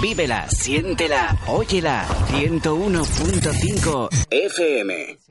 Vívela, 0.00 0.46
siéntela, 0.50 1.38
óyela. 1.48 2.04
101.5 2.30 4.10
FM. 4.30 5.25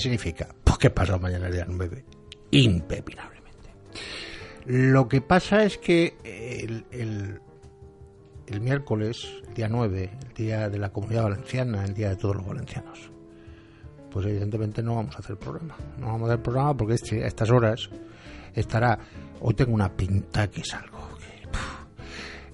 Significa? 0.00 0.48
Pues 0.64 0.78
que 0.78 0.90
pasado 0.90 1.18
mañana 1.18 1.48
es 1.48 1.54
día 1.54 1.66
9. 1.68 2.04
Impepinablemente. 2.50 3.70
Lo 4.66 5.08
que 5.08 5.20
pasa 5.20 5.62
es 5.64 5.78
que 5.78 6.16
el, 6.24 6.84
el, 6.90 7.40
el 8.46 8.60
miércoles, 8.60 9.28
el 9.48 9.54
día 9.54 9.68
9, 9.68 10.10
el 10.28 10.34
día 10.34 10.68
de 10.68 10.78
la 10.78 10.90
comunidad 10.90 11.24
valenciana, 11.24 11.84
el 11.84 11.94
día 11.94 12.10
de 12.10 12.16
todos 12.16 12.36
los 12.36 12.46
valencianos, 12.46 13.10
pues 14.10 14.26
evidentemente 14.26 14.82
no 14.82 14.96
vamos 14.96 15.14
a 15.16 15.18
hacer 15.20 15.36
programa. 15.36 15.76
No 15.98 16.06
vamos 16.06 16.28
a 16.28 16.32
hacer 16.32 16.42
programa 16.42 16.76
porque 16.76 16.94
este, 16.94 17.24
a 17.24 17.28
estas 17.28 17.50
horas 17.50 17.88
estará. 18.54 18.98
Hoy 19.40 19.54
tengo 19.54 19.72
una 19.72 19.96
pinta 19.96 20.50
que 20.50 20.62
es 20.62 20.74
algo 20.74 21.10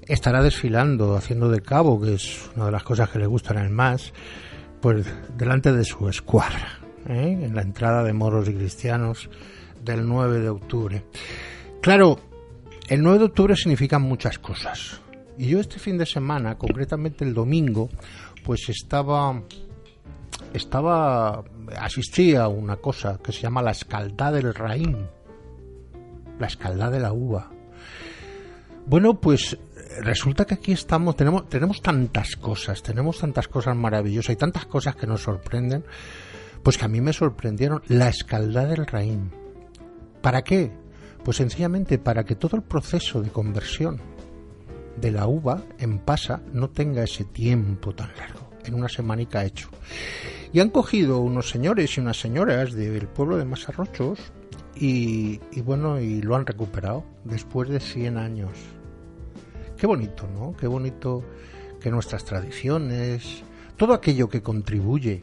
estará 0.07 0.43
desfilando, 0.43 1.17
haciendo 1.17 1.51
de 1.51 1.61
cabo, 1.61 2.01
que 2.01 2.15
es 2.15 2.49
una 2.55 2.67
de 2.67 2.73
las 2.73 2.83
cosas 2.83 3.11
que 3.11 3.19
le 3.19 3.27
gustan 3.27 3.59
al 3.59 3.71
más, 3.71 4.13
pues 4.81 5.07
delante 5.37 5.73
de 5.73 5.85
su 5.85 6.09
escuadra, 6.09 6.79
¿eh? 7.09 7.39
en 7.43 7.55
la 7.55 7.63
entrada 7.63 8.03
de 8.03 8.13
moros 8.13 8.49
y 8.49 8.55
cristianos 8.55 9.29
del 9.85 10.07
9 10.07 10.41
de 10.41 10.49
octubre. 10.49 11.05
Claro, 11.81 12.19
el 12.89 13.03
9 13.03 13.19
de 13.19 13.25
octubre 13.25 13.57
significan 13.57 14.03
muchas 14.03 14.39
cosas. 14.39 15.01
Y 15.39 15.49
yo 15.49 15.61
este 15.61 15.79
fin 15.79 15.99
de 15.99 16.07
semana, 16.07 16.57
concretamente 16.57 17.25
el 17.25 17.35
domingo, 17.35 17.89
pues 18.45 18.69
estaba 18.69 19.43
estaba 20.53 21.45
asistí 21.79 22.35
a 22.35 22.49
una 22.49 22.77
cosa 22.77 23.19
que 23.23 23.33
se 23.33 23.43
llama 23.43 23.63
la 23.63 23.73
escaldada 23.73 24.33
del 24.33 24.55
raín, 24.55 25.07
la 26.39 26.47
escaldada 26.47 26.91
de 26.91 27.01
la 27.01 27.13
uva. 27.13 27.51
Bueno, 28.87 29.21
pues 29.21 29.59
resulta 30.01 30.45
que 30.45 30.55
aquí 30.55 30.73
estamos, 30.73 31.17
tenemos, 31.17 31.49
tenemos 31.49 31.83
tantas 31.83 32.37
cosas, 32.37 32.83
tenemos 32.83 33.19
tantas 33.19 33.49
cosas 33.49 33.77
maravillosas 33.77 34.35
y 34.35 34.37
tantas 34.37 34.67
cosas 34.67 34.97
que 34.97 35.07
nos 35.07 35.23
sorprenden, 35.23 35.85
pues 36.67 36.79
que 36.79 36.85
a 36.85 36.89
mí 36.89 37.01
me 37.01 37.13
sorprendieron. 37.13 37.81
La 37.87 38.09
escaldada 38.09 38.67
del 38.67 38.87
raín. 38.87 39.31
¿Para 40.21 40.43
qué? 40.43 40.73
Pues 41.23 41.37
sencillamente 41.37 41.97
para 41.97 42.25
que 42.25 42.35
todo 42.35 42.57
el 42.57 42.65
proceso 42.65 43.23
de 43.23 43.31
conversión 43.31 44.01
de 45.01 45.13
la 45.13 45.29
uva 45.29 45.63
en 45.79 46.01
pasa 46.01 46.43
no 46.53 46.69
tenga 46.71 47.05
ese 47.05 47.23
tiempo 47.23 47.95
tan 47.95 48.11
largo. 48.19 48.51
En 48.65 48.75
una 48.75 48.89
semanica 48.89 49.45
hecho. 49.45 49.69
Y 50.53 50.59
han 50.59 50.71
cogido 50.71 51.21
unos 51.21 51.51
señores 51.51 51.97
y 51.97 52.01
unas 52.01 52.19
señoras 52.19 52.73
del 52.73 53.07
pueblo 53.07 53.37
de 53.37 53.45
Masarrochos 53.45 54.19
y, 54.75 55.39
y 55.53 55.61
bueno, 55.61 56.01
y 56.01 56.21
lo 56.21 56.35
han 56.35 56.47
recuperado 56.47 57.05
después 57.23 57.69
de 57.69 57.79
100 57.79 58.19
años 58.19 58.51
Qué 59.77 59.87
bonito, 59.87 60.27
¿no? 60.35 60.57
Qué 60.57 60.67
bonito 60.67 61.23
que 61.81 61.93
nuestras 61.93 62.25
tradiciones, 62.25 63.45
todo 63.77 63.95
aquello 63.95 64.29
que 64.29 64.43
contribuye 64.43 65.23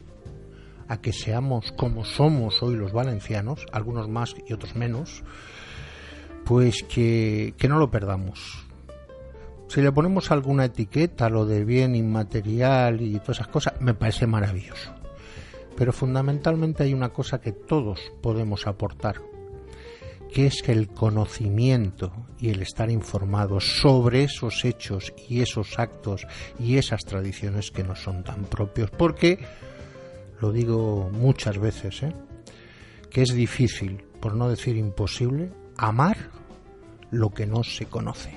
a 0.88 1.00
que 1.00 1.12
seamos 1.12 1.72
como 1.72 2.04
somos 2.04 2.62
hoy 2.62 2.76
los 2.76 2.92
valencianos, 2.92 3.66
algunos 3.72 4.08
más 4.08 4.34
y 4.46 4.52
otros 4.52 4.74
menos, 4.74 5.22
pues 6.44 6.82
que, 6.82 7.54
que 7.56 7.68
no 7.68 7.78
lo 7.78 7.90
perdamos. 7.90 8.66
Si 9.68 9.80
le 9.80 9.92
ponemos 9.92 10.30
alguna 10.30 10.66
etiqueta 10.66 11.28
lo 11.28 11.46
de 11.46 11.64
bien 11.64 11.96
inmaterial 11.96 13.00
y 13.00 13.18
todas 13.18 13.38
esas 13.38 13.48
cosas, 13.48 13.80
me 13.80 13.94
parece 13.94 14.26
maravilloso. 14.26 14.92
Pero 15.76 15.92
fundamentalmente 15.92 16.84
hay 16.84 16.94
una 16.94 17.08
cosa 17.08 17.40
que 17.40 17.52
todos 17.52 18.00
podemos 18.22 18.66
aportar 18.66 19.16
que 20.34 20.46
es 20.46 20.62
que 20.62 20.72
el 20.72 20.88
conocimiento 20.88 22.12
y 22.40 22.50
el 22.50 22.60
estar 22.60 22.90
informado 22.90 23.60
sobre 23.60 24.24
esos 24.24 24.64
hechos 24.64 25.14
y 25.28 25.42
esos 25.42 25.78
actos 25.78 26.26
y 26.58 26.76
esas 26.76 27.04
tradiciones 27.04 27.70
que 27.70 27.84
no 27.84 27.94
son 27.94 28.24
tan 28.24 28.44
propios, 28.44 28.90
porque, 28.90 29.38
lo 30.40 30.52
digo 30.52 31.10
muchas 31.12 31.58
veces, 31.58 32.02
¿eh? 32.02 32.14
que 33.10 33.22
es 33.22 33.32
difícil, 33.32 34.04
por 34.20 34.34
no 34.34 34.48
decir 34.48 34.76
imposible, 34.76 35.52
amar 35.76 36.16
lo 37.10 37.30
que 37.30 37.46
no 37.46 37.62
se 37.62 37.86
conoce. 37.86 38.36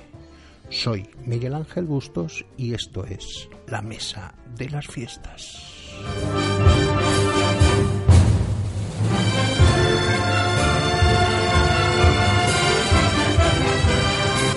Soy 0.70 1.08
Miguel 1.24 1.54
Ángel 1.54 1.86
Bustos 1.86 2.44
y 2.56 2.74
esto 2.74 3.04
es 3.04 3.48
La 3.66 3.82
Mesa 3.82 4.34
de 4.56 4.68
las 4.68 4.86
Fiestas. 4.86 5.64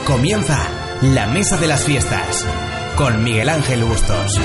Comienza 0.06 0.57
la 1.01 1.28
Mesa 1.28 1.57
de 1.57 1.68
las 1.68 1.84
Fiestas 1.84 2.46
con 2.97 3.24
Miguel 3.24 3.50
Ángel 3.50 3.84
Bustos. 3.85 4.40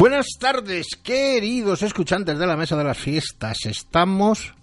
Buenas 0.00 0.26
tardes, 0.40 0.96
queridos 1.02 1.82
escuchantes 1.82 2.38
de 2.38 2.46
la 2.46 2.56
Mesa 2.56 2.74
de 2.74 2.84
las 2.84 2.96
Fiestas. 2.96 3.66
Estamos... 3.66 4.54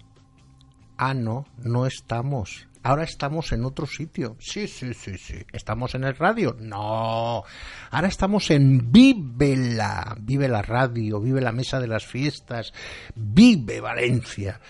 Ah, 0.96 1.14
no, 1.14 1.46
no 1.58 1.86
estamos. 1.86 2.66
Ahora 2.82 3.04
estamos 3.04 3.52
en 3.52 3.64
otro 3.64 3.86
sitio. 3.86 4.36
Sí, 4.40 4.66
sí, 4.66 4.92
sí, 4.94 5.16
sí. 5.16 5.36
¿Estamos 5.52 5.94
en 5.94 6.02
el 6.02 6.16
radio? 6.16 6.56
No. 6.58 7.44
Ahora 7.88 8.08
estamos 8.08 8.50
en 8.50 8.90
Vívela. 8.90 10.16
Vive 10.20 10.48
la 10.48 10.62
radio, 10.62 11.20
vive 11.20 11.40
la 11.40 11.52
Mesa 11.52 11.78
de 11.78 11.86
las 11.86 12.04
Fiestas, 12.04 12.72
vive 13.14 13.80
Valencia. 13.80 14.60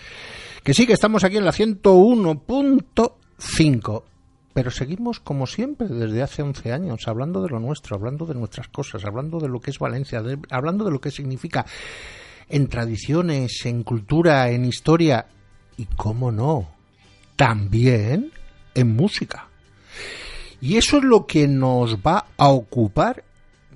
Que 0.63 0.75
sí, 0.75 0.85
que 0.85 0.93
estamos 0.93 1.23
aquí 1.23 1.37
en 1.37 1.45
la 1.45 1.51
101.5 1.51 4.03
pero 4.59 4.71
seguimos 4.71 5.21
como 5.21 5.47
siempre 5.47 5.87
desde 5.87 6.21
hace 6.21 6.41
11 6.41 6.73
años, 6.73 7.07
hablando 7.07 7.41
de 7.41 7.47
lo 7.47 7.61
nuestro, 7.61 7.95
hablando 7.95 8.25
de 8.25 8.33
nuestras 8.33 8.67
cosas, 8.67 9.05
hablando 9.05 9.39
de 9.39 9.47
lo 9.47 9.61
que 9.61 9.71
es 9.71 9.79
Valencia, 9.79 10.21
hablando 10.49 10.83
de 10.83 10.91
lo 10.91 10.99
que 10.99 11.11
significa 11.11 11.65
en 12.49 12.67
tradiciones, 12.67 13.65
en 13.65 13.83
cultura, 13.83 14.49
en 14.49 14.65
historia 14.65 15.27
y, 15.77 15.85
cómo 15.85 16.33
no, 16.33 16.67
también 17.37 18.33
en 18.75 18.95
música. 18.97 19.47
Y 20.59 20.75
eso 20.75 20.97
es 20.97 21.05
lo 21.05 21.25
que 21.25 21.47
nos 21.47 21.95
va 21.99 22.25
a 22.35 22.49
ocupar. 22.49 23.23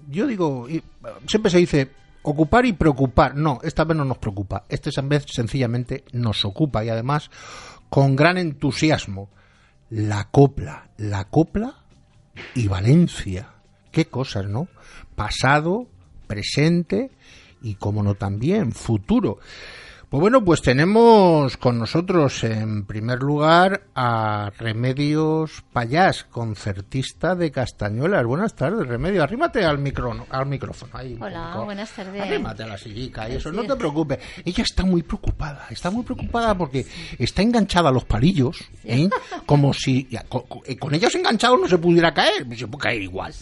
Yo 0.09 0.27
digo, 0.27 0.67
siempre 1.27 1.49
se 1.49 1.59
dice 1.59 1.91
ocupar 2.23 2.65
y 2.65 2.73
preocupar. 2.73 3.37
No, 3.37 3.59
esta 3.63 3.85
vez 3.85 3.95
no 3.95 4.03
nos 4.03 4.17
preocupa. 4.17 4.65
Esta 4.67 4.89
vez 5.03 5.27
sencillamente 5.29 6.03
nos 6.11 6.43
ocupa 6.43 6.83
y 6.83 6.89
además 6.89 7.31
con 7.89 8.17
gran 8.17 8.37
entusiasmo 8.37 9.29
la 9.93 10.29
copla, 10.31 10.89
la 10.97 11.25
copla 11.25 11.75
y 12.55 12.67
Valencia. 12.67 13.53
Qué 13.91 14.05
cosas, 14.05 14.47
¿no? 14.47 14.67
Pasado, 15.15 15.87
presente 16.25 17.11
y, 17.61 17.75
como 17.75 18.01
no 18.01 18.15
también, 18.15 18.71
futuro. 18.71 19.37
Pues 20.13 20.21
bueno, 20.21 20.45
pues 20.45 20.61
tenemos 20.61 21.57
con 21.57 21.79
nosotros 21.79 22.43
en 22.43 22.85
primer 22.85 23.23
lugar 23.23 23.87
a 23.95 24.51
Remedios 24.59 25.63
Payás, 25.73 26.25
concertista 26.25 27.33
de 27.33 27.49
Castañuelas. 27.49 28.23
Buenas 28.23 28.53
tardes, 28.53 28.87
Remedios. 28.87 29.23
Arrímate 29.23 29.65
al, 29.65 29.79
micro, 29.79 30.27
al 30.29 30.45
micrófono. 30.45 30.91
Ahí, 30.95 31.17
Hola, 31.19 31.61
buenas 31.65 31.89
tardes. 31.93 32.21
Arrímate 32.21 32.61
a 32.61 32.67
la 32.67 32.77
sillica 32.77 33.27
y 33.27 33.37
eso, 33.37 33.51
no 33.51 33.63
te 33.63 33.75
preocupes. 33.75 34.19
Ella 34.45 34.61
está 34.63 34.85
muy 34.85 35.01
preocupada, 35.01 35.65
está 35.71 35.89
muy 35.89 36.03
preocupada 36.03 36.55
porque 36.55 36.85
está 37.17 37.41
enganchada 37.41 37.89
a 37.89 37.91
los 37.91 38.05
palillos, 38.05 38.59
¿eh? 38.83 39.09
como 39.47 39.73
si 39.73 40.07
con, 40.29 40.43
con, 40.77 40.93
ellos 40.93 41.15
enganchados 41.15 41.59
no 41.59 41.67
se 41.67 41.79
pudiera 41.79 42.13
caer, 42.13 42.45
se 42.55 42.67
puede 42.67 42.83
caer 42.83 43.01
igual. 43.01 43.33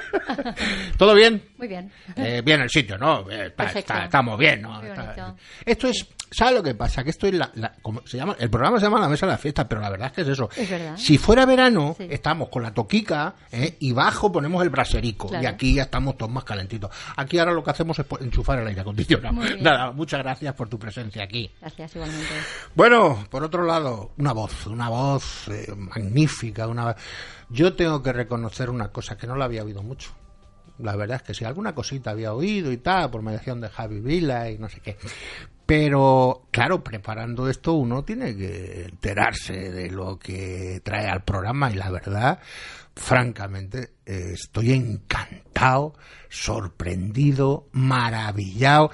¿Todo 0.96 1.14
bien? 1.14 1.42
Muy 1.58 1.68
bien. 1.68 1.90
Eh, 2.16 2.42
bien 2.44 2.60
el 2.60 2.70
sitio, 2.70 2.98
¿no? 2.98 3.30
Eh, 3.30 3.46
está, 3.46 3.64
está, 3.64 4.04
estamos 4.04 4.38
bien, 4.38 4.62
¿no? 4.62 4.82
Está, 4.82 5.34
esto 5.64 5.88
es, 5.88 6.06
¿sabes 6.30 6.54
lo 6.54 6.62
que 6.62 6.74
pasa? 6.74 7.02
Que 7.04 7.10
esto 7.10 7.26
es 7.26 7.34
la, 7.34 7.50
la 7.54 7.72
como 7.82 8.06
se 8.06 8.16
llama, 8.16 8.36
el 8.38 8.50
programa 8.50 8.78
se 8.78 8.86
llama 8.86 9.00
La 9.00 9.08
Mesa 9.08 9.26
de 9.26 9.32
la 9.32 9.38
Fiesta, 9.38 9.68
pero 9.68 9.80
la 9.80 9.90
verdad 9.90 10.08
es 10.08 10.12
que 10.12 10.20
es 10.22 10.28
eso. 10.28 10.48
Es 10.56 10.68
verdad. 10.68 10.96
Si 10.96 11.18
fuera 11.18 11.46
verano, 11.46 11.94
sí. 11.96 12.06
estamos 12.10 12.48
con 12.48 12.62
la 12.62 12.72
toquica 12.72 13.34
¿eh? 13.50 13.76
y 13.80 13.92
bajo 13.92 14.30
ponemos 14.32 14.62
el 14.62 14.70
braserico 14.70 15.28
Claro. 15.28 15.44
y 15.44 15.46
aquí 15.46 15.74
ya 15.74 15.82
estamos 15.82 16.16
todos 16.16 16.30
más 16.32 16.44
calentitos. 16.44 16.90
Aquí 17.16 17.38
ahora 17.38 17.52
lo 17.52 17.62
que 17.62 17.70
hacemos 17.70 17.98
es 17.98 18.06
enchufar 18.20 18.58
el 18.60 18.66
aire 18.68 18.80
acondicionado. 18.80 19.40
Nada, 19.60 19.92
muchas 19.92 20.20
gracias 20.20 20.54
por 20.54 20.68
tu 20.68 20.78
presencia 20.78 21.22
aquí. 21.24 21.50
Gracias, 21.60 21.94
igualmente. 21.96 22.32
Bueno, 22.74 23.26
por 23.30 23.42
otro 23.44 23.64
lado, 23.64 24.12
una 24.18 24.32
voz, 24.32 24.66
una 24.66 24.88
voz 24.88 25.48
eh, 25.48 25.72
magnífica. 25.76 26.66
Una... 26.66 26.94
Yo 27.52 27.74
tengo 27.74 28.02
que 28.02 28.12
reconocer 28.12 28.70
una 28.70 28.88
cosa 28.88 29.16
que 29.16 29.26
no 29.26 29.36
la 29.36 29.44
había 29.44 29.62
oído 29.62 29.82
mucho. 29.82 30.10
La 30.78 30.96
verdad 30.96 31.16
es 31.16 31.22
que 31.22 31.34
sí, 31.34 31.44
alguna 31.44 31.74
cosita 31.74 32.10
había 32.10 32.32
oído 32.32 32.72
y 32.72 32.78
tal, 32.78 33.10
por 33.10 33.22
mediación 33.22 33.60
de 33.60 33.68
Javi 33.68 34.00
Vila 34.00 34.50
y 34.50 34.58
no 34.58 34.70
sé 34.70 34.80
qué. 34.80 34.96
Pero, 35.66 36.48
claro, 36.50 36.82
preparando 36.82 37.48
esto 37.48 37.74
uno 37.74 38.04
tiene 38.04 38.34
que 38.36 38.84
enterarse 38.84 39.70
de 39.70 39.90
lo 39.90 40.18
que 40.18 40.80
trae 40.82 41.08
al 41.08 41.24
programa 41.24 41.70
y 41.70 41.74
la 41.74 41.90
verdad, 41.90 42.40
francamente, 42.96 43.92
estoy 44.04 44.72
encantado, 44.72 45.94
sorprendido, 46.28 47.68
maravillado 47.72 48.90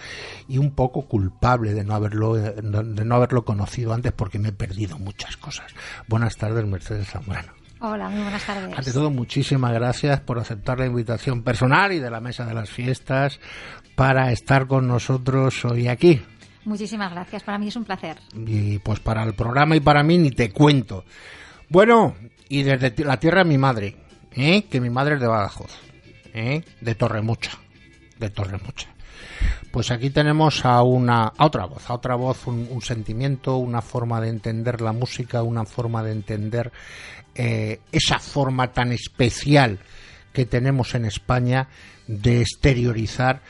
y 0.47 0.59
un 0.59 0.73
poco 0.75 1.07
culpable 1.07 1.75
de 1.75 1.85
no 1.85 1.95
haberlo 1.95 2.35
de 2.35 2.61
no 2.63 3.15
haberlo 3.15 3.45
conocido 3.45 3.95
antes 3.95 4.13
porque 4.13 4.39
me 4.39 4.49
he 4.49 4.53
perdido 4.53 4.99
muchas 4.99 5.37
cosas. 5.37 5.73
Buenas 6.07 6.37
tardes, 6.37 6.67
Mercedes 6.67 7.09
Zambrano. 7.09 7.58
Hola, 7.81 8.09
muy 8.09 8.23
buenas 8.23 8.45
tardes. 8.45 8.77
Ante 8.77 8.93
todo, 8.93 9.11
muchísimas 9.11 9.73
gracias 9.73 10.21
por 10.21 10.39
aceptar 10.39 10.81
la 10.81 10.87
invitación 10.87 11.45
personal 11.45 11.93
y 11.93 12.01
de 12.01 12.11
la 12.11 12.21
mesa 12.21 12.45
de 12.45 12.55
las 12.55 12.71
fiestas 12.71 13.39
para 13.95 14.33
estar 14.33 14.67
con 14.67 14.89
nosotros 14.89 15.65
hoy 15.65 15.87
aquí. 15.87 16.21
Muchísimas 16.65 17.13
gracias, 17.13 17.45
para 17.45 17.57
mí 17.57 17.69
es 17.69 17.77
un 17.77 17.85
placer. 17.85 18.19
Y 18.35 18.79
pues 18.81 18.99
para 18.99 19.23
el 19.23 19.35
programa 19.35 19.77
y 19.77 19.81
para 19.81 20.03
mí 20.03 20.19
ni 20.19 20.31
te 20.31 20.51
cuento. 20.51 21.05
Bueno, 21.69 22.17
y 22.49 22.65
desde 22.65 23.05
la 23.05 23.21
tierra 23.21 23.45
de 23.45 23.49
mi 23.49 23.59
madre, 23.59 23.97
¿eh? 24.33 24.65
que 24.69 24.81
mi 24.81 24.91
madre 24.91 25.15
es 25.15 25.21
de 25.21 25.29
Badajoz, 25.29 25.71
¿eh? 26.35 26.65
de 26.81 26.95
Torremucha, 26.97 27.53
de 28.19 28.31
Torremucha. 28.31 28.89
Pues 29.71 29.91
aquí 29.91 30.11
tenemos 30.11 30.65
a 30.65 30.83
una 30.83 31.33
a 31.37 31.47
otra 31.47 31.67
voz, 31.67 31.89
a 31.89 31.95
otra 31.95 32.15
voz, 32.15 32.47
un, 32.47 32.81
sentimiento, 32.83 33.57
una 33.57 33.83
forma 33.83 34.21
de 34.21 34.29
entender 34.29 34.81
la 34.81 34.93
música, 34.93 35.43
una 35.43 35.65
forma 35.65 36.03
de 36.03 36.13
entender 36.13 36.73
eh, 37.35 37.81
esa 37.93 38.19
forma 38.19 38.73
tan 38.73 38.93
especial 38.93 39.79
que 40.33 40.47
tenemos 40.47 40.95
en 40.95 41.05
España 41.05 41.69
de 42.07 42.41
exteriorizar 42.41 43.43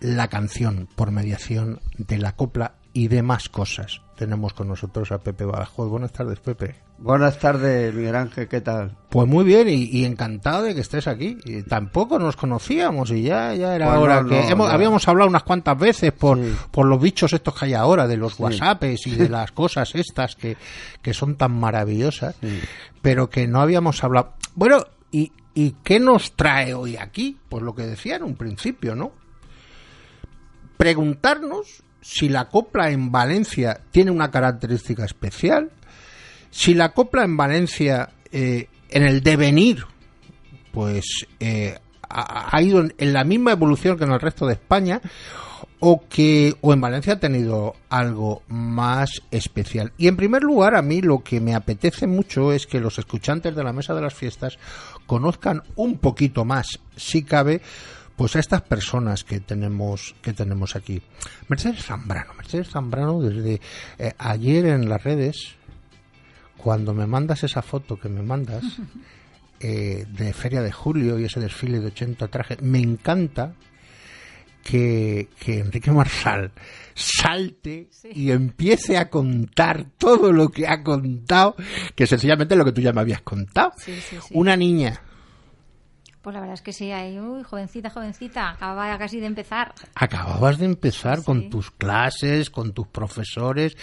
la 0.00 0.28
canción 0.28 0.88
por 0.94 1.10
mediación 1.10 1.80
de 1.98 2.18
la 2.18 2.32
copla 2.32 2.74
y 2.92 3.08
demás 3.08 3.48
cosas. 3.48 4.00
Tenemos 4.16 4.54
con 4.54 4.68
nosotros 4.68 5.12
a 5.12 5.18
Pepe 5.18 5.44
Badajoz. 5.44 5.90
Buenas 5.90 6.10
tardes, 6.10 6.40
Pepe. 6.40 6.74
Buenas 6.96 7.38
tardes, 7.38 7.92
Miguel 7.94 8.16
Ángel, 8.16 8.48
¿qué 8.48 8.62
tal? 8.62 8.96
Pues 9.10 9.28
muy 9.28 9.44
bien 9.44 9.68
y, 9.68 9.84
y 9.84 10.06
encantado 10.06 10.62
de 10.62 10.74
que 10.74 10.80
estés 10.80 11.06
aquí. 11.06 11.36
Y 11.44 11.62
tampoco 11.64 12.18
nos 12.18 12.34
conocíamos 12.34 13.10
y 13.10 13.20
ya, 13.22 13.54
ya 13.54 13.76
era 13.76 13.88
Pues 13.88 13.98
hora 13.98 14.22
no, 14.22 14.28
que 14.30 14.40
no, 14.40 14.48
hemos, 14.48 14.68
ya. 14.68 14.74
habíamos 14.74 15.06
hablado 15.06 15.28
unas 15.28 15.42
cuantas 15.42 15.78
veces 15.78 16.12
por, 16.12 16.38
Sí. 16.38 16.50
por 16.70 16.86
los 16.86 16.98
bichos 16.98 17.34
estos 17.34 17.54
que 17.58 17.66
hay 17.66 17.74
ahora, 17.74 18.06
de 18.06 18.16
los 18.16 18.36
Sí. 18.36 18.42
WhatsApps 18.42 19.06
y 19.06 19.16
de 19.16 19.28
las 19.28 19.52
cosas 19.52 19.94
estas 19.94 20.34
que, 20.34 20.56
que 21.02 21.12
son 21.12 21.36
tan 21.36 21.52
maravillosas, 21.52 22.36
Sí. 22.40 22.58
pero 23.02 23.28
que 23.28 23.46
no 23.46 23.60
habíamos 23.60 24.02
hablado. 24.02 24.32
Bueno, 24.54 24.78
¿y, 25.12 25.30
¿y 25.52 25.72
qué 25.84 26.00
nos 26.00 26.32
trae 26.36 26.72
hoy 26.72 26.96
aquí? 26.96 27.36
Pues 27.50 27.62
lo 27.62 27.74
que 27.74 27.82
decía 27.82 28.16
en 28.16 28.22
un 28.22 28.34
principio, 28.34 28.94
¿no? 28.94 29.12
Preguntarnos 30.78 31.82
si 32.08 32.28
la 32.28 32.44
copla 32.44 32.90
en 32.90 33.10
Valencia 33.10 33.80
tiene 33.90 34.12
una 34.12 34.30
característica 34.30 35.04
especial, 35.04 35.72
si 36.50 36.72
la 36.72 36.92
copla 36.92 37.24
en 37.24 37.36
Valencia 37.36 38.10
eh, 38.30 38.68
en 38.90 39.02
el 39.02 39.24
devenir 39.24 39.84
pues 40.70 41.26
eh, 41.40 41.76
ha, 42.08 42.62
ido 42.62 42.80
en, 42.80 42.94
en 42.98 43.12
la 43.12 43.24
misma 43.24 43.50
evolución 43.50 43.98
que 43.98 44.04
en 44.04 44.12
el 44.12 44.20
resto 44.20 44.46
de 44.46 44.52
España 44.52 45.00
o 45.80 46.04
que 46.08 46.54
o 46.60 46.72
en 46.72 46.80
Valencia 46.80 47.14
ha 47.14 47.20
tenido 47.20 47.74
algo 47.88 48.42
más 48.46 49.22
especial. 49.32 49.92
Y 49.98 50.06
en 50.06 50.16
primer 50.16 50.44
lugar, 50.44 50.76
a 50.76 50.82
mí 50.82 51.02
lo 51.02 51.24
que 51.24 51.40
me 51.40 51.56
apetece 51.56 52.06
mucho 52.06 52.52
es 52.52 52.68
que 52.68 52.80
los 52.80 53.00
escuchantes 53.00 53.56
de 53.56 53.64
la 53.64 53.72
mesa 53.72 53.94
de 53.94 54.02
las 54.02 54.14
fiestas 54.14 54.58
conozcan 55.06 55.62
un 55.74 55.98
poquito 55.98 56.44
más, 56.44 56.78
si 56.96 57.24
cabe, 57.24 57.62
pues 58.16 58.34
a 58.36 58.40
estas 58.40 58.62
personas 58.62 59.24
que 59.24 59.40
tenemos 59.40 60.14
que 60.22 60.32
tenemos 60.32 60.74
aquí. 60.76 61.02
Mercedes 61.48 61.84
Zambrano, 61.84 62.34
Mercedes 62.34 62.70
Zambrano 62.70 63.20
desde 63.20 63.60
eh, 63.98 64.12
ayer 64.18 64.66
en 64.66 64.88
las 64.88 65.02
redes 65.04 65.54
cuando 66.56 66.94
me 66.94 67.06
mandas 67.06 67.44
esa 67.44 67.62
foto 67.62 67.98
que 67.98 68.08
me 68.08 68.22
mandas 68.22 68.64
eh, 69.60 70.06
de 70.08 70.32
Feria 70.32 70.62
de 70.62 70.72
Julio 70.72 71.18
y 71.18 71.24
ese 71.24 71.40
desfile 71.40 71.78
de 71.80 71.86
80 71.88 72.28
trajes, 72.28 72.62
me 72.62 72.78
encanta 72.80 73.54
que, 74.62 75.28
que 75.38 75.60
Enrique 75.60 75.92
Marsal 75.92 76.50
salte 76.94 77.86
Sí. 77.90 78.08
y 78.12 78.30
empiece 78.32 78.96
a 78.96 79.08
contar 79.10 79.86
todo 79.96 80.32
lo 80.32 80.48
que 80.48 80.66
ha 80.66 80.82
contado, 80.82 81.54
que 81.94 82.06
sencillamente 82.06 82.56
lo 82.56 82.64
que 82.64 82.72
tú 82.72 82.80
ya 82.80 82.92
me 82.92 83.00
habías 83.02 83.20
contado. 83.22 83.72
Sí, 83.76 83.94
sí, 84.00 84.16
sí. 84.20 84.28
Una 84.34 84.56
niña, 84.56 85.00
Pues 86.26 86.34
la 86.34 86.40
verdad 86.40 86.54
es 86.54 86.62
que 86.62 86.72
sí, 86.72 86.90
ahí, 86.90 87.20
uy, 87.20 87.44
jovencita, 87.44 87.88
jovencita, 87.88 88.50
acababa 88.50 88.98
casi 88.98 89.20
de 89.20 89.26
empezar. 89.26 89.72
acababas 89.94 90.58
de 90.58 90.64
empezar 90.64 91.18
Sí. 91.20 91.24
con 91.24 91.48
tus 91.50 91.70
clases, 91.70 92.50
con 92.50 92.72
tus 92.72 92.88
profesores. 92.88 93.76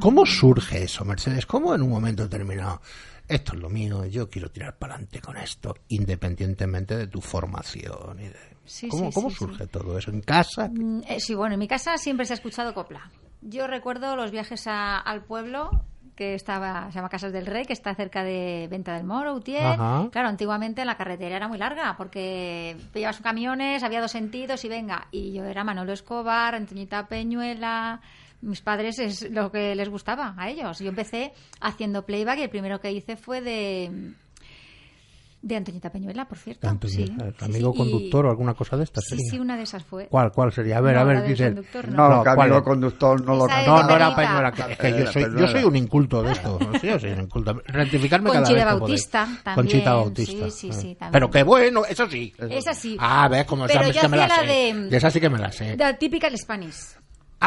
¿Cómo 0.00 0.26
surge 0.26 0.82
eso, 0.82 1.04
Mercedes? 1.04 1.46
¿Cómo 1.46 1.72
en 1.72 1.82
un 1.82 1.90
momento 1.90 2.24
determinado? 2.24 2.82
Esto 3.28 3.54
es 3.54 3.60
lo 3.60 3.70
mío, 3.70 4.04
yo 4.06 4.28
quiero 4.28 4.50
tirar 4.50 4.76
para 4.76 4.94
adelante 4.94 5.20
con 5.20 5.36
esto, 5.36 5.76
independientemente 5.86 6.96
de 6.96 7.06
tu 7.06 7.20
formación. 7.20 8.18
Y 8.18 8.24
de... 8.24 8.36
Sí, 8.64 8.88
¿Cómo, 8.88 9.10
sí, 9.10 9.14
cómo 9.14 9.30
sí, 9.30 9.36
surge 9.36 9.66
todo 9.68 9.96
eso? 9.96 10.10
¿En 10.10 10.20
casa? 10.20 10.68
Mm, 10.68 11.02
eh, 11.08 11.20
sí, 11.20 11.36
bueno, 11.36 11.54
en 11.54 11.60
mi 11.60 11.68
casa 11.68 11.96
siempre 11.96 12.26
se 12.26 12.32
ha 12.32 12.34
escuchado 12.36 12.74
copla. 12.74 13.08
Yo 13.40 13.68
recuerdo 13.68 14.16
los 14.16 14.32
viajes 14.32 14.66
a- 14.66 14.98
al 14.98 15.22
pueblo 15.22 15.70
que 16.14 16.34
estaba, 16.34 16.90
se 16.90 16.96
llama 16.96 17.08
Casas 17.08 17.32
del 17.32 17.46
Rey, 17.46 17.64
que 17.64 17.72
está 17.72 17.94
cerca 17.94 18.22
de 18.22 18.68
Venta 18.70 18.94
del 18.94 19.04
Moro, 19.04 19.34
Utiel. 19.34 19.64
Ajá. 19.64 20.08
Claro, 20.10 20.28
antiguamente 20.28 20.84
la 20.84 20.96
carretera 20.96 21.36
era 21.36 21.48
muy 21.48 21.58
larga 21.58 21.96
porque 21.96 22.76
llevas 22.94 23.20
camiones, 23.20 23.82
había 23.82 24.00
dos 24.00 24.12
sentidos 24.12 24.64
y 24.64 24.68
venga. 24.68 25.08
Y 25.10 25.32
yo 25.32 25.44
era 25.44 25.64
Manolo 25.64 25.92
Escobar, 25.92 26.54
Antoñita 26.54 27.06
Peñuela. 27.06 28.00
Mis 28.40 28.60
padres 28.60 28.98
es 28.98 29.30
lo 29.30 29.50
que 29.50 29.74
les 29.74 29.88
gustaba 29.88 30.34
a 30.36 30.50
ellos. 30.50 30.78
Yo 30.78 30.90
empecé 30.90 31.32
haciendo 31.60 32.04
playback 32.04 32.38
y 32.38 32.42
el 32.42 32.50
primero 32.50 32.80
que 32.80 32.92
hice 32.92 33.16
fue 33.16 33.40
de 33.40 34.14
de 35.46 35.56
Antoñita 35.56 35.90
Peñuela, 35.92 36.26
por 36.26 36.38
cierto. 36.38 36.66
Tanto, 36.66 36.88
sí, 36.88 37.02
¿el 37.02 37.08
sí, 37.08 37.44
amigo 37.44 37.72
sí, 37.72 37.76
y- 37.76 37.78
conductor 37.78 38.24
o 38.26 38.30
alguna 38.30 38.54
cosa 38.54 38.78
de 38.78 38.84
estas 38.84 39.04
Sí, 39.04 39.10
sería? 39.16 39.30
sí, 39.30 39.38
una 39.38 39.56
de 39.58 39.62
esas 39.64 39.84
fue. 39.84 40.06
¿Cuál, 40.06 40.32
¿Cuál 40.32 40.52
sería? 40.52 40.78
A 40.78 40.80
ver, 40.80 40.94
No, 40.94 41.00
a 41.00 41.04
ver, 41.04 41.24
dice. 41.26 41.50
No, 41.50 42.08
No, 42.08 42.22
¿cuál 42.24 42.40
amigo 42.40 42.64
conductor 42.64 43.22
no 43.24 43.36
lo 43.36 43.46
Esa 43.46 43.66
No, 43.66 43.82
no 43.82 43.94
era 43.94 44.16
Peñuela. 44.16 44.48
Es 44.70 44.78
que 44.78 44.90
yo 44.98 45.06
soy, 45.12 45.22
yo 45.38 45.46
soy 45.46 45.64
un 45.64 45.76
inculto 45.76 46.22
de 46.22 46.32
esto. 46.32 46.58
Sí, 46.80 46.86
yo 46.86 46.98
soy 46.98 47.10
un 47.12 47.20
inculto. 47.20 47.60
Rectificarme 47.66 48.30
cada 48.30 48.40
Conchita 48.44 48.64
vez 48.64 48.80
Bautista 48.80 49.28
también, 49.44 49.54
Conchita 49.54 49.94
Bautista. 49.94 50.50
sí, 50.50 50.50
sí, 50.50 50.72
sí, 50.72 50.90
Eh. 50.92 50.96
también. 50.96 51.12
Pero 51.12 51.30
qué 51.30 51.42
bueno, 51.42 51.84
eso 51.84 52.08
sí. 52.08 52.32
Es 52.38 52.66
así. 52.66 52.96
Ah, 52.98 53.28
ves, 53.28 53.44
como 53.44 53.68
sabes 53.68 53.96
que 53.96 54.08
me 54.08 54.16
la 54.16 54.28
sé. 54.28 54.46
de- 54.46 54.96
esa 54.96 55.10
sí 55.10 55.20
que 55.20 55.28
me 55.28 55.38
la 55.38 55.52
sé. 55.52 55.76
La 55.76 55.96
típica 55.98 56.28
Spanish. 56.36 56.96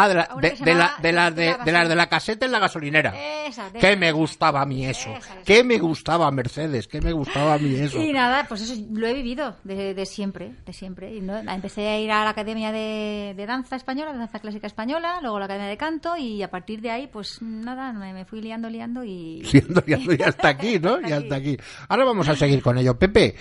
Ah, 0.04 0.08
de 0.08 0.14
la, 0.16 0.30
de, 0.42 0.50
que 0.52 0.56
se 0.58 0.64
de 0.66 0.74
la, 0.76 0.80
llamaba- 0.88 1.02
de, 1.02 1.12
la, 1.12 1.32
de, 1.32 1.36
titulaba 1.48 1.66
de 1.66 1.72
la 1.72 1.88
de 1.90 1.96
la 1.96 2.08
caseta 2.10 2.46
en 2.46 2.52
la 2.52 2.60
gasolinera. 2.60 3.14
Esa, 3.48 3.70
de 3.70 3.80
¿Qué 3.80 3.90
esa. 3.92 4.00
me 4.00 4.12
gustaba 4.12 4.62
a 4.62 4.66
mí 4.66 4.86
eso? 4.86 5.10
Esa. 5.16 5.36
¿Qué 5.46 5.64
me 5.64 5.78
gustaba 5.80 6.30
Mercedes? 6.32 6.88
¿Qué 6.88 7.02
me 7.02 7.12
gustaba 7.12 7.54
a 7.56 7.58
mí 7.58 7.74
eso? 7.76 8.02
Y 8.02 8.14
nada, 8.14 8.46
pues 8.48 8.62
eso 8.62 8.76
lo 8.92 9.08
he 9.08 9.14
vivido 9.14 9.56
de, 9.64 10.06
siempre, 10.06 10.54
de 10.66 10.74
siempre. 10.74 11.14
Y 11.16 11.22
no- 11.22 11.38
empecé 11.38 11.88
a 11.88 12.00
ir 12.00 12.12
a 12.12 12.24
la 12.24 12.30
Academia 12.32 12.72
de, 12.72 13.34
Danza 13.48 13.76
Española, 13.76 14.12
de 14.14 14.20
Danza 14.20 14.40
Clásica 14.40 14.68
Española, 14.68 15.20
luego 15.22 15.40
la 15.40 15.46
Academia 15.46 15.70
de 15.70 15.78
Canto 15.78 16.16
y 16.18 16.44
a 16.44 16.50
partir 16.52 16.82
de 16.82 16.92
ahí, 16.92 17.08
pues 17.08 17.42
nada, 17.42 17.94
me, 17.94 18.14
me 18.14 18.26
fui 18.26 18.42
liando, 18.42 18.70
liando 18.70 19.04
y... 19.04 19.44
Siendo 19.46 19.84
ya, 19.86 19.98
ya 19.98 20.28
hasta 20.28 20.50
aquí, 20.50 20.80
¿no? 20.80 21.00
Ya 21.02 21.18
hasta 21.20 21.36
aquí. 21.36 21.58
Ahora 21.90 22.06
vamos 22.06 22.28
a 22.30 22.36
seguir 22.36 22.62
con 22.62 22.78
ello. 22.78 22.98
Pepe, 23.00 23.36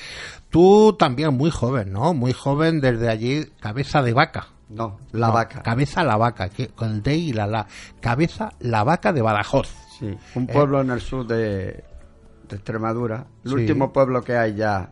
tú 0.51 0.95
también 0.99 1.35
muy 1.37 1.51
joven, 1.51 1.93
¿no? 1.93 2.15
Muy 2.15 2.33
joven 2.33 2.81
desde 2.81 3.09
allí, 3.09 3.45
cabeza 3.61 4.03
de 4.03 4.13
vaca. 4.13 4.49
No, 4.69 4.99
la 5.13 5.29
No, 5.29 5.33
vaca. 5.33 5.63
Cabeza 5.63 6.03
la 6.03 6.17
vaca, 6.17 6.49
que, 6.49 6.69
con 6.69 6.91
el 6.91 7.03
D 7.03 7.17
y 7.17 7.33
la 7.33 7.47
la. 7.47 7.67
Cabeza 8.01 8.53
la 8.61 8.83
vaca 8.85 9.13
de 9.13 9.23
Badajoz. 9.23 9.69
Sí, 9.99 10.15
un 10.35 10.47
pueblo 10.47 10.81
en 10.81 10.91
el 10.91 11.01
sur 11.01 11.27
de, 11.27 11.37
de 12.49 12.57
Extremadura. 12.57 13.27
El 13.45 13.51
Sí. 13.51 13.57
último 13.59 13.93
pueblo 13.93 14.23
que 14.23 14.37
hay 14.37 14.55
ya 14.57 14.91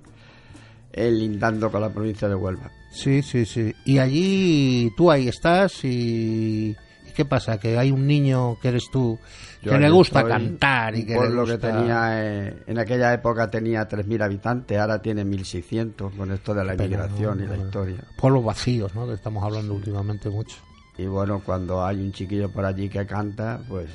eh, 0.92 1.10
lindando 1.10 1.70
con 1.72 1.80
la 1.80 1.90
provincia 1.90 2.28
de 2.28 2.34
Huelva. 2.36 2.70
Sí, 2.92 3.20
sí, 3.22 3.44
sí. 3.44 3.74
Y 3.84 3.98
allí 3.98 4.92
tú 4.96 5.10
ahí 5.10 5.26
estás 5.26 5.84
y... 5.84 6.76
¿y 7.14 7.16
¿Qué 7.16 7.24
pasa? 7.24 7.58
Que 7.58 7.78
hay 7.78 7.90
un 7.92 8.06
niño 8.06 8.58
que 8.60 8.68
eres 8.68 8.90
tú 8.90 9.18
Yo 9.62 9.70
que 9.72 9.78
le 9.78 9.90
gusta 9.90 10.20
estoy, 10.20 10.32
cantar 10.32 10.96
y 10.96 11.04
que 11.06 11.12
le 11.12 11.16
pueblo 11.18 11.42
gusta... 11.42 11.56
que 11.56 11.66
tenía 11.72 12.22
eh, 12.24 12.62
en 12.66 12.78
aquella 12.78 13.12
época 13.14 13.48
tenía 13.50 13.88
3.000 13.88 14.22
habitantes, 14.24 14.78
ahora 14.78 15.00
tiene 15.00 15.24
1.600 15.24 16.16
con 16.16 16.32
esto 16.32 16.52
de 16.54 16.64
la 16.64 16.72
Pero, 16.72 16.84
inmigración 16.84 17.38
y 17.38 17.42
la 17.42 17.48
bueno, 17.48 17.64
historia. 17.66 17.96
Pueblos 18.16 18.44
vacíos, 18.44 18.94
¿no? 18.94 19.06
Que 19.06 19.14
estamos 19.14 19.42
hablando 19.44 19.74
últimamente 19.74 20.28
mucho. 20.28 20.56
Y 20.98 21.06
bueno, 21.06 21.40
cuando 21.44 21.84
hay 21.84 22.00
un 22.00 22.12
chiquillo 22.12 22.50
por 22.50 22.64
allí 22.64 22.88
que 22.88 23.06
canta, 23.06 23.60
pues 23.68 23.88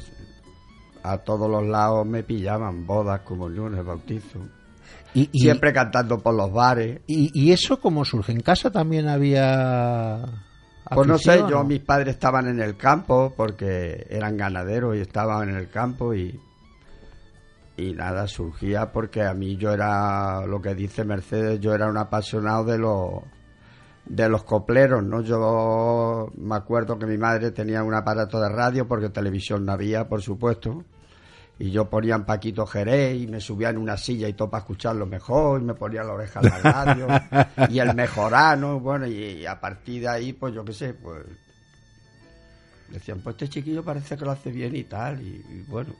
a 1.03 1.17
todos 1.19 1.49
los 1.49 1.65
lados 1.67 2.05
me 2.05 2.23
pillaban, 2.23 2.85
bodas, 2.85 3.21
comuniones, 3.21 3.85
bautizos. 3.85 4.41
Y, 5.13 5.29
y- 5.31 5.39
Siempre 5.41 5.71
cantando 5.73 6.19
por 6.19 6.35
los 6.35 6.51
bares. 6.51 6.99
y, 7.07 7.31
y 7.33 7.51
eso 7.51 7.79
cómo 7.79 8.03
surge? 8.05 8.31
¿En 8.33 8.41
casa 8.41 8.69
también 8.69 9.07
había...? 9.07 10.45
Pues 10.93 11.07
no 11.07 11.17
sé, 11.17 11.43
yo, 11.49 11.63
mis 11.63 11.81
padres 11.81 12.15
estaban 12.15 12.47
en 12.47 12.59
el 12.59 12.75
campo 12.75 13.33
porque 13.35 14.07
eran 14.09 14.37
ganaderos 14.37 14.95
y 14.95 15.01
estaban 15.01 15.49
en 15.49 15.55
el 15.55 15.69
campo 15.69 16.13
y, 16.13 16.39
y 17.77 17.93
nada, 17.93 18.27
surgía 18.27 18.91
porque 18.91 19.23
a 19.23 19.33
mí 19.33 19.55
yo 19.55 19.71
era, 19.71 20.45
lo 20.45 20.61
que 20.61 20.73
dice 20.73 21.03
Mercedes, 21.05 21.59
yo 21.59 21.73
era 21.73 21.87
un 21.87 21.97
apasionado 21.97 22.65
de 22.65 22.77
los 22.77 23.23
de 24.05 24.27
los 24.27 24.43
copleros, 24.43 25.03
¿no? 25.03 25.21
Yo 25.21 26.31
me 26.35 26.55
acuerdo 26.55 26.97
que 26.97 27.05
mi 27.05 27.17
madre 27.17 27.51
tenía 27.51 27.83
un 27.83 27.93
aparato 27.93 28.41
de 28.41 28.49
radio 28.49 28.87
porque 28.87 29.09
televisión 29.09 29.65
no 29.65 29.73
había, 29.73 30.09
por 30.09 30.21
supuesto. 30.23 30.83
Y 31.59 31.71
yo 31.71 31.89
ponía 31.89 32.15
en 32.15 32.23
Paquito 32.23 32.65
Jerez 32.65 33.21
y 33.21 33.27
me 33.27 33.41
subía 33.41 33.69
en 33.69 33.77
una 33.77 33.97
silla 33.97 34.29
y 34.29 34.33
todo 34.33 34.49
para 34.49 34.61
escucharlo 34.61 35.05
mejor 35.05 35.61
y 35.61 35.65
me 35.65 35.73
ponía 35.73 36.03
la 36.03 36.13
oreja 36.13 36.39
en 36.39 36.49
la 36.49 36.59
radio 36.59 37.07
y 37.69 37.79
el 37.79 37.93
mejorano, 37.93 38.79
bueno, 38.79 39.05
y, 39.05 39.13
y 39.13 39.45
a 39.45 39.59
partir 39.59 40.03
de 40.03 40.07
ahí, 40.07 40.31
pues 40.33 40.53
yo 40.53 40.63
qué 40.63 40.71
sé, 40.71 40.93
pues 40.93 41.25
decían, 42.89 43.19
pues 43.21 43.35
este 43.35 43.49
chiquillo 43.49 43.83
parece 43.83 44.17
que 44.17 44.25
lo 44.25 44.31
hace 44.31 44.51
bien 44.51 44.75
y 44.75 44.83
tal, 44.85 45.21
y, 45.21 45.43
y 45.49 45.65
bueno, 45.67 45.93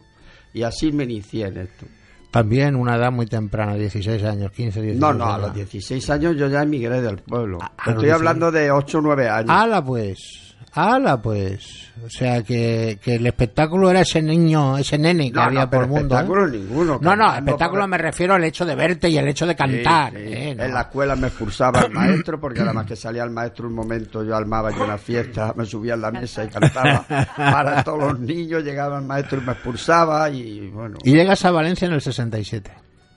y 0.54 0.64
así 0.64 0.92
me 0.92 1.04
inicié 1.04 1.48
en 1.48 1.58
esto. 1.58 1.86
También 2.32 2.76
una 2.76 2.96
edad 2.96 3.12
muy 3.12 3.26
temprana, 3.26 3.74
16 3.74 4.24
años, 4.24 4.52
15, 4.52 4.82
16 4.82 5.00
No, 5.02 5.14
no, 5.14 5.26
a 5.34 5.38
los 5.40 5.54
16 5.54 6.10
años 6.12 6.36
yo 6.38 6.48
ya 6.48 6.62
emigré 6.62 7.02
del 7.02 7.18
pueblo. 7.18 7.58
a 7.62 7.66
Estoy 7.90 8.06
16. 8.06 8.14
hablando 8.14 8.52
de 8.52 8.72
8 8.72 8.98
o 8.98 9.02
9 9.02 9.30
años. 9.30 9.50
¡Hala 9.50 9.84
pues! 9.84 10.49
¡Hala 10.74 11.22
pues! 11.22 11.90
O 12.06 12.10
sea, 12.10 12.44
que, 12.44 13.00
que 13.02 13.16
el 13.16 13.26
espectáculo 13.26 13.90
era 13.90 14.02
ese 14.02 14.22
niño, 14.22 14.78
ese 14.78 14.98
nene 14.98 15.32
que 15.32 15.36
No, 15.36 15.42
había 15.42 15.62
no, 15.62 15.70
por 15.70 15.84
el 15.84 15.90
mundo. 15.90 16.16
¿eh? 16.16 16.20
espectáculo 16.20 16.48
ninguno. 16.48 17.00
No, 17.02 17.16
no, 17.16 17.36
espectáculo 17.36 17.88
me 17.88 17.98
refiero 17.98 18.36
al 18.36 18.44
hecho 18.44 18.66
de 18.66 18.76
verte 18.76 19.10
y 19.10 19.18
el 19.18 19.28
hecho 19.28 19.46
de 19.48 19.56
cantar. 19.56 20.14
Sí, 20.14 20.20
sí. 20.20 20.34
¿eh? 20.34 20.56
No. 20.56 20.64
En 20.64 20.74
la 20.74 20.82
escuela 20.82 21.16
me 21.16 21.28
expulsaba 21.28 21.82
el 21.82 21.92
maestro 21.92 22.40
porque 22.40 22.62
además 22.62 22.86
que 22.86 22.96
salía 22.96 23.24
el 23.24 23.32
maestro 23.32 23.68
un 23.68 23.74
momento 23.74 24.24
yo 24.24 24.36
armaba 24.36 24.70
yo 24.72 24.84
una 24.84 24.98
fiesta, 24.98 25.54
me 25.58 25.66
subía 25.66 25.96
en 25.96 26.02
la 26.02 26.12
mesa 26.12 26.44
y 26.46 26.50
cantaba 26.50 27.06
para 27.36 27.84
todos 27.84 28.00
los 28.00 28.20
niños, 28.20 28.64
llegaba 28.64 29.00
el 29.00 29.06
maestro 29.06 29.42
y 29.42 29.46
me 29.46 29.54
expulsaba 29.54 30.30
y 30.30 30.70
bueno, 30.70 30.98
Y 31.04 31.12
llegas 31.14 31.44
a 31.46 31.52
Valencia 31.52 31.88
en 31.88 31.94
el 31.94 32.02
67. 32.02 32.72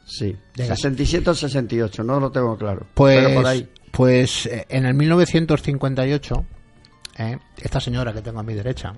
sí, 0.06 0.34
Llega. 0.54 0.74
67 0.74 1.30
o 1.30 1.34
68, 1.34 2.02
no 2.02 2.18
lo 2.18 2.30
tengo 2.32 2.56
claro. 2.56 2.86
Pues, 2.94 3.18
Pero 3.24 3.34
por 3.36 3.46
ahí. 3.46 3.68
pues 3.92 4.46
eh, 4.46 4.66
en 4.70 4.86
el 4.86 4.94
1958, 4.94 6.44
eh, 7.18 7.38
esta 7.58 7.80
señora 7.80 8.12
que 8.12 8.22
tengo 8.22 8.40
a 8.40 8.44
mi 8.44 8.54
derecha, 8.54 8.92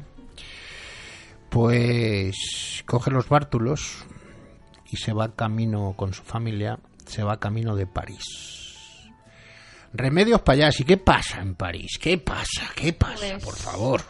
pues 1.50 2.82
coge 2.86 3.10
los 3.10 3.28
bártulos 3.28 4.04
y 4.90 4.96
se 4.96 5.12
va 5.12 5.34
camino 5.34 5.94
con 5.96 6.12
su 6.12 6.22
familia, 6.22 6.78
se 7.06 7.22
va 7.22 7.38
camino 7.40 7.76
de 7.76 7.86
París. 7.86 8.24
Remedios 9.92 10.40
para 10.42 10.66
allá. 10.66 10.76
¿Y 10.78 10.84
qué 10.84 10.96
pasa 10.96 11.40
en 11.40 11.54
París? 11.54 11.98
¿Qué 12.00 12.18
pasa? 12.18 12.62
¿Qué 12.74 12.92
pasa? 12.92 13.26
Pues- 13.34 13.44
Por 13.44 13.54
favor. 13.56 14.00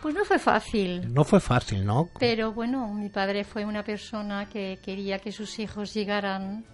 Pues 0.00 0.14
no 0.16 0.24
fue 0.24 0.38
fácil. 0.40 1.12
No 1.12 1.22
fue 1.24 1.38
fácil, 1.40 1.84
¿no? 1.84 2.08
Pero 2.18 2.52
bueno, 2.52 2.92
mi 2.92 3.08
padre 3.08 3.44
fue 3.44 3.64
una 3.64 3.84
persona 3.84 4.48
que 4.48 4.80
quería 4.84 5.20
que 5.20 5.30
sus 5.30 5.58
hijos 5.60 5.94
llegaran 5.94 6.64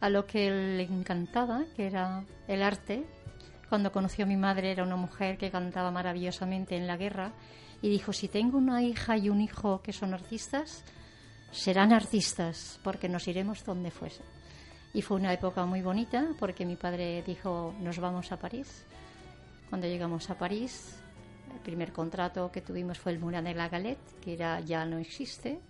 a 0.00 0.08
lo 0.08 0.26
que 0.26 0.50
le 0.50 0.82
encantaba, 0.82 1.64
que 1.76 1.86
era 1.86 2.24
el 2.48 2.62
arte. 2.64 3.06
Cuando 3.68 3.90
conoció 3.90 4.24
a 4.24 4.28
mi 4.28 4.36
madre 4.36 4.70
era 4.70 4.84
una 4.84 4.96
mujer 4.96 5.38
que 5.38 5.50
cantaba 5.50 5.90
maravillosamente 5.90 6.76
en 6.76 6.86
la 6.86 6.96
guerra 6.96 7.32
y 7.82 7.88
dijo, 7.88 8.12
si 8.12 8.28
tengo 8.28 8.58
una 8.58 8.82
hija 8.82 9.16
y 9.16 9.28
un 9.28 9.40
hijo 9.40 9.82
que 9.82 9.92
son 9.92 10.14
artistas, 10.14 10.84
serán 11.50 11.92
artistas 11.92 12.78
porque 12.82 13.08
nos 13.08 13.26
iremos 13.28 13.64
donde 13.64 13.90
fuese. 13.90 14.22
Y 14.94 15.02
fue 15.02 15.18
una 15.18 15.32
época 15.32 15.66
muy 15.66 15.82
bonita 15.82 16.28
porque 16.38 16.64
mi 16.64 16.76
padre 16.76 17.22
dijo, 17.26 17.74
nos 17.80 17.98
vamos 17.98 18.32
a 18.32 18.38
París. 18.38 18.84
Cuando 19.68 19.88
llegamos 19.88 20.30
a 20.30 20.38
París, 20.38 20.96
el 21.52 21.60
primer 21.60 21.92
contrato 21.92 22.50
que 22.52 22.62
tuvimos 22.62 22.98
fue 22.98 23.12
el 23.12 23.18
Moulin 23.18 23.44
de 23.44 23.54
la 23.54 23.68
Galette, 23.68 24.20
que 24.20 24.34
era, 24.34 24.60
ya 24.60 24.84
no 24.84 24.98
existe. 24.98 25.60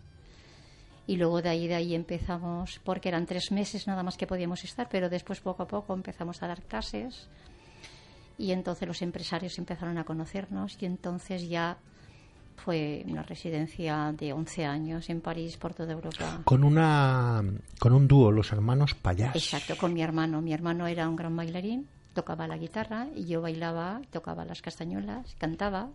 Y 1.07 1.17
luego 1.17 1.41
de 1.41 1.49
ahí, 1.49 1.67
de 1.67 1.75
ahí 1.77 1.95
empezamos, 1.95 2.81
porque 2.85 3.09
eran 3.09 3.27
tres 3.27 3.53
meses 3.53 3.87
nada 3.87 4.03
más 4.03 4.17
que 4.17 4.27
podíamos 4.27 4.65
estar, 4.65 4.89
pero 4.89 5.09
después 5.09 5.41
poco 5.41 5.63
a 5.63 5.69
poco 5.69 5.95
empezamos 5.95 6.43
a 6.43 6.49
dar 6.49 6.63
clases. 6.63 7.29
Y 8.39 8.53
entonces 8.53 8.87
los 8.87 9.01
empresarios 9.03 9.59
empezaron 9.59 9.99
a 9.99 10.05
conocernos 10.05 10.77
y 10.81 10.87
entonces 10.87 11.49
ya 11.49 11.79
fue 12.57 13.05
una 13.07 13.23
residencia 13.23 14.13
de 14.17 14.33
11 14.33 14.65
años 14.65 15.09
en 15.11 15.21
París, 15.21 15.57
por 15.57 15.75
toda 15.75 15.93
Europa. 15.93 16.41
Con 16.45 16.65
una 16.65 17.43
con 17.79 17.93
un 17.93 18.09
dúo, 18.09 18.31
los 18.31 18.53
hermanos 18.53 18.95
Payás. 18.95 19.37
Exacto, 19.37 19.77
con 19.77 19.93
mi 19.93 20.03
hermano. 20.03 20.43
Mi 20.43 20.53
hermano 20.53 20.87
era 20.87 21.09
un 21.09 21.17
gran 21.17 21.37
bailarín, 21.37 21.87
tocaba 22.15 22.47
la 22.47 22.57
guitarra 22.57 23.09
y 23.15 23.27
yo 23.27 23.41
bailaba, 23.41 24.01
tocaba 24.11 24.45
las 24.45 24.63
castañuelas, 24.63 25.35
cantaba. 25.39 25.91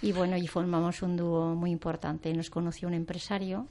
Y 0.00 0.12
bueno, 0.12 0.36
y 0.36 0.48
formamos 0.48 1.02
un 1.02 1.16
dúo 1.16 1.54
muy 1.54 1.70
importante. 1.70 2.32
Nos 2.34 2.50
conoció 2.50 2.88
un 2.88 2.94
empresario 2.94 3.68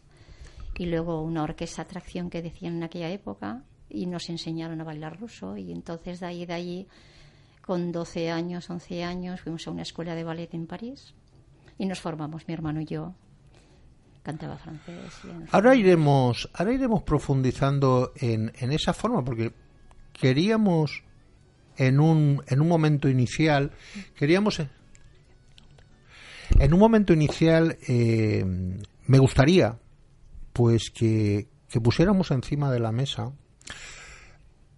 y 0.77 0.85
luego 0.85 1.21
una 1.21 1.43
orquesta 1.43 1.81
atracción 1.81 2.29
que 2.29 2.41
decían 2.41 2.77
en 2.77 2.83
aquella 2.83 3.09
época 3.09 3.63
y 3.91 4.05
nos 4.05 4.29
enseñaron 4.29 4.79
a 4.81 4.83
bailar 4.83 5.19
ruso 5.19 5.57
y 5.57 5.71
entonces 5.71 6.19
de 6.19 6.25
ahí, 6.25 6.45
de 6.45 6.53
ahí, 6.53 6.87
con 7.61 7.91
12 7.91 8.31
años, 8.31 8.69
11 8.69 9.03
años, 9.03 9.41
fuimos 9.41 9.67
a 9.67 9.71
una 9.71 9.83
escuela 9.83 10.15
de 10.15 10.23
ballet 10.23 10.53
en 10.53 10.67
París 10.67 11.13
y 11.77 11.85
nos 11.85 11.99
formamos, 11.99 12.47
mi 12.47 12.53
hermano 12.53 12.81
y 12.81 12.85
yo. 12.85 13.13
Cantaba 14.23 14.57
francés. 14.57 14.95
y 15.23 15.29
Ahora 15.51 15.75
iremos, 15.75 16.47
ahora 16.53 16.73
iremos 16.73 17.01
profundizando 17.01 18.11
en, 18.15 18.51
en 18.59 18.71
esa 18.71 18.93
forma, 18.93 19.23
porque 19.23 19.51
queríamos 20.13 21.03
en 21.77 21.99
un, 21.99 22.43
en 22.47 22.61
un 22.61 22.67
momento 22.67 23.09
inicial, 23.09 23.71
queríamos 24.15 24.61
en 26.59 26.73
un 26.73 26.79
momento 26.79 27.13
inicial 27.13 27.77
eh, 27.87 28.43
me 29.07 29.19
gustaría 29.19 29.79
pues 30.53 30.91
que, 30.91 31.47
que 31.69 31.81
pusiéramos 31.81 32.31
encima 32.31 32.71
de 32.71 32.79
la 32.79 32.91
mesa 32.91 33.31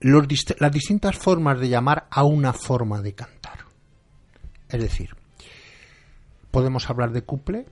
los 0.03 0.27
las 0.59 0.71
distintas 0.71 1.17
formas 1.17 1.59
de 1.59 1.69
llamar 1.69 2.07
a 2.11 2.23
una 2.23 2.53
forma 2.53 3.01
de 3.01 3.13
cantar. 3.15 3.59
Es 4.69 4.79
decir, 4.81 5.15
podemos 6.51 6.89
hablar 6.89 7.11
de 7.11 7.23
couple, 7.23 7.65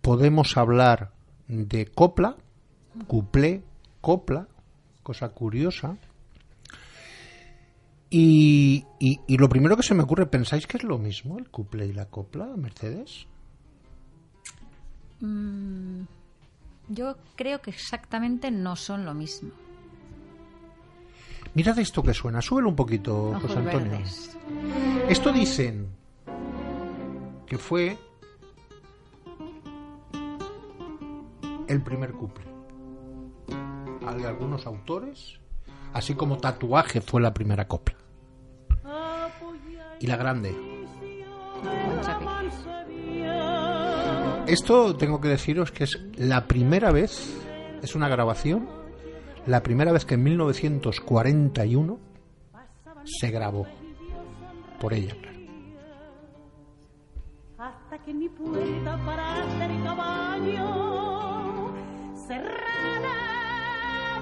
podemos 0.00 0.56
hablar 0.56 1.12
de 1.48 1.86
copla, 1.86 2.36
cuplé, 3.06 3.62
copla, 4.00 4.48
cosa 5.02 5.28
curiosa. 5.30 5.96
Y, 8.10 8.84
y- 8.98 9.38
lo 9.38 9.48
primero 9.48 9.76
que 9.76 9.82
se 9.82 9.94
me 9.94 10.02
ocurre, 10.02 10.26
¿pensáis 10.26 10.66
que 10.66 10.76
es 10.76 10.84
lo 10.84 10.98
mismo 10.98 11.38
el 11.38 11.48
cuplé 11.48 11.86
y 11.86 11.92
la 11.94 12.06
copla, 12.06 12.46
Mercedes? 12.56 13.26
Mm, 15.20 16.02
yo 16.92 17.16
creo 17.36 17.60
que 17.60 17.70
exactamente 17.70 18.50
no 18.50 18.76
son 18.76 19.04
lo 19.04 19.14
mismo. 19.14 19.50
Mirad 21.54 21.78
esto 21.78 22.02
que 22.02 22.14
suena, 22.14 22.40
súbelo 22.40 22.68
un 22.68 22.76
poquito, 22.76 23.30
Ojos 23.30 23.42
José 23.42 23.58
Antonio. 23.58 23.90
verdes. 23.90 24.36
Esto 25.08 25.32
dicen 25.32 25.88
que 27.46 27.58
fue 27.58 27.98
el 31.68 31.82
primer 31.82 32.12
couple. 32.12 32.44
Hay 34.06 34.24
algunos 34.24 34.66
autores, 34.66 35.38
así 35.92 36.14
como 36.14 36.38
tatuaje 36.38 37.00
fue 37.00 37.20
la 37.20 37.34
primera 37.34 37.68
copla. 37.68 37.96
Y 40.00 40.06
la 40.06 40.16
grande. 40.16 40.56
Esto 44.46 44.96
tengo 44.96 45.20
que 45.20 45.28
deciros 45.28 45.70
que 45.70 45.84
es 45.84 45.98
la 46.16 46.46
primera 46.46 46.90
vez, 46.90 47.40
es 47.80 47.94
una 47.94 48.08
grabación, 48.08 48.68
la 49.46 49.62
primera 49.62 49.92
vez 49.92 50.04
que 50.04 50.14
en 50.14 50.24
1941 50.24 51.98
se 53.04 53.30
grabó 53.30 53.66
por 54.80 54.94
ella, 54.94 55.14
claro. 55.20 55.38
hasta 57.58 57.98
que 58.04 58.12
mi 58.12 58.28
puerta 58.28 58.98
para 59.06 59.42
hacer 59.42 59.70
caballo 59.84 61.72
cerrada 62.26 63.14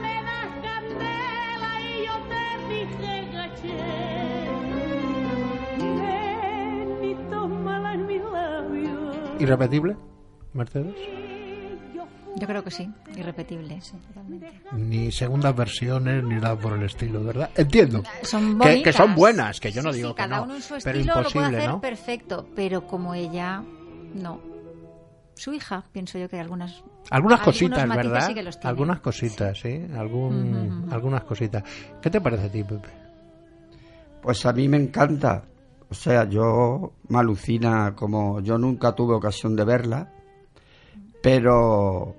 me 0.00 0.22
das 0.22 0.52
candela 0.62 1.80
y 1.80 2.04
yo 2.06 2.14
te 2.28 2.44
dije 2.68 3.12
gaché 3.32 3.78
ven 5.98 7.04
y 7.04 7.14
tómala 7.30 7.94
en 7.94 8.06
mis 8.06 8.22
labios 8.22 9.40
¿Irrepetible, 9.40 9.96
Mercedes? 10.54 10.94
yo 12.36 12.46
creo 12.46 12.62
que 12.62 12.70
sí, 12.70 12.88
irrepetible, 13.16 13.80
sí, 13.80 13.96
totalmente. 14.06 14.50
Ni 14.72 15.10
segundas 15.10 15.54
versiones, 15.54 16.22
ni 16.22 16.36
nada 16.36 16.56
por 16.56 16.74
el 16.74 16.84
estilo, 16.84 17.22
¿verdad? 17.24 17.50
Entiendo. 17.56 18.02
Son 18.22 18.56
Que- 18.58 18.82
que 18.82 18.92
son 18.92 19.14
buenas, 19.16 19.58
que 19.60 19.72
yo 19.72 19.82
no 19.82 19.92
Sí, 19.92 19.98
digo 19.98 20.10
sí, 20.10 20.14
que 20.14 20.22
cada 20.22 20.36
no, 20.38 20.42
uno 20.44 20.54
en 20.54 20.62
su 20.62 20.74
pero 20.82 20.98
estilo 20.98 21.14
lo 21.16 21.22
puede 21.22 21.28
imposible, 21.28 21.56
hacer 21.58 21.70
¿no? 21.70 21.80
perfecto, 21.80 22.46
pero 22.54 22.86
como 22.86 23.14
ella, 23.14 23.62
no. 24.14 24.40
Su 25.34 25.52
hija, 25.54 25.84
pienso 25.90 26.18
yo 26.18 26.28
que 26.28 26.38
algunas... 26.38 26.84
Algunas 27.10 27.40
cositas, 27.40 27.88
¿verdad? 27.88 28.26
sí 28.28 28.34
que 28.34 28.42
los 28.42 28.58
tiene. 28.60 28.68
algunas 28.70 29.00
cositas, 29.00 29.58
sí. 29.58 29.86
Algún. 29.96 30.86
Algunas 30.92 31.24
cositas. 31.24 31.64
¿Qué 32.00 32.10
te 32.10 32.20
parece 32.20 32.46
a 32.46 32.52
ti, 32.52 32.62
Pepe? 32.62 32.88
Pues 34.22 34.44
a 34.46 34.52
mí 34.52 34.68
me 34.68 34.76
encanta. 34.76 35.44
O 35.88 35.94
sea, 35.94 36.28
yo 36.28 36.92
me 37.08 37.18
alucina 37.18 37.94
como 37.96 38.40
yo 38.40 38.58
nunca 38.58 38.92
tuve 38.94 39.14
ocasión 39.14 39.56
de 39.56 39.64
verla, 39.64 40.12
pero 41.22 42.16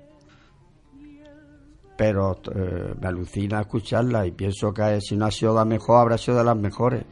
pero 1.96 2.40
eh, 2.54 2.94
me 3.00 3.06
alucina 3.06 3.60
escucharla 3.60 4.26
y 4.26 4.32
pienso 4.32 4.72
que 4.72 5.00
si 5.00 5.16
no 5.16 5.26
ha 5.26 5.30
sido 5.30 5.54
la 5.54 5.64
mejor 5.64 6.00
habrá 6.00 6.18
sido 6.18 6.38
de 6.38 6.44
las 6.44 6.56
mejores. 6.56 7.04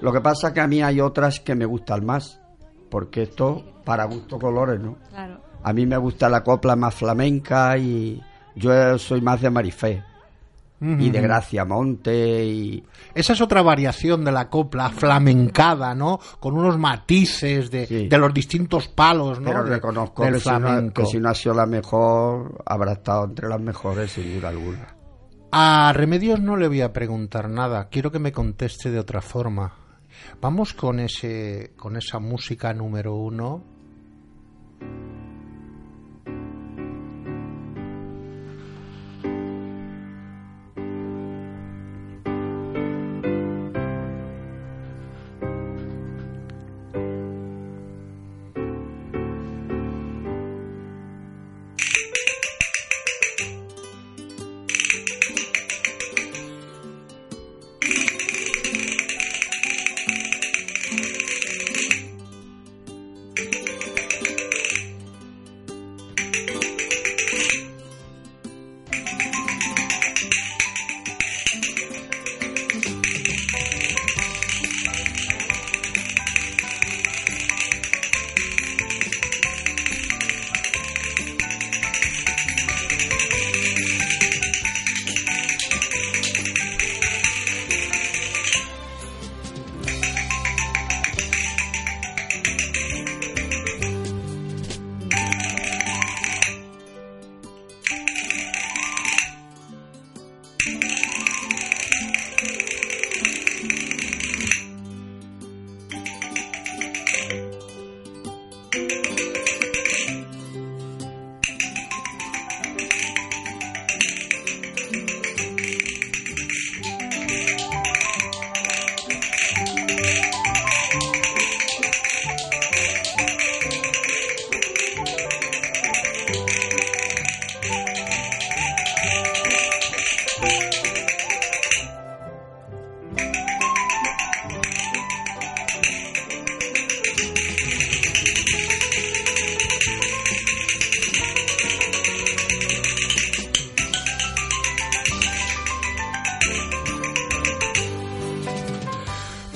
Lo 0.00 0.12
que 0.12 0.20
pasa 0.20 0.52
que 0.52 0.60
a 0.60 0.66
mí 0.66 0.82
hay 0.82 1.00
otras 1.00 1.40
que 1.40 1.54
me 1.54 1.64
gustan 1.64 2.06
más, 2.06 2.40
porque 2.90 3.22
esto 3.22 3.64
para 3.84 4.04
gusto 4.04 4.38
colores, 4.38 4.78
¿no? 4.80 4.96
Claro. 5.10 5.40
A 5.62 5.72
mí 5.72 5.84
me 5.84 5.96
gusta 5.96 6.28
la 6.28 6.44
copla 6.44 6.76
más 6.76 6.94
flamenca 6.94 7.76
y 7.76 8.22
yo 8.54 8.98
soy 8.98 9.20
más 9.20 9.40
de 9.40 9.50
Marifé 9.50 10.09
y 10.80 11.10
de. 11.10 11.20
Gracia 11.20 11.64
Monte 11.64 12.44
y 12.44 12.84
Esa 13.14 13.32
es 13.34 13.40
otra 13.40 13.60
variación 13.62 14.24
de 14.24 14.32
la 14.32 14.48
copla 14.48 14.88
flamencada, 14.90 15.94
¿no? 15.94 16.18
Con 16.38 16.56
unos 16.56 16.78
matices 16.78 17.70
de, 17.70 17.86
Sí. 17.86 18.08
de 18.08 18.18
los 18.18 18.32
distintos 18.32 18.88
palos, 18.88 19.40
¿no? 19.40 19.46
Pero 19.50 19.64
De- 19.64 19.70
reconozco 19.70 20.24
del 20.24 20.34
que 20.34 20.40
si, 20.40 20.48
no, 20.50 20.58
flamenco. 20.60 21.02
que 21.02 21.06
si 21.06 21.18
no 21.20 21.28
ha 21.28 21.34
sido 21.34 21.54
la 21.54 21.66
mejor, 21.66 22.62
habrá 22.64 22.92
estado 22.92 23.24
entre 23.24 23.48
las 23.48 23.60
mejores 23.60 24.12
sin 24.12 24.34
duda 24.34 24.48
alguna. 24.48 24.96
A 25.52 25.92
Remedios 25.94 26.40
no 26.40 26.56
le 26.56 26.68
voy 26.68 26.80
a 26.80 26.92
preguntar 26.92 27.48
nada. 27.50 27.88
Quiero 27.90 28.10
que 28.12 28.18
me 28.20 28.32
conteste 28.32 28.90
de 28.90 28.98
otra 29.00 29.20
forma. 29.20 29.74
Vamos 30.40 30.74
con 30.74 31.00
ese, 31.00 31.72
con 31.76 31.96
esa 31.96 32.18
música 32.20 32.72
número 32.72 33.14
uno. 33.16 33.64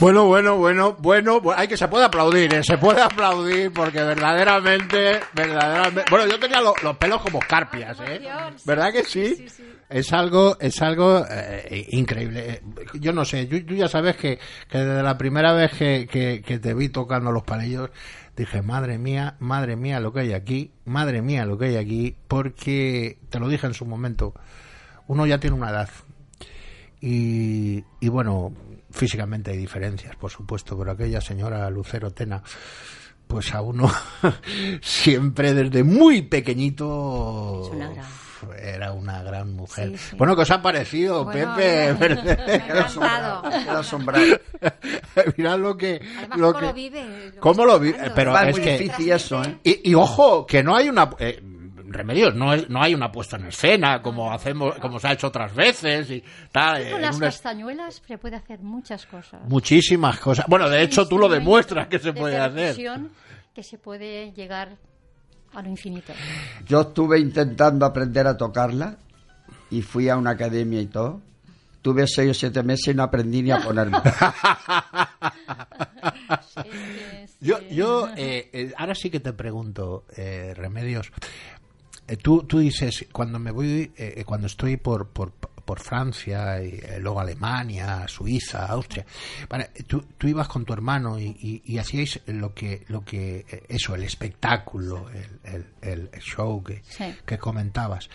Bueno, 0.05 0.27
bueno, 0.27 0.59
bueno, 0.59 0.97
bueno, 0.99 1.41
bu- 1.41 1.55
hay 1.57 1.67
que 1.67 1.79
se 1.79 1.89
puede 1.89 2.05
aplaudir, 2.05 2.53
¿eh? 2.53 2.63
se 2.63 2.77
puede 2.77 3.01
aplaudir 3.01 3.73
porque 3.73 4.03
verdaderamente, 4.03 5.19
verdaderamente, 5.35 6.05
bueno, 6.11 6.27
yo 6.31 6.39
tenía 6.39 6.61
lo- 6.61 6.75
los 6.83 6.95
pelos 6.99 7.23
como 7.23 7.39
escarpias, 7.39 7.99
¿eh? 8.01 8.21
¿Verdad 8.67 8.93
que 8.93 9.03
sí? 9.05 9.47
Es 9.89 10.13
algo, 10.13 10.59
es 10.61 10.83
algo 10.83 11.25
eh, 11.31 11.87
increíble. 11.93 12.61
Yo 13.01 13.15
no 13.15 13.25
sé, 13.25 13.47
tú, 13.47 13.65
tú 13.65 13.75
ya 13.77 13.89
sabes 13.89 14.17
que, 14.19 14.39
que 14.69 14.77
desde 14.77 15.03
la 15.03 15.17
primera 15.17 15.55
vez 15.55 15.73
que, 15.73 16.07
que- 16.07 16.43
que 16.43 16.59
te 16.59 16.75
vi 16.75 16.91
tocando 16.91 17.33
los 17.33 17.45
palillos, 17.45 17.89
dije, 18.37 18.61
madre 18.61 18.99
mía, 18.99 19.37
madre 19.39 19.75
mía 19.75 20.01
lo 20.01 20.13
que 20.13 20.21
hay 20.21 20.35
aquí, 20.35 20.71
madre 20.85 21.23
mía 21.23 21.47
lo 21.47 21.57
que 21.57 21.65
hay 21.69 21.77
aquí, 21.77 22.15
porque, 22.29 23.17
te 23.31 23.41
lo 23.41 23.49
dije 23.49 23.67
en 23.69 23.73
su 23.73 23.87
momento, 23.87 24.35
uno 25.07 25.25
ya 25.25 25.41
tiene 25.41 25.57
una 25.57 25.71
edad, 25.71 25.89
y, 27.01 27.83
y 28.01 28.09
bueno, 28.11 28.53
físicamente 28.95 29.51
hay 29.51 29.57
diferencias, 29.59 30.17
por 30.17 30.31
supuesto, 30.31 30.79
pero 30.79 30.93
aquella 30.93 31.21
señora 31.21 31.69
Lucero 31.71 32.11
Tena, 32.13 32.43
pues 33.27 33.53
a 33.55 33.61
uno 33.61 33.91
siempre 34.83 35.53
desde 35.55 35.83
muy 35.85 36.23
pequeñito 36.23 37.63
Es 37.65 37.69
una 37.75 37.89
gran. 37.91 38.07
era 38.63 38.93
una 38.93 39.23
gran 39.23 39.53
mujer. 39.55 39.91
Sí, 39.91 39.99
sí. 40.11 40.17
Bueno, 40.17 40.37
¿qué 40.37 40.43
os 40.43 40.51
ha 40.51 40.63
parecido, 40.63 41.25
Bueno, 41.25 41.55
Pepe? 41.57 41.95
me 41.95 42.15
ha. 42.15 42.37
Queda 42.67 43.79
asombrado. 43.81 44.23
Mirad 45.37 45.59
lo 45.59 45.77
que... 45.77 46.01
Además, 46.19 46.39
lo 46.39 46.53
¿cómo 46.53 46.61
que- 46.61 46.67
lo 46.67 46.73
vive? 46.75 47.31
Lo 47.35 47.41
¿Cómo 47.41 47.65
lo 47.67 47.79
vive? 47.81 48.13
Pero 48.15 48.39
es 48.39 48.49
es 48.49 48.55
muy 48.57 48.65
que... 48.65 48.79
difícil 48.79 49.13
eso, 49.13 49.43
¿eh? 49.43 49.59
Y, 49.65 49.91
y 49.91 49.95
ojo, 49.95 50.47
que 50.47 50.63
no 50.63 50.77
hay 50.77 50.89
una... 50.89 51.11
eh, 51.19 51.43
Remedios, 51.95 52.35
no, 52.35 52.53
es, 52.53 52.69
no 52.69 52.83
hay 52.83 52.95
una 52.95 53.11
puesta 53.11 53.37
en 53.37 53.47
escena 53.47 54.03
como 54.03 54.33
hacemos, 54.33 54.75
como 54.81 54.99
se 55.01 55.09
ha 55.09 55.13
hecho 55.13 55.29
otras 55.29 55.55
veces 55.55 56.11
y 56.11 56.23
tal. 56.53 56.91
Con 56.91 57.01
las 57.01 57.17
una- 57.17 57.27
castañuelas 57.27 58.03
se 58.07 58.19
puede 58.19 58.37
hacer 58.37 58.61
muchas 58.61 59.07
cosas. 59.07 59.41
muchísimas 59.49 60.19
cosas. 60.21 60.45
Bueno, 60.49 60.69
de 60.69 60.83
hecho 60.83 61.09
tú 61.09 61.19
lo 61.19 61.29
demuestras 61.29 61.89
que 61.89 61.99
se 61.99 62.13
de 62.13 62.21
puede 62.21 62.39
hacer. 62.39 62.77
Que 63.55 63.63
se 63.63 63.79
puede 63.79 64.33
llegar 64.33 64.77
a 65.55 65.63
lo 65.63 65.69
infinito. 65.69 66.13
Yo 66.67 66.81
estuve 66.83 67.19
intentando 67.21 67.87
aprender 67.87 68.27
a 68.27 68.37
tocarla 68.37 68.97
y 69.71 69.83
fui 69.83 70.09
a 70.09 70.17
una 70.17 70.31
academia 70.31 70.81
y 70.81 70.87
todo. 70.87 71.21
Tuve 71.81 72.07
seis 72.07 72.31
o 72.31 72.35
siete 72.35 72.63
meses 72.63 72.89
y 72.89 72.95
no 72.97 73.03
aprendí 73.03 73.43
ni 73.43 73.51
a 73.53 73.59
ponerme. 73.61 73.99
Es 77.25 77.35
que 77.37 77.47
Yo, 77.47 77.59
sí. 77.59 77.75
yo 77.75 78.09
eh, 78.17 78.49
eh, 78.53 78.73
ahora 78.77 78.95
sí 78.95 79.11
que 79.11 79.21
te 79.21 79.33
pregunto, 79.33 80.05
eh, 80.17 80.53
Remedios. 80.57 81.11
Eh, 82.09 82.17
tú, 82.17 82.43
tú 82.45 82.59
dices, 82.59 83.07
cuando 83.13 83.39
me 83.39 83.51
voy, 83.51 83.93
eh, 83.97 84.15
eh, 84.17 84.25
cuando 84.25 84.47
estoy 84.47 84.77
por, 84.77 85.09
por, 85.09 85.33
por 85.33 85.81
Francia, 85.81 86.63
y 86.63 86.75
eh, 86.83 86.99
luego 87.01 87.21
Alemania, 87.21 88.07
Suiza, 88.09 88.67
Austria, 88.67 89.07
vale, 89.49 89.71
tú, 89.87 90.05
tú 90.19 90.27
ibas 90.29 90.47
con 90.49 90.65
tu 90.65 90.73
hermano 90.73 91.19
y, 91.19 91.25
y- 91.41 91.63
y 91.65 91.79
hacíais 91.79 92.21
lo 92.27 92.53
que, 92.55 92.85
lo 92.89 93.05
que, 93.05 93.65
eso, 93.69 93.95
el 93.95 94.03
espectáculo, 94.05 95.07
el, 95.45 95.67
el- 95.83 96.11
show 96.21 96.63
que, 96.63 96.83
Sí. 96.89 97.15
que 97.25 97.39
comentabas. 97.39 98.09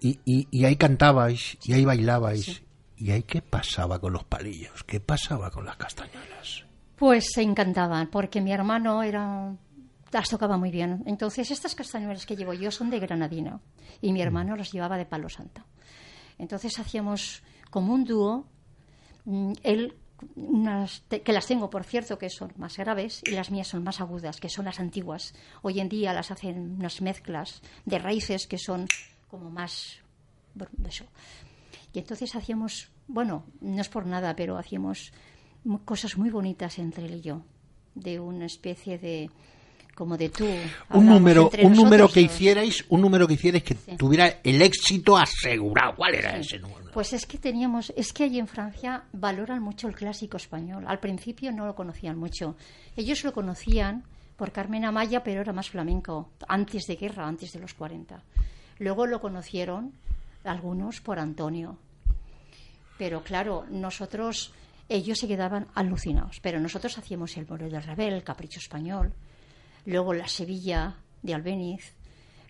Y, 0.00 0.18
y- 0.24 0.48
y 0.50 0.64
ahí 0.64 0.76
cantabais, 0.76 1.58
y 1.64 1.72
ahí 1.74 1.84
bailabais. 1.84 2.62
¿Y 2.96 3.10
ahí 3.10 3.24
qué 3.24 3.42
pasaba 3.42 3.98
con 3.98 4.12
los 4.12 4.22
palillos? 4.22 4.84
¿Qué 4.84 5.00
pasaba 5.00 5.50
con 5.50 5.64
las 5.64 5.76
castañuelas? 5.76 6.64
Pues 6.96 7.32
se 7.34 7.42
encantaban, 7.42 8.08
porque 8.10 8.40
mi 8.40 8.52
hermano 8.52 9.02
era 9.02 9.52
las 10.20 10.28
tocaba 10.28 10.56
muy 10.56 10.70
bien. 10.70 11.02
Entonces, 11.06 11.50
estas 11.50 11.74
castañuelas 11.74 12.26
que 12.26 12.36
llevo 12.36 12.52
yo 12.52 12.70
son 12.70 12.90
de 12.90 13.00
granadina 13.00 13.60
y 14.00 14.12
mi 14.12 14.20
hermano 14.20 14.56
las 14.56 14.72
llevaba 14.72 14.98
de 14.98 15.06
palo 15.06 15.28
santo. 15.28 15.62
Entonces 16.38 16.78
hacíamos 16.78 17.42
como 17.70 17.94
un 17.94 18.04
dúo, 18.04 18.46
mm, 19.24 19.52
él 19.62 19.94
unas 20.36 21.02
que 21.24 21.32
las 21.32 21.46
tengo 21.46 21.68
por 21.68 21.82
cierto 21.82 22.16
que 22.16 22.30
son 22.30 22.52
más 22.56 22.76
graves 22.76 23.22
y 23.26 23.32
las 23.32 23.50
mías 23.50 23.66
son 23.66 23.82
más 23.82 24.00
agudas 24.00 24.38
que 24.38 24.48
son 24.48 24.66
las 24.66 24.78
antiguas 24.78 25.34
hoy 25.62 25.80
en 25.80 25.88
día 25.88 26.12
las 26.12 26.30
hacen 26.30 26.76
unas 26.78 27.02
mezclas 27.02 27.60
de 27.86 27.98
raíces 27.98 28.46
que 28.46 28.56
son 28.56 28.86
como 29.28 29.50
más 29.50 29.98
bueno, 30.54 30.72
eso 30.88 31.04
y 31.92 31.98
entonces 31.98 32.36
hacíamos 32.36 32.92
bueno 33.08 33.44
no 33.60 33.80
es 33.80 33.88
por 33.88 34.06
nada 34.06 34.36
pero 34.36 34.58
hacíamos 34.58 35.12
cosas 35.84 36.16
muy 36.16 36.30
bonitas 36.30 36.78
entre 36.78 37.06
él 37.06 37.16
y 37.16 37.20
yo 37.22 37.42
de 37.96 38.20
una 38.20 38.46
especie 38.46 38.98
de 38.98 39.28
como 40.02 40.16
de 40.16 40.28
tú 40.30 40.44
un 40.90 41.06
número 41.06 41.48
un 41.62 41.72
número 41.74 42.08
que 42.08 42.20
hicierais 42.20 42.84
un 42.88 43.00
número 43.00 43.28
que 43.28 43.34
hicierais 43.34 43.62
que 43.62 43.74
Sí. 43.74 43.96
tuviera 43.96 44.40
el 44.42 44.60
éxito 44.60 45.16
asegurado 45.16 45.94
cuál 45.94 46.14
era 46.16 46.36
ese 46.36 46.58
número 46.58 46.90
Pues 46.92 47.12
es 47.12 47.24
que 47.24 47.38
teníamos, 47.38 47.92
es 47.96 48.12
que 48.12 48.24
allí 48.24 48.38
en 48.40 48.48
Francia 48.48 49.04
valoran 49.12 49.62
mucho 49.62 49.86
el 49.88 49.94
clásico 49.94 50.36
español. 50.36 50.84
Al 50.88 50.98
principio 50.98 51.50
no 51.52 51.64
lo 51.66 51.74
conocían 51.74 52.18
mucho. 52.18 52.54
Ellos 52.96 53.22
lo 53.24 53.32
conocían 53.32 54.02
por 54.36 54.50
Carmen 54.52 54.84
Amaya, 54.84 55.22
pero 55.22 55.40
era 55.40 55.52
más 55.54 55.70
flamenco, 55.70 56.28
antes 56.48 56.82
de 56.86 56.96
guerra, 56.96 57.26
antes 57.26 57.52
de 57.52 57.60
los 57.60 57.72
40. 57.74 58.20
Luego 58.78 59.06
lo 59.06 59.20
conocieron 59.22 59.92
algunos 60.44 61.00
por 61.00 61.18
Antonio. 61.18 61.78
Pero 62.98 63.22
claro, 63.22 63.64
nosotros, 63.70 64.52
ellos 64.88 65.18
se 65.18 65.28
quedaban 65.28 65.68
alucinados. 65.74 66.40
Pero 66.42 66.60
nosotros 66.60 66.98
hacíamos 66.98 67.36
el 67.36 67.46
Bolero 67.46 67.70
del 67.70 67.82
Rebel, 67.84 68.12
el 68.14 68.22
Capricho 68.24 68.58
Español, 68.60 69.12
luego 69.86 70.14
la 70.14 70.28
Sevilla 70.28 70.96
de 71.22 71.34
Albéniz, 71.34 71.94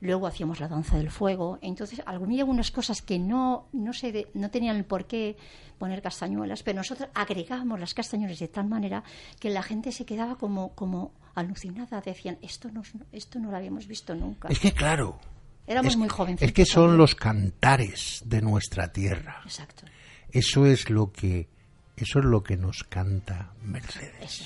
luego 0.00 0.26
hacíamos 0.26 0.58
la 0.60 0.68
danza 0.68 0.96
del 0.96 1.10
fuego. 1.10 1.58
Entonces, 1.62 2.02
había 2.06 2.40
algunas 2.42 2.70
cosas 2.70 3.02
que 3.02 3.18
no, 3.18 3.68
no, 3.72 3.92
se 3.92 4.10
de- 4.12 4.28
no 4.34 4.50
tenían 4.50 4.82
por 4.84 5.06
qué 5.06 5.36
poner 5.78 6.02
castañuelas, 6.02 6.62
pero 6.62 6.76
nosotros 6.78 7.08
agregábamos 7.14 7.78
las 7.80 7.94
castañuelas 7.94 8.38
de 8.38 8.48
tal 8.48 8.66
manera 8.68 9.02
que 9.40 9.50
la 9.50 9.62
gente 9.62 9.92
se 9.92 10.04
quedaba 10.04 10.36
como, 10.36 10.74
como 10.74 11.12
alucinada. 11.34 12.00
Decían, 12.00 12.38
esto 12.42 12.70
no, 12.70 12.82
esto 13.12 13.38
no 13.38 13.50
lo 13.50 13.56
habíamos 13.56 13.86
visto 13.86 14.14
nunca. 14.14 14.48
es 14.48 14.58
que 14.60 14.72
claro 14.72 15.18
Éramos 15.66 15.92
es, 15.92 15.96
muy 15.98 16.08
jovencitos. 16.08 16.48
es 16.48 16.52
que 16.54 16.66
son 16.66 16.82
también. 16.84 16.98
los 16.98 17.14
cantares 17.14 18.22
de 18.26 18.42
nuestra 18.42 18.92
tierra 18.92 19.40
Exacto. 19.44 19.86
eso 20.32 20.66
es 20.66 20.90
lo 20.90 21.12
que 21.12 21.48
eso 21.96 22.18
es 22.18 22.24
lo 22.24 22.42
que 22.42 22.56
nos 22.56 22.82
canta 22.82 23.52
Mercedes 23.62 24.14
Eso 24.20 24.44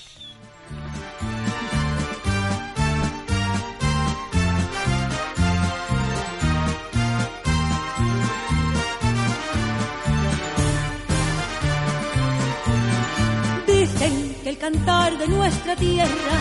cantar 14.76 15.16
de 15.18 15.28
nuestra 15.28 15.76
tierra, 15.76 16.36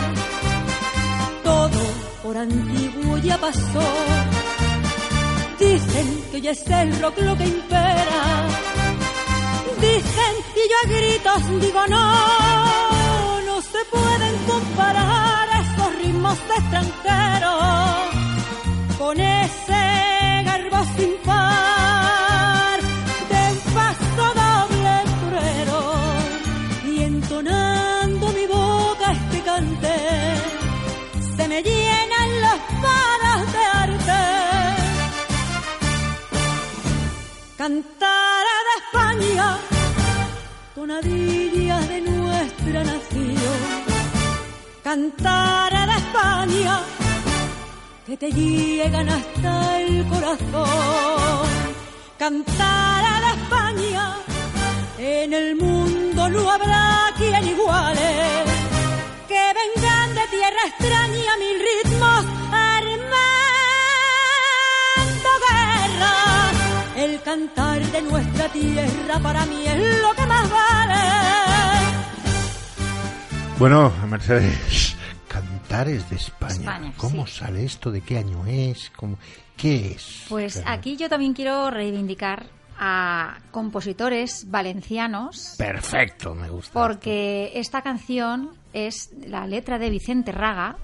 todo 1.42 1.80
por 2.22 2.36
antiguo 2.36 3.18
ya 3.18 3.38
pasó. 3.38 3.88
Dicen 5.58 6.24
que 6.30 6.36
hoy 6.36 6.48
es 6.48 6.66
el 6.68 7.00
rock 7.00 7.18
lo 7.18 7.36
que 7.36 7.44
impera. 7.44 8.48
Dicen 9.80 10.34
y 10.54 10.62
yo 10.70 10.76
a 10.82 10.88
gritos 10.88 11.60
digo 11.60 11.86
no, 11.88 13.40
no 13.42 13.60
se 13.62 13.84
pueden 13.90 14.34
comparar 14.46 15.48
esos 15.62 16.02
ritmos 16.02 16.38
extranjeros 16.58 17.56
con 18.98 19.20
ese 19.20 20.42
garbo 20.44 20.84
sin 20.96 21.12
par 21.24 21.75
cantar 37.66 38.46
de 38.68 38.74
España 38.84 39.58
tonadillas 40.72 41.88
de 41.88 42.00
nuestra 42.00 42.84
nación 42.84 43.60
cantar 44.84 45.72
de 45.90 45.96
España 46.04 46.74
que 48.06 48.16
te 48.16 48.30
llegan 48.30 49.08
hasta 49.08 49.80
el 49.80 50.06
corazón. 50.06 51.48
Cantar 52.16 53.04
a 53.14 53.20
la 53.24 53.30
España, 53.40 54.14
en 54.96 55.32
el 55.32 55.56
mundo 55.56 56.28
no 56.28 56.48
habrá 56.48 57.12
quien 57.18 57.48
iguale. 57.48 58.10
Que 59.26 59.44
vengan 59.58 60.14
de 60.14 60.24
tierra 60.36 60.62
extraña 60.68 61.32
mil 61.42 61.58
ritmos 61.66 61.85
tierra 68.60 69.18
para 69.20 69.46
mí 69.46 69.64
es 69.66 70.02
lo 70.02 70.12
que 70.14 70.26
más 70.26 70.50
vale. 70.50 70.94
bueno 73.58 73.92
Mercedes 74.08 74.96
cantares 75.28 76.08
de 76.10 76.16
España, 76.16 76.52
España, 76.54 76.92
cómo 76.96 77.26
sí. 77.26 77.38
sale 77.38 77.64
esto 77.64 77.90
de 77.90 78.00
qué 78.00 78.18
año 78.18 78.44
es 78.46 78.90
¿Cómo- 78.96 79.18
qué 79.56 79.92
es 79.92 80.24
Pues 80.28 80.62
aquí 80.66 80.96
yo 80.96 81.08
también 81.08 81.32
quiero 81.34 81.70
reivindicar 81.70 82.46
a 82.78 83.38
compositores 83.52 84.50
valencianos. 84.50 85.54
Perfecto 85.56 86.34
me 86.34 86.50
gusta. 86.50 86.72
Porque 86.74 87.50
esta 87.54 87.80
canción 87.80 88.50
es 88.74 89.08
la 89.26 89.46
letra 89.46 89.78
de 89.78 89.88
Vicente 89.88 90.30
Raga, 90.30 90.76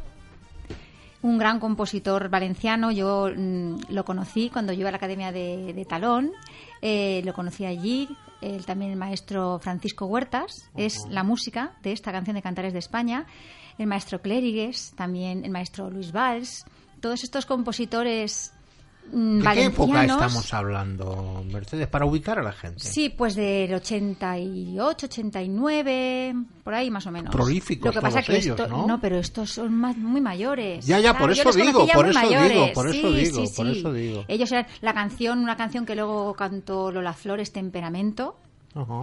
un 1.23 1.39
gran 1.39 1.61
compositor 1.61 2.29
valenciano. 2.29 2.91
Yo 2.91 3.31
mm, 3.35 3.77
lo 3.89 4.05
conocí 4.05 4.51
cuando 4.51 4.73
yo 4.73 4.81
iba 4.81 4.89
a 4.89 4.93
la 4.93 4.97
Academia 4.97 5.33
de, 5.33 5.87
Talón, 5.89 6.33
eh, 6.81 7.23
lo 7.25 7.33
conocí 7.33 7.65
allí. 7.65 8.09
Él 8.41 8.67
también 8.67 8.91
el 8.91 8.99
maestro 8.99 9.61
Francisco 9.61 10.07
Huertas 10.07 10.69
es 10.77 11.07
la 11.09 11.23
música 11.23 11.77
de 11.83 11.93
esta 11.93 12.11
canción 12.11 12.35
de 12.35 12.43
Cantares 12.43 12.73
de 12.73 12.81
España. 12.81 13.27
El 13.79 13.87
maestro 13.87 14.21
Clérigues, 14.21 14.93
también 14.97 15.45
el 15.45 15.51
maestro 15.53 15.91
Luis 15.91 16.13
Valls. 16.13 16.65
Todos 17.01 17.23
estos 17.23 17.47
compositores 17.47 18.53
¿De 19.13 19.51
qué 19.53 19.65
época 19.65 20.05
estamos 20.05 20.55
hablando, 20.55 21.45
Mercedes? 21.53 21.87
Para 21.87 22.07
ubicar 22.07 22.39
a 22.39 22.43
la 22.43 22.53
gente. 22.53 22.81
Sí, 22.81 23.11
pues 23.11 23.35
del 23.35 23.75
88, 23.75 25.07
89, 25.07 26.35
por 26.65 26.73
ahí 26.73 26.91
más 26.91 27.07
o 27.07 27.11
menos. 27.11 27.31
Prolíficos 27.31 27.95
Lo 27.95 28.01
que 28.01 28.01
pasa 28.01 28.23
todos 28.23 28.27
que 28.27 28.37
ellos, 28.39 28.59
esto, 28.59 28.87
¿no? 28.87 28.99
pero 29.01 29.19
estos 29.19 29.53
son 29.53 29.75
más, 29.75 29.99
muy 29.99 30.23
mayores. 30.23 30.87
Ya, 30.87 30.99
ya, 30.99 31.17
por 31.19 31.31
eso 31.31 31.53
digo, 31.53 31.87
por 31.87 32.09
eso 32.09 32.21
digo, 32.21 32.73
por 32.73 32.89
eso 32.89 33.13
digo, 33.13 33.47
sí, 33.47 33.53
por 33.55 33.67
sí. 33.67 33.79
eso 33.79 33.93
digo. 33.93 34.25
Ellos 34.29 34.51
eran 34.51 34.67
la 34.81 34.95
canción, 34.95 35.41
una 35.41 35.57
canción 35.57 35.85
que 35.85 35.95
luego 35.95 36.33
cantó 36.33 36.91
Lola 36.91 37.13
Flores, 37.13 37.53
Temperamento. 37.53 38.37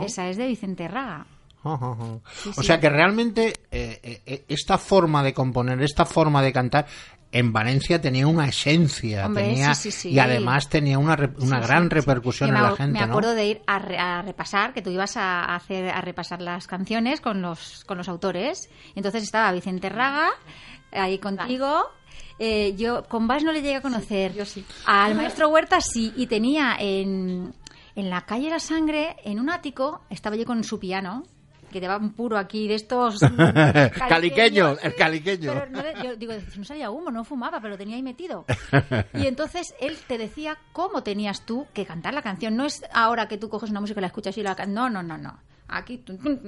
Esa 0.03 0.27
es 0.27 0.37
de 0.37 0.47
Vicente 0.47 0.87
Raga. 0.87 1.27
O 1.63 2.63
sea 2.63 2.79
que 2.79 2.89
realmente 2.89 3.53
eh, 3.69 3.99
eh, 4.01 4.21
eh, 4.25 4.45
esta 4.47 4.77
forma 4.77 5.21
de 5.23 5.33
componer, 5.33 5.81
esta 5.81 6.05
forma 6.05 6.41
de 6.41 6.53
cantar, 6.53 6.87
en 7.31 7.53
Valencia 7.53 8.01
tenía 8.01 8.25
una 8.27 8.47
esencia, 8.47 9.25
Hombre, 9.27 9.43
tenía 9.43 9.75
sí, 9.75 9.91
sí, 9.91 10.01
sí. 10.01 10.09
y 10.09 10.19
además 10.19 10.67
tenía 10.69 10.97
una, 10.97 11.15
re- 11.15 11.31
una 11.39 11.61
Sí, 11.61 11.67
gran 11.67 11.89
repercusión 11.89 12.49
en 12.49 12.55
me, 12.55 12.61
la 12.61 12.75
gente, 12.75 12.99
Me 12.99 13.05
¿no? 13.05 13.11
acuerdo 13.13 13.35
de 13.35 13.45
ir 13.47 13.61
a, 13.67 13.77
re- 13.79 13.97
a 13.99 14.21
repasar, 14.23 14.73
que 14.73 14.81
tú 14.81 14.89
ibas 14.89 15.15
a 15.17 15.55
hacer 15.55 15.89
a 15.89 16.01
repasar 16.01 16.41
las 16.41 16.65
canciones 16.65 17.21
con 17.21 17.41
los 17.41 17.83
con 17.85 17.97
los 17.99 18.09
autores. 18.09 18.69
Entonces 18.95 19.23
estaba 19.23 19.51
Vicente 19.51 19.89
Raga 19.89 20.29
ahí 20.91 21.19
contigo. 21.19 21.83
Eh, 22.39 22.73
yo 22.77 23.03
con 23.03 23.27
Vas 23.27 23.43
no 23.43 23.51
le 23.51 23.61
llegué 23.61 23.75
a 23.75 23.81
conocer. 23.81 24.33
yo 24.33 24.45
sí. 24.45 24.65
Al 24.85 25.13
maestro 25.13 25.49
Huerta 25.49 25.81
sí 25.81 26.13
y 26.15 26.25
tenía 26.27 26.77
en 26.79 27.53
en 27.95 28.09
la 28.09 28.21
calle 28.25 28.49
La 28.49 28.59
Sangre 28.59 29.17
en 29.25 29.39
un 29.39 29.49
ático 29.49 30.01
estaba 30.09 30.35
yo 30.37 30.45
con 30.45 30.63
su 30.63 30.79
piano 30.79 31.23
que 31.69 31.79
llevaba 31.79 32.03
un 32.03 32.13
puro 32.13 32.37
aquí 32.37 32.67
de 32.67 32.75
estos 32.75 33.19
Caliqueño, 34.07 34.75
sí. 34.75 34.81
el 34.83 34.95
caliqueño. 34.95 35.53
Pero 35.53 35.69
no 35.69 36.03
yo 36.03 36.15
digo, 36.15 36.33
no 36.57 36.63
salía 36.63 36.89
humo, 36.89 37.11
no 37.11 37.23
fumaba, 37.23 37.59
pero 37.59 37.71
lo 37.71 37.77
tenía 37.77 37.95
ahí 37.95 38.03
metido. 38.03 38.45
Y 39.13 39.27
entonces 39.27 39.73
él 39.79 39.97
te 40.07 40.17
decía 40.17 40.57
cómo 40.71 41.03
tenías 41.03 41.45
tú 41.45 41.67
que 41.73 41.85
cantar 41.85 42.13
la 42.13 42.21
canción. 42.21 42.55
No 42.55 42.65
es 42.65 42.83
ahora 42.93 43.27
que 43.27 43.37
tú 43.37 43.49
coges 43.49 43.69
una 43.69 43.81
música 43.81 43.99
y 43.99 44.01
la 44.01 44.07
escuchas 44.07 44.37
y 44.37 44.43
la 44.43 44.55
cantas. 44.55 44.73
No, 44.73 44.89
no, 44.89 45.03
no, 45.03 45.17
no. 45.17 45.37
Aquí 45.69 46.03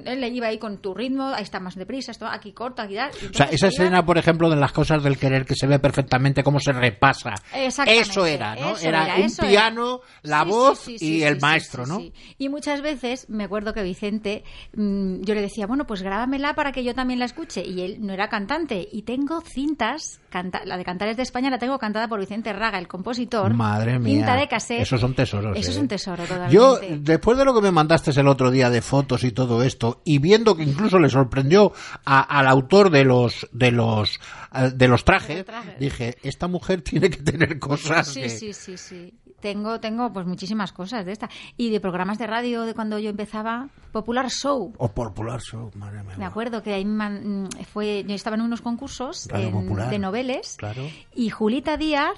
él 0.05 0.19
le 0.21 0.27
iba 0.29 0.47
ahí 0.47 0.57
con 0.57 0.77
tu 0.81 0.93
ritmo, 0.93 1.27
ahí 1.29 1.43
está 1.43 1.60
más 1.60 1.75
deprisa, 1.75 2.12
esto 2.12 2.25
aquí 2.27 2.51
corta, 2.53 2.84
aquí 2.84 2.95
tal. 2.95 3.12
O 3.29 3.34
sea, 3.34 3.45
esa 3.47 3.67
escena, 3.67 4.03
por 4.05 4.17
ejemplo, 4.17 4.49
de 4.49 4.55
las 4.55 4.71
cosas 4.71 5.03
del 5.03 5.17
querer, 5.17 5.45
que 5.45 5.55
se 5.55 5.67
ve 5.67 5.79
perfectamente 5.79 6.43
cómo 6.43 6.60
se 6.60 6.71
repasa. 6.71 7.34
Exactamente, 7.53 8.10
Eso 8.10 8.25
era, 8.25 8.55
¿no? 8.55 8.71
eso 8.71 8.88
era, 8.88 9.05
era, 9.05 9.15
un 9.15 9.21
eso 9.21 9.41
era. 9.43 9.49
piano, 9.51 9.99
la 10.23 10.43
Sí, 10.43 10.49
voz 10.49 10.79
sí, 10.79 10.93
y 10.95 10.99
sí, 10.99 11.23
el 11.23 11.39
maestro, 11.39 11.86
¿no? 11.86 11.97
sí. 11.99 12.13
Y 12.38 12.49
muchas 12.49 12.81
veces 12.81 13.29
me 13.29 13.43
acuerdo 13.45 13.73
que 13.73 13.84
Vicente, 13.84 14.43
mm, 14.75 15.21
yo 15.21 15.34
le 15.36 15.41
decía, 15.41 15.67
bueno, 15.67 15.86
pues 15.86 16.01
grábamela 16.01 16.53
para 16.55 16.71
que 16.71 16.84
yo 16.84 16.93
también 16.95 17.19
la 17.19 17.25
escuche. 17.25 17.63
Y 17.65 17.81
él 17.81 17.97
no 17.99 18.13
era 18.13 18.27
cantante. 18.29 18.88
Y 18.91 19.03
tengo 19.03 19.41
cintas, 19.41 20.19
canta- 20.29 20.62
la 20.65 20.77
de 20.77 20.84
Cantares 20.86 21.17
de 21.17 21.23
España 21.23 21.49
la 21.49 21.60
tengo 21.60 21.77
cantada 21.79 22.07
por 22.07 22.19
Vicente 22.19 22.51
Raga, 22.53 22.79
el 22.79 22.88
compositor. 22.88 23.53
Madre 23.53 23.99
mía. 23.99 24.15
Cinta 24.17 24.36
de 24.36 24.47
cassette. 24.47 24.81
Esos 24.81 24.99
son 25.01 25.13
tesoros. 25.13 25.57
Eso 25.57 25.71
es 25.71 25.77
¿eh? 25.77 25.79
un 25.81 25.88
tesoro, 25.88 26.23
totalmente. 26.23 26.53
Yo, 26.55 26.79
después 26.97 27.38
de 27.38 27.45
lo 27.45 27.53
que 27.53 27.62
me 27.62 27.71
mandaste 27.71 28.12
el 28.19 28.27
otro 28.27 28.51
día 28.51 28.69
de 28.69 28.81
y 29.24 29.32
todo 29.32 29.62
esto, 29.63 30.02
y 30.06 30.19
viendo 30.19 30.56
que 30.56 30.63
incluso 30.63 30.97
le 31.00 31.10
sorprendió 31.10 31.74
a- 32.06 32.21
al 32.21 32.47
autor 32.47 32.89
de 32.89 33.04
los 33.06 33.47
de 33.52 33.71
los 33.71 34.19
eh, 34.54 34.71
de 34.74 34.88
los 34.88 35.04
trajes, 35.06 35.45
dije, 35.80 36.17
esta 36.24 36.47
mujer 36.47 36.82
tiene 36.82 37.10
que 37.10 37.17
tener 37.17 37.60
cosas 37.60 38.08
Sí, 38.08 38.21
que... 38.21 38.30
sí, 38.30 38.54
sí, 38.54 38.78
sí. 38.78 39.13
Tengo, 39.39 39.80
tengo 39.80 40.13
pues 40.13 40.28
muchísimas 40.28 40.71
cosas 40.71 41.04
de 41.04 41.13
esta. 41.13 41.28
Y 41.58 41.71
de 41.71 41.80
programas 41.80 42.19
de 42.19 42.28
radio 42.28 42.62
de 42.62 42.76
cuando 42.76 43.00
yo 43.00 43.10
empezaba, 43.10 43.69
Popular 43.91 44.30
Show. 44.30 44.71
O 44.78 44.91
Popular 44.91 45.41
Show, 45.41 45.71
madre 45.74 46.04
mía. 46.04 46.13
Me 46.15 46.26
acuerdo 46.26 46.62
que 46.62 46.74
ahí 46.76 46.86
man- 46.86 47.45
mm, 47.45 47.63
fue, 47.74 48.06
yo 48.08 48.13
estaba 48.13 48.36
en 48.36 48.43
unos 48.43 48.62
concursos 48.62 49.28
en- 49.34 49.89
de 49.89 49.97
noveles 50.00 50.58
Claro. 50.60 50.84
y 51.15 51.30
Julita 51.32 51.76
Díaz 51.78 52.12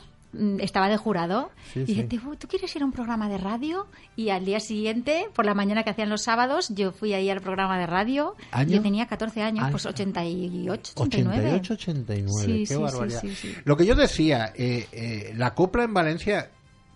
estaba 0.60 0.90
de 0.90 0.98
jurado 0.98 1.52
Sí, 1.74 1.80
y 1.82 1.84
dije, 1.86 2.08
sí. 2.10 2.18
"¿Tú- 2.18 2.36
¿tú 2.36 2.48
quieres 2.48 2.76
ir 2.76 2.82
a 2.82 2.86
un 2.86 2.92
programa 2.92 3.30
de 3.30 3.38
radio? 3.38 3.88
Y 4.16 4.30
al 4.30 4.46
día 4.46 4.60
siguiente, 4.60 5.28
por 5.34 5.46
la 5.46 5.54
mañana 5.54 5.84
que 5.84 5.92
hacían 5.92 6.10
los 6.10 6.22
sábados, 6.24 6.70
yo 6.70 6.92
fui 6.92 7.14
ahí 7.14 7.30
al 7.30 7.42
programa 7.42 7.78
de 7.78 7.86
radio. 7.88 8.36
¿Año? 8.52 8.76
Yo 8.78 8.82
tenía 8.82 9.06
14 9.08 9.42
años, 9.44 9.66
Ah, 9.68 9.72
pues 9.72 9.86
88, 9.86 10.94
89. 10.96 11.38
88, 11.60 11.74
89, 11.74 12.46
Sí, 12.46 12.66
qué 12.68 12.76
barbaridad. 12.78 13.24
Lo 13.66 13.78
que 13.78 13.86
yo 13.86 13.96
decía, 13.96 14.52
eh, 14.56 14.88
eh, 14.92 15.34
la 15.36 15.54
copla 15.54 15.84
en 15.84 15.94
Valencia, 15.94 16.50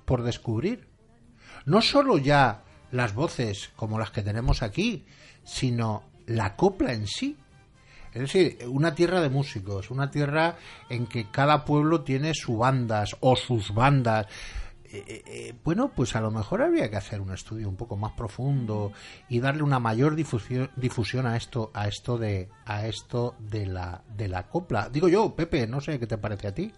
por 0.05 0.23
descubrir, 0.23 0.87
no 1.65 1.81
solo 1.81 2.17
ya 2.17 2.63
las 2.91 3.13
voces 3.13 3.69
como 3.75 3.99
las 3.99 4.11
que 4.11 4.21
tenemos 4.21 4.61
aquí, 4.63 5.05
sino 5.43 6.03
la 6.25 6.55
copla 6.55 6.93
en 6.93 7.07
sí. 7.07 7.35
Es 8.17 8.33
decir, 8.33 8.57
una 8.67 8.95
tierra 8.95 9.21
de 9.21 9.29
músicos, 9.29 9.91
una 9.91 10.09
tierra 10.09 10.55
en 10.89 11.05
que 11.05 11.29
cada 11.29 11.65
pueblo 11.65 12.01
tiene 12.01 12.33
sus 12.33 12.57
bandas 12.57 13.15
o 13.19 13.35
sus 13.35 13.73
bandas. 13.75 14.25
Eh, 14.89 15.03
eh, 15.07 15.23
eh, 15.27 15.53
bueno, 15.63 15.91
pues 15.95 16.15
a 16.15 16.21
lo 16.21 16.31
mejor 16.31 16.63
habría 16.63 16.89
que 16.89 16.95
hacer 16.95 17.21
un 17.21 17.31
estudio 17.31 17.69
un 17.69 17.75
poco 17.75 17.95
más 17.95 18.13
profundo 18.13 18.91
y 19.29 19.39
darle 19.39 19.61
una 19.61 19.79
mayor 19.79 20.15
difusión, 20.15 20.71
difusión 20.75 21.27
a 21.27 21.37
esto, 21.37 21.69
a 21.75 21.87
esto 21.87 22.17
de, 22.17 22.49
a 22.65 22.87
esto 22.87 23.35
de 23.37 23.67
la, 23.67 24.01
de 24.15 24.29
la 24.29 24.47
copla. 24.47 24.89
Digo 24.89 25.09
yo, 25.09 25.35
Pepe, 25.35 25.67
no 25.67 25.79
sé 25.79 25.99
qué 25.99 26.07
te 26.07 26.17
parece 26.17 26.47
a 26.47 26.55
ti. 26.55 26.73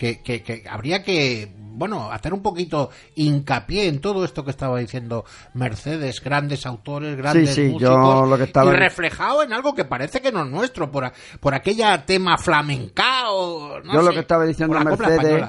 Que, 0.00 0.22
que, 0.22 0.42
que 0.42 0.64
habría 0.66 1.02
que, 1.02 1.52
bueno, 1.54 2.10
hacer 2.10 2.32
un 2.32 2.40
poquito 2.40 2.88
hincapié 3.16 3.86
en 3.86 4.00
todo 4.00 4.24
esto 4.24 4.42
que 4.46 4.50
estaba 4.50 4.78
diciendo 4.78 5.26
Mercedes, 5.52 6.22
grandes 6.24 6.64
autores, 6.64 7.18
grandes 7.18 7.54
sí, 7.54 7.64
músicos, 7.64 7.82
yo 7.82 8.24
lo 8.24 8.38
que 8.38 8.44
estaba- 8.44 8.72
y 8.72 8.76
reflejado 8.76 9.42
en 9.42 9.52
algo 9.52 9.74
que 9.74 9.84
parece 9.84 10.22
que 10.22 10.32
no 10.32 10.42
es 10.44 10.50
nuestro, 10.50 10.90
por, 10.90 11.04
a- 11.04 11.12
por 11.38 11.52
aquella 11.54 12.06
tema 12.06 12.38
flamencao. 12.38 13.80
no 13.84 13.92
yo 13.92 14.00
lo 14.02 14.10
que 14.10 14.20
estaba 14.20 14.44
diciendo 14.46 14.80
Mercedes 14.80 15.44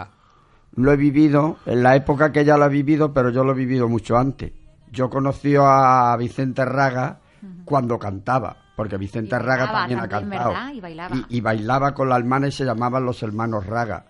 lo 0.75 0.91
he 0.91 0.97
vivido 0.97 1.57
en 1.65 1.81
la 1.83 1.95
época 1.95 2.33
que 2.33 2.41
ella 2.41 2.57
lo 2.57 2.65
ha 2.65 2.69
vivido, 2.69 3.13
pero 3.13 3.29
yo 3.29 3.45
lo 3.45 3.53
he 3.53 3.55
vivido 3.55 3.87
mucho 3.87 4.17
antes. 4.17 4.51
Yo 4.91 5.09
conocí 5.09 5.55
a 5.57 6.13
Vicente 6.19 6.65
Raga 6.65 7.19
cuando 7.63 7.97
cantaba, 7.97 8.57
porque 8.75 8.97
Vicente 8.97 9.35
Y 9.35 9.39
Raga 9.39 9.71
bailaba 9.71 9.79
también, 9.79 9.99
ha 9.99 10.07
cantado. 10.09 10.53
Y 10.73 10.81
bailaba. 10.81 11.15
Y, 11.29 11.37
y 11.37 11.41
bailaba 11.41 11.93
con 11.93 12.09
la 12.09 12.17
hermana 12.17 12.47
y 12.47 12.51
se 12.51 12.65
llamaban 12.65 13.05
los 13.05 13.23
hermanos 13.23 13.65
Raga. 13.65 14.07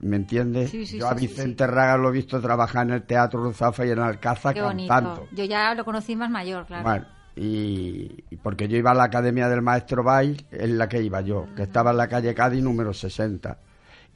¿Me 0.00 0.16
entiendes? 0.16 0.70
Sí, 0.70 0.86
sí, 0.86 0.98
yo 0.98 1.08
a 1.08 1.14
Vicente 1.14 1.66
Raga 1.66 1.96
lo 1.96 2.08
he 2.08 2.12
visto 2.12 2.40
trabajar 2.40 2.86
en 2.86 2.94
el 2.94 3.02
Teatro 3.04 3.42
Ruzafa 3.42 3.86
y 3.86 3.90
en 3.90 3.98
Alcázar 4.00 4.54
Qué 4.54 4.62
bonito. 4.62 4.88
cantando. 4.88 5.28
Yo 5.32 5.44
ya 5.44 5.74
lo 5.74 5.84
conocí 5.84 6.16
más 6.16 6.30
mayor, 6.30 6.66
claro. 6.66 6.82
Bueno, 6.82 7.06
y, 7.36 8.24
y 8.30 8.36
porque 8.36 8.68
yo 8.68 8.76
iba 8.76 8.90
a 8.90 8.94
la 8.94 9.04
Academia 9.04 9.48
del 9.48 9.62
Maestro 9.62 10.02
Bail, 10.02 10.44
en 10.50 10.78
la 10.78 10.88
que 10.88 11.02
iba 11.02 11.20
yo, 11.20 11.46
que 11.56 11.62
estaba 11.64 11.92
en 11.92 11.96
la 11.96 12.08
calle 12.08 12.34
Cádiz 12.34 12.62
número 12.62 12.92
60. 12.92 13.58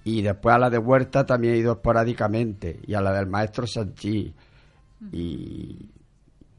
Y 0.05 0.23
después 0.23 0.55
a 0.55 0.59
la 0.59 0.71
de 0.71 0.79
Huerta 0.79 1.27
también 1.27 1.55
he 1.55 1.59
ido 1.59 1.73
esporádicamente, 1.73 2.81
y 2.87 2.95
a 2.95 3.01
la 3.01 3.13
del 3.13 3.27
Maestro 3.27 3.67
Sanchí, 3.67 4.35
y, 5.13 5.91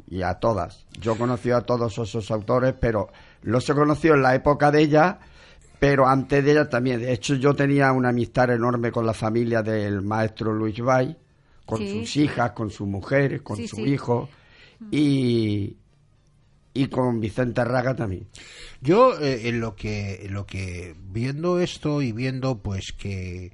y 0.08 0.22
a 0.22 0.36
todas. 0.36 0.86
Yo 1.00 1.18
conocí 1.18 1.52
a 1.52 1.62
todos 1.62 1.98
esos 1.98 2.30
autores, 2.32 2.74
pero 2.80 3.10
los 3.42 3.70
he 3.70 3.74
conocido 3.74 4.16
en 4.16 4.22
la 4.24 4.36
época 4.36 4.72
de 4.72 4.82
ella, 4.82 5.20
pero 5.80 6.08
antes 6.08 6.44
de 6.44 6.52
ella 6.52 6.70
también. 6.70 7.00
De 7.00 7.14
hecho, 7.14 7.36
yo 7.36 7.56
tenía 7.56 7.92
una 7.92 8.10
amistad 8.10 8.50
enorme 8.52 8.92
con 8.92 9.06
la 9.06 9.14
familia 9.14 9.62
del 9.64 10.02
maestro 10.02 10.54
Luis 10.54 10.80
Bay, 10.80 11.16
con 11.66 11.80
Sí. 11.80 11.92
sus 11.92 12.18
hijas, 12.18 12.52
con 12.52 12.70
su 12.70 12.86
mujer, 12.86 13.42
con 13.44 13.58
Sí, 13.58 13.68
su 13.68 13.78
sí. 13.78 13.84
hijo, 13.84 14.30
y, 14.92 15.76
y 16.74 16.88
con 16.88 17.20
Vicente 17.20 17.64
Raga 17.64 17.96
también. 17.96 18.28
Yo 18.82 19.20
eh, 19.20 19.50
en 19.50 19.60
lo 19.60 19.76
que 19.76 20.26
en 20.26 20.34
lo 20.34 20.46
que 20.46 20.96
viendo 21.00 21.60
esto 21.60 22.02
y 22.02 22.12
viendo 22.12 22.60
pues 22.60 22.94
que 22.94 23.52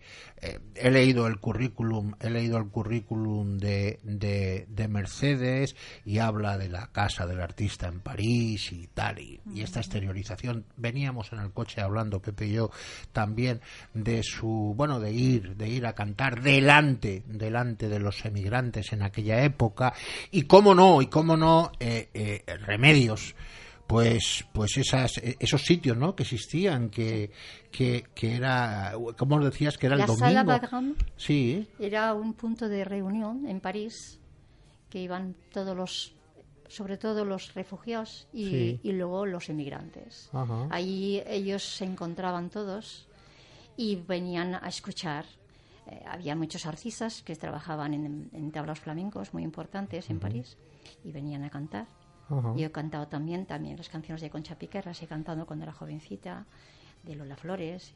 he 0.76 0.92
leído 0.92 1.28
el 1.28 1.40
currículum 1.40 2.14
he 2.20 2.30
leído 2.30 2.58
el 2.58 2.70
currículum 2.70 3.58
de, 3.58 4.00
de, 4.04 4.66
de 4.70 4.88
Mercedes 4.88 5.76
y 6.04 6.20
habla 6.20 6.58
de 6.58 6.70
la 6.70 6.88
casa 6.92 7.26
del 7.26 7.42
artista 7.42 7.88
en 7.88 8.00
París 8.00 8.72
y 8.72 8.88
tal 8.88 9.20
y, 9.20 9.42
y 9.54 9.62
esta 9.62 9.80
exteriorización. 9.80 10.66
Veníamos 10.78 11.32
en 11.34 11.40
el 11.40 11.52
coche 11.52 11.82
hablando 11.82 12.22
Pepe 12.22 12.48
y 12.48 12.54
yo 12.54 12.72
también 13.12 13.62
de 13.94 14.24
su 14.24 14.74
bueno 14.76 15.00
de 15.00 15.12
ir 15.12 15.56
de 15.56 15.70
ir 15.70 15.86
a 15.86 15.94
cantar 15.94 16.42
delante 16.42 17.24
delante 17.28 17.90
de 17.90 18.00
los 18.00 18.26
emigrantes 18.26 18.94
en 18.94 19.04
aquella 19.04 19.44
época 19.44 19.94
y 20.32 20.44
cómo 20.44 20.76
no 20.76 21.02
y 21.02 21.08
cómo 21.08 21.38
no 21.38 21.72
eh, 21.80 22.10
eh, 22.14 22.44
remedios 22.66 23.36
pues 23.88 24.46
pues 24.54 24.78
esas 24.78 25.18
eh, 25.20 25.36
esos 25.40 25.62
sitios 25.62 25.96
no 25.98 26.16
que 26.16 26.24
existían 26.24 26.90
que 26.90 27.32
que, 27.72 28.06
que 28.16 28.36
era 28.36 28.94
como 29.18 29.40
decías 29.44 29.78
que 29.78 29.86
era 29.86 29.96
el 29.96 30.00
La 30.02 30.06
domingo 30.08 30.26
sala 30.26 30.44
Bagram 30.44 30.96
sí 31.18 31.68
era 31.80 32.14
un 32.14 32.34
punto 32.34 32.68
de 32.68 32.84
reunión 32.84 33.46
en 33.48 33.60
París 33.60 34.20
que 34.90 35.02
iban 35.02 35.36
todos 35.52 35.76
los, 35.76 36.14
sobre 36.70 36.98
todo 36.98 37.26
los 37.26 37.54
refugiados 37.54 38.28
y, 38.34 38.46
Sí. 38.50 38.80
y 38.82 38.92
luego 38.94 39.26
los 39.26 39.50
emigrantes. 39.50 40.30
Ajá. 40.32 40.68
Allí 40.72 41.22
ellos 41.28 41.64
se 41.64 41.84
encontraban 41.86 42.50
todos 42.50 43.06
y 43.76 43.98
venían 43.98 44.56
a 44.56 44.68
escuchar. 44.70 45.26
Eh, 45.88 46.02
había 46.08 46.36
muchos 46.36 46.66
artistas 46.66 47.22
que 47.24 47.36
trabajaban 47.36 47.94
en, 47.94 48.30
en 48.32 48.52
tablaos 48.52 48.80
flamencos 48.80 49.34
muy 49.34 49.44
importantes 49.44 50.10
en 50.10 50.20
París 50.20 50.56
y 51.04 51.12
venían 51.12 51.44
a 51.44 51.50
cantar. 51.50 51.88
Yo 52.56 52.66
he 52.68 52.72
cantado 52.72 53.08
también, 53.08 53.46
también 53.46 53.78
las 53.78 53.90
canciones 53.90 54.22
de 54.22 54.30
Concha 54.30 54.56
Piquer, 54.56 54.86
las 54.86 55.02
he 55.02 55.08
cantado 55.08 55.46
cuando 55.46 55.64
era 55.64 55.74
jovencita, 55.74 56.46
de 57.04 57.16
Lola 57.16 57.36
Flores, 57.36 57.94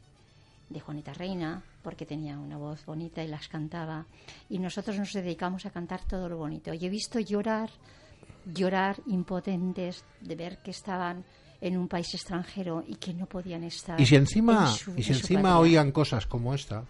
de 0.69 0.79
Juanita 0.79 1.13
Reina, 1.13 1.63
porque 1.81 2.05
tenía 2.05 2.37
una 2.37 2.57
voz 2.57 2.85
bonita 2.85 3.23
y 3.23 3.27
las 3.27 3.47
cantaba. 3.47 4.05
Y 4.49 4.59
nosotros 4.59 4.97
nos 4.99 5.11
dedicamos 5.13 5.65
a 5.65 5.71
cantar 5.71 6.01
todo 6.05 6.29
lo 6.29 6.37
bonito. 6.37 6.71
Y 6.75 6.85
he 6.85 6.89
visto 6.89 7.19
llorar, 7.19 7.71
llorar 8.45 9.01
impotentes 9.07 10.03
de 10.21 10.35
ver 10.35 10.59
que 10.59 10.71
estaban 10.71 11.23
en 11.61 11.77
un 11.77 11.87
país 11.87 12.13
extranjero 12.13 12.83
y 12.87 12.95
que 12.95 13.13
no 13.13 13.25
podían 13.25 13.63
estar. 13.63 13.99
y 13.99 14.05
si 14.05 14.15
encima 14.15 14.67
en 14.69 14.73
su- 14.77 14.95
y 14.95 15.03
si 15.03 15.11
en 15.11 15.17
encima 15.17 15.41
patria. 15.41 15.57
oían 15.59 15.91
cosas 15.91 16.25
como 16.25 16.53
esta 16.53 16.85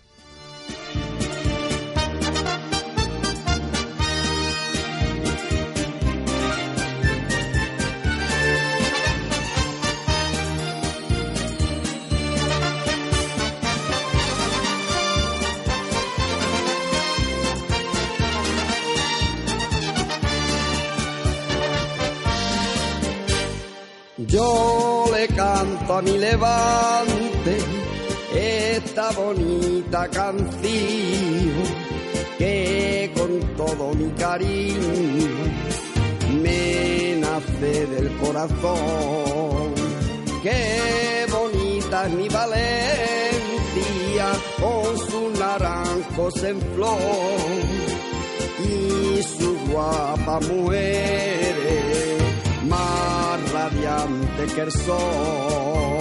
mi 26.01 26.17
levante 26.17 27.57
esta 28.33 29.11
bonita 29.11 30.07
canción 30.09 31.63
que 32.37 33.11
con 33.15 33.39
todo 33.57 33.93
mi 33.93 34.09
cariño 34.11 34.79
me 36.41 37.17
nace 37.19 37.85
del 37.87 38.15
corazón. 38.17 39.73
Qué 40.43 41.25
bonita 41.31 42.05
es 42.05 42.13
mi 42.13 42.29
Valencia 42.29 42.69
con 44.59 44.97
sus 44.97 45.39
naranjos 45.39 46.43
en 46.43 46.61
flor 46.61 46.99
y 48.63 49.21
su 49.23 49.57
guapa 49.71 50.39
muere 50.41 51.88
más 52.69 53.51
radiante 53.51 54.45
que 54.53 54.61
el 54.61 54.71
sol. 54.71 55.99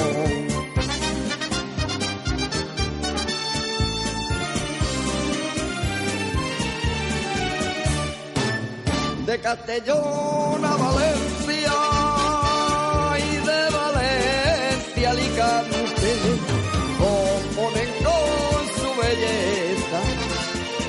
de 9.26 9.38
Castellón 9.40 10.64
a 10.64 10.74
Valencia 10.76 11.74
y 13.18 13.36
de 13.48 13.62
Valencia 13.78 15.08
a 15.08 15.12
Alicante, 15.12 16.10
componen 16.98 17.90
con 18.06 18.60
su 18.78 18.90
belleza 18.98 20.00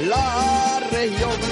la 0.08 0.80
región 0.89 1.49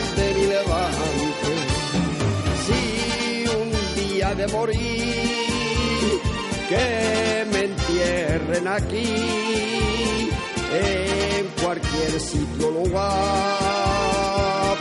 de 4.47 4.53
morir, 4.53 6.21
que 6.69 7.45
me 7.51 7.63
entierren 7.65 8.67
aquí, 8.67 10.29
en 10.71 11.47
cualquier 11.61 12.19
sitio 12.19 12.71
lugar 12.71 13.57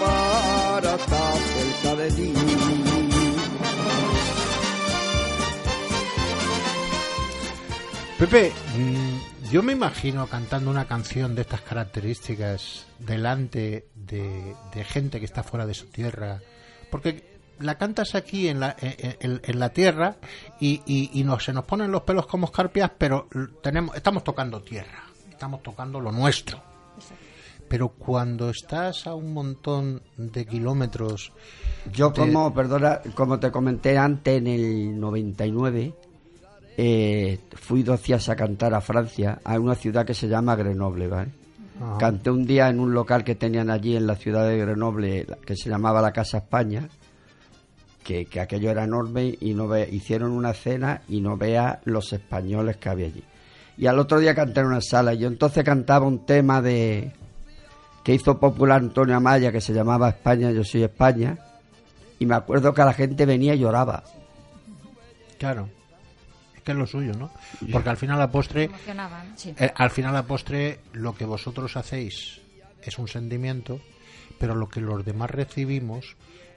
para 0.00 0.94
estar 0.96 1.38
cerca 1.38 1.96
de 2.02 2.10
ti. 2.10 2.32
Pepe, 8.18 8.52
mm, 8.78 9.50
yo 9.52 9.62
me 9.62 9.72
imagino 9.72 10.26
cantando 10.26 10.70
una 10.70 10.86
canción 10.86 11.34
de 11.34 11.42
estas 11.42 11.60
características 11.60 12.86
delante 12.98 13.88
de, 13.94 14.54
de 14.74 14.84
gente 14.84 15.18
que 15.18 15.26
está 15.26 15.42
fuera 15.42 15.66
de 15.66 15.74
su 15.74 15.86
tierra, 15.86 16.40
porque 16.90 17.35
la 17.60 17.76
cantas 17.76 18.14
aquí 18.14 18.48
en 18.48 18.60
la, 18.60 18.76
en, 18.80 19.16
en- 19.20 19.40
en 19.44 19.58
la 19.58 19.70
tierra 19.70 20.16
y, 20.60 20.82
y, 20.86 21.10
y 21.20 21.24
nos, 21.24 21.44
se 21.44 21.52
nos 21.52 21.64
ponen 21.64 21.90
los 21.90 22.02
pelos 22.02 22.26
como 22.26 22.46
escarpias, 22.46 22.90
pero 22.98 23.28
tenemos, 23.62 23.94
estamos 23.96 24.22
tocando 24.24 24.60
tierra, 24.60 25.04
estamos 25.30 25.62
tocando 25.62 26.00
lo 26.00 26.12
nuestro. 26.12 26.60
Pero 27.68 27.88
cuando 27.88 28.50
estás 28.50 29.06
a 29.08 29.14
un 29.14 29.32
montón 29.34 30.00
de 30.16 30.46
kilómetros, 30.46 31.32
Yo 31.92 32.12
como, 32.12 32.54
perdona, 32.54 33.00
como 33.14 33.40
te 33.40 33.50
comenté 33.50 33.98
antes, 33.98 34.38
en 34.38 34.46
el 34.46 35.00
99, 35.00 35.92
eh, 36.76 37.40
fui 37.54 37.82
dos 37.82 38.02
días 38.04 38.28
a 38.28 38.36
cantar 38.36 38.72
a 38.74 38.80
Francia, 38.80 39.40
a 39.42 39.58
una 39.58 39.74
ciudad 39.74 40.06
que 40.06 40.14
se 40.14 40.28
llama 40.28 40.54
Grenoble, 40.54 41.08
¿vale? 41.08 41.30
Ah. 41.80 41.96
Canté 41.98 42.30
un 42.30 42.46
día 42.46 42.68
en 42.68 42.78
un 42.80 42.94
local 42.94 43.24
que 43.24 43.34
tenían 43.34 43.68
allí 43.70 43.96
en 43.96 44.06
la 44.06 44.14
ciudad 44.14 44.46
de 44.46 44.58
Grenoble, 44.58 45.26
que 45.44 45.56
se 45.56 45.68
llamaba 45.68 46.00
la 46.00 46.12
Casa 46.12 46.38
España, 46.38 46.88
que, 48.06 48.26
que 48.26 48.38
aquello 48.38 48.70
era 48.70 48.84
enorme 48.84 49.36
y 49.40 49.52
no 49.52 49.66
ve, 49.66 49.88
hicieron 49.90 50.30
una 50.30 50.54
cena 50.54 51.02
y 51.08 51.20
no 51.20 51.36
vea 51.36 51.80
los 51.84 52.12
españoles 52.12 52.76
que 52.76 52.88
había 52.88 53.06
allí. 53.06 53.24
Y 53.76 53.88
al 53.88 53.98
otro 53.98 54.20
día 54.20 54.32
canté 54.32 54.60
en 54.60 54.66
una 54.66 54.80
sala 54.80 55.12
y 55.12 55.18
yo 55.18 55.26
entonces 55.26 55.64
cantaba 55.64 56.06
un 56.06 56.24
tema 56.24 56.62
de 56.62 57.12
que 58.04 58.14
hizo 58.14 58.38
popular 58.38 58.80
Antonio 58.80 59.16
Amaya 59.16 59.50
que 59.50 59.60
se 59.60 59.74
llamaba 59.74 60.10
España, 60.10 60.52
yo 60.52 60.62
soy 60.62 60.84
España 60.84 61.36
y 62.20 62.26
me 62.26 62.36
acuerdo 62.36 62.72
que 62.72 62.84
la 62.84 62.92
gente 62.92 63.26
venía 63.26 63.54
y 63.56 63.58
lloraba. 63.58 64.04
claro, 65.36 65.68
es 66.54 66.62
que 66.62 66.70
es 66.70 66.78
lo 66.78 66.86
suyo, 66.86 67.12
¿no? 67.12 67.32
Porque 67.72 67.90
al 67.90 67.96
final 67.96 68.20
la 68.20 68.30
postre. 68.30 68.70
Sí. 69.34 69.52
Eh, 69.58 69.72
al 69.74 69.90
final 69.90 70.14
la 70.14 70.22
postre 70.22 70.78
lo 70.92 71.16
que 71.16 71.24
vosotros 71.24 71.76
hacéis 71.76 72.40
es 72.82 72.98
un 73.00 73.08
sentimiento, 73.08 73.80
pero 74.38 74.54
lo 74.54 74.68
que 74.68 74.80
los 74.80 75.04
demás 75.04 75.32
recibimos 75.32 76.14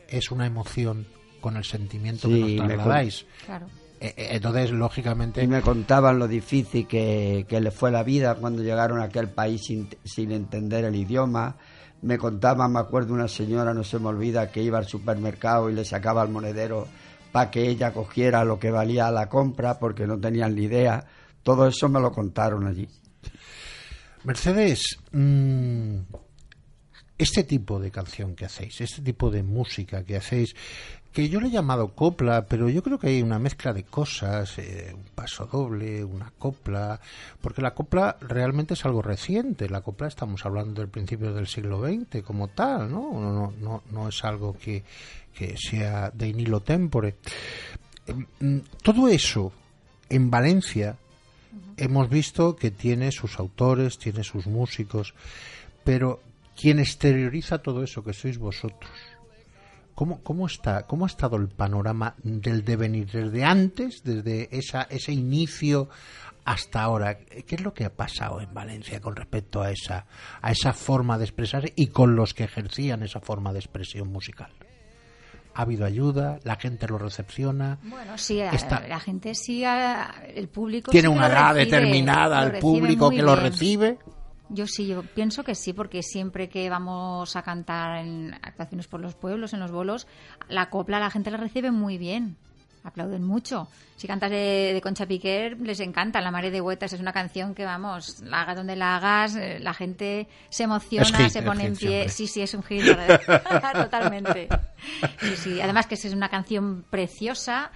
es 0.07 0.29
una 0.29 0.45
emoción 0.45 1.07
con 1.39 1.58
el 1.58 1.63
sentimiento 1.63 2.28
Sí, 2.28 2.34
que 2.34 2.43
me 2.43 2.56
nos 2.56 2.67
trasladáis. 2.67 3.25
Claro. 3.45 3.67
Eh, 3.99 4.13
eh, 4.15 4.28
entonces, 4.32 4.71
lógicamente, 4.71 5.43
Y 5.43 5.47
me 5.47 5.62
contaban 5.62 6.19
lo 6.19 6.28
difícil 6.28 6.88
que, 6.88 7.45
que 7.49 7.60
les 7.60 7.73
fue 7.73 7.91
la 7.91 8.04
vida 8.04 8.36
cuando 8.36 8.63
llegaron 8.63 9.02
a 9.02 9.06
aquel 9.06 9.30
país 9.30 9.62
sin, 9.65 9.89
sin 10.04 10.32
entender 10.32 10.86
el 10.86 10.95
idioma. 10.95 11.58
Me 12.02 12.17
contaban, 12.17 12.71
me 12.71 12.80
acuerdo, 12.80 13.13
una 13.13 13.28
señora, 13.28 13.73
no 13.73 13.84
se 13.84 13.99
me 13.99 14.08
olvida, 14.08 14.52
que 14.52 14.63
iba 14.63 14.78
al 14.78 14.86
supermercado 14.86 15.69
y 15.69 15.73
le 15.73 15.84
sacaba 15.84 16.23
el 16.23 16.30
monedero 16.30 16.88
para 17.32 17.52
que 17.52 17.67
ella 17.67 17.91
cogiera 17.93 18.45
lo 18.45 18.58
que 18.58 18.71
valía 18.71 19.12
la 19.12 19.28
compra 19.28 19.78
porque 19.80 20.08
no 20.08 20.17
tenían 20.17 20.56
ni 20.56 20.63
idea. 20.63 21.06
Todo 21.43 21.67
eso 21.67 21.89
me 21.89 21.99
lo 21.99 22.12
contaron 22.12 22.67
allí. 22.67 22.88
Mercedes, 24.23 24.97
mm, 25.12 25.99
este 27.17 27.43
tipo 27.43 27.80
de 27.80 27.91
canción 27.91 28.36
que 28.36 28.45
hacéis, 28.45 28.82
este 28.82 29.02
tipo 29.02 29.30
de 29.30 29.43
música 29.43 30.04
que 30.04 30.17
hacéis, 30.17 30.56
que 31.12 31.28
yo 31.28 31.39
le 31.41 31.48
he 31.48 31.52
llamado 31.52 31.89
copla, 31.89 32.45
pero 32.45 32.69
yo 32.69 32.84
creo 32.84 33.00
que 33.00 33.08
hay 33.08 33.22
una 33.22 33.39
mezcla 33.39 33.74
de 33.74 33.84
cosas, 33.84 34.58
eh, 34.60 34.93
un 34.93 35.06
paso 35.15 35.45
doble, 35.45 36.04
una 36.04 36.32
copla, 36.38 37.00
porque 37.41 37.62
la 37.62 37.74
copla 37.74 38.15
realmente 38.22 38.76
es 38.76 38.86
algo 38.86 39.02
reciente, 39.02 39.69
la 39.69 39.82
copla 39.82 40.08
estamos 40.08 40.45
hablando 40.45 40.82
del 40.82 40.89
principio 40.89 41.34
del 41.34 41.48
siglo 41.48 41.82
XX 41.82 42.22
como 42.24 42.50
tal, 42.50 42.91
¿no? 42.91 43.12
No, 43.13 43.54
no, 43.60 43.84
no, 43.91 44.08
es 44.08 44.24
algo 44.24 44.56
que, 44.58 44.84
que 45.34 45.56
sea 45.58 46.12
de 46.12 46.32
nilo 46.32 46.60
tempore. 46.60 47.15
Mm, 48.39 48.60
Todo 48.84 49.08
eso 49.08 49.52
en 50.10 50.30
Valencia 50.30 50.95
hemos 51.78 52.10
visto 52.10 52.56
que 52.56 52.69
tiene 52.69 53.12
sus 53.12 53.39
autores, 53.39 53.98
tiene 53.98 54.24
sus 54.24 54.45
músicos, 54.45 55.15
pero 55.84 56.22
quien 56.56 56.80
exterioriza 56.80 57.60
todo 57.60 57.84
eso 57.84 58.04
que 58.04 58.13
sois 58.13 58.38
vosotros. 58.38 58.91
¿Cómo, 59.99 60.23
cómo 60.23 60.45
está, 60.45 60.83
cómo 60.88 61.03
ha 61.03 61.07
estado 61.09 61.35
el 61.35 61.49
panorama 61.49 62.15
del 62.23 62.63
devenir 62.63 63.12
desde 63.12 63.43
antes, 63.43 64.01
desde 64.01 64.47
esa, 64.57 64.83
ese 64.83 65.12
inicio 65.12 65.89
hasta 66.45 66.83
ahora? 66.83 67.17
¿Qué 67.17 67.55
es 67.55 67.62
lo 67.62 67.73
que 67.73 67.83
ha 67.83 67.93
pasado 67.93 68.39
en 68.39 68.53
Valencia 68.53 69.01
con 69.01 69.13
respecto 69.17 69.62
a 69.62 69.71
esa, 69.71 70.05
a 70.41 70.51
esa 70.51 70.71
forma 70.71 71.17
de 71.17 71.25
expresarse 71.25 71.73
y 71.75 71.88
con 71.88 72.15
los 72.15 72.33
que 72.33 72.45
ejercían 72.45 73.03
esa 73.03 73.19
forma 73.19 73.51
de 73.51 73.59
expresión 73.59 74.07
musical? 74.07 74.53
¿Ha 75.53 75.63
habido 75.63 75.85
ayuda? 75.85 76.39
¿La 76.45 76.55
gente 76.55 76.88
lo 76.88 76.97
recepciona? 76.97 77.79
Bueno, 77.83 78.17
sí, 78.17 78.39
a- 78.39 78.51
Está- 78.51 78.88
la 78.88 79.01
gente 79.01 79.35
sí, 79.35 79.65
el 79.65 80.47
público 80.47 80.91
¿Tiene 80.91 81.09
sí 81.09 81.13
una 81.13 81.27
edad 81.27 81.55
recibe, 81.55 81.65
determinada 81.77 82.45
recibe 82.45 82.62
público 82.62 83.09
que 83.09 83.21
lo 83.21 83.35
recibe? 83.35 83.97
Yo 84.49 84.65
sí, 84.65 84.88
yo 84.88 85.03
pienso 85.03 85.43
que 85.43 85.53
sí, 85.55 85.73
porque 85.73 86.01
siempre 86.01 86.49
que 86.49 86.69
vamos 86.69 87.35
a 87.35 87.43
cantar 87.43 87.97
en 87.97 88.33
actuaciones 88.33 88.88
por 88.88 88.99
los 88.99 89.15
pueblos, 89.15 89.53
en 89.53 89.59
los 89.59 89.71
bolos, 89.71 90.07
la 90.47 90.69
copla 90.69 90.99
la 90.99 91.12
gente 91.12 91.31
la 91.31 91.38
recibe 91.38 91.71
muy 91.71 91.97
bien. 91.97 92.35
Aplauden 92.83 93.23
mucho. 93.23 93.67
Si 93.97 94.07
cantas 94.07 94.31
de, 94.31 94.71
de 94.73 94.81
Concha 94.81 95.05
Piquer, 95.05 95.59
les 95.59 95.81
encanta. 95.81 96.21
La 96.21 96.31
Mare 96.31 96.49
de 96.49 96.62
Huetas 96.62 96.93
es 96.93 97.01
una 97.01 97.12
canción 97.12 97.53
que, 97.53 97.65
vamos, 97.65 98.21
la 98.21 98.41
hagas 98.41 98.55
donde 98.55 98.77
la 98.77 98.95
hagas, 98.95 99.35
eh, 99.35 99.59
la 99.59 99.73
gente 99.73 100.27
se 100.49 100.63
emociona, 100.63 101.17
hit, 101.17 101.29
se 101.29 101.41
pone 101.41 101.65
en 101.65 101.75
pie. 101.75 101.89
siempre. 101.89 102.09
Sí, 102.09 102.27
sí, 102.27 102.41
es 102.41 102.53
un 102.53 102.63
hit. 102.63 102.85
Totalmente. 103.73 104.47
Sí, 105.19 105.35
sí. 105.35 105.62
Además 105.62 105.88
que 105.88 105.95
es 105.95 106.05
una 106.05 106.29
canción 106.29 106.85
preciosa. 106.89 107.71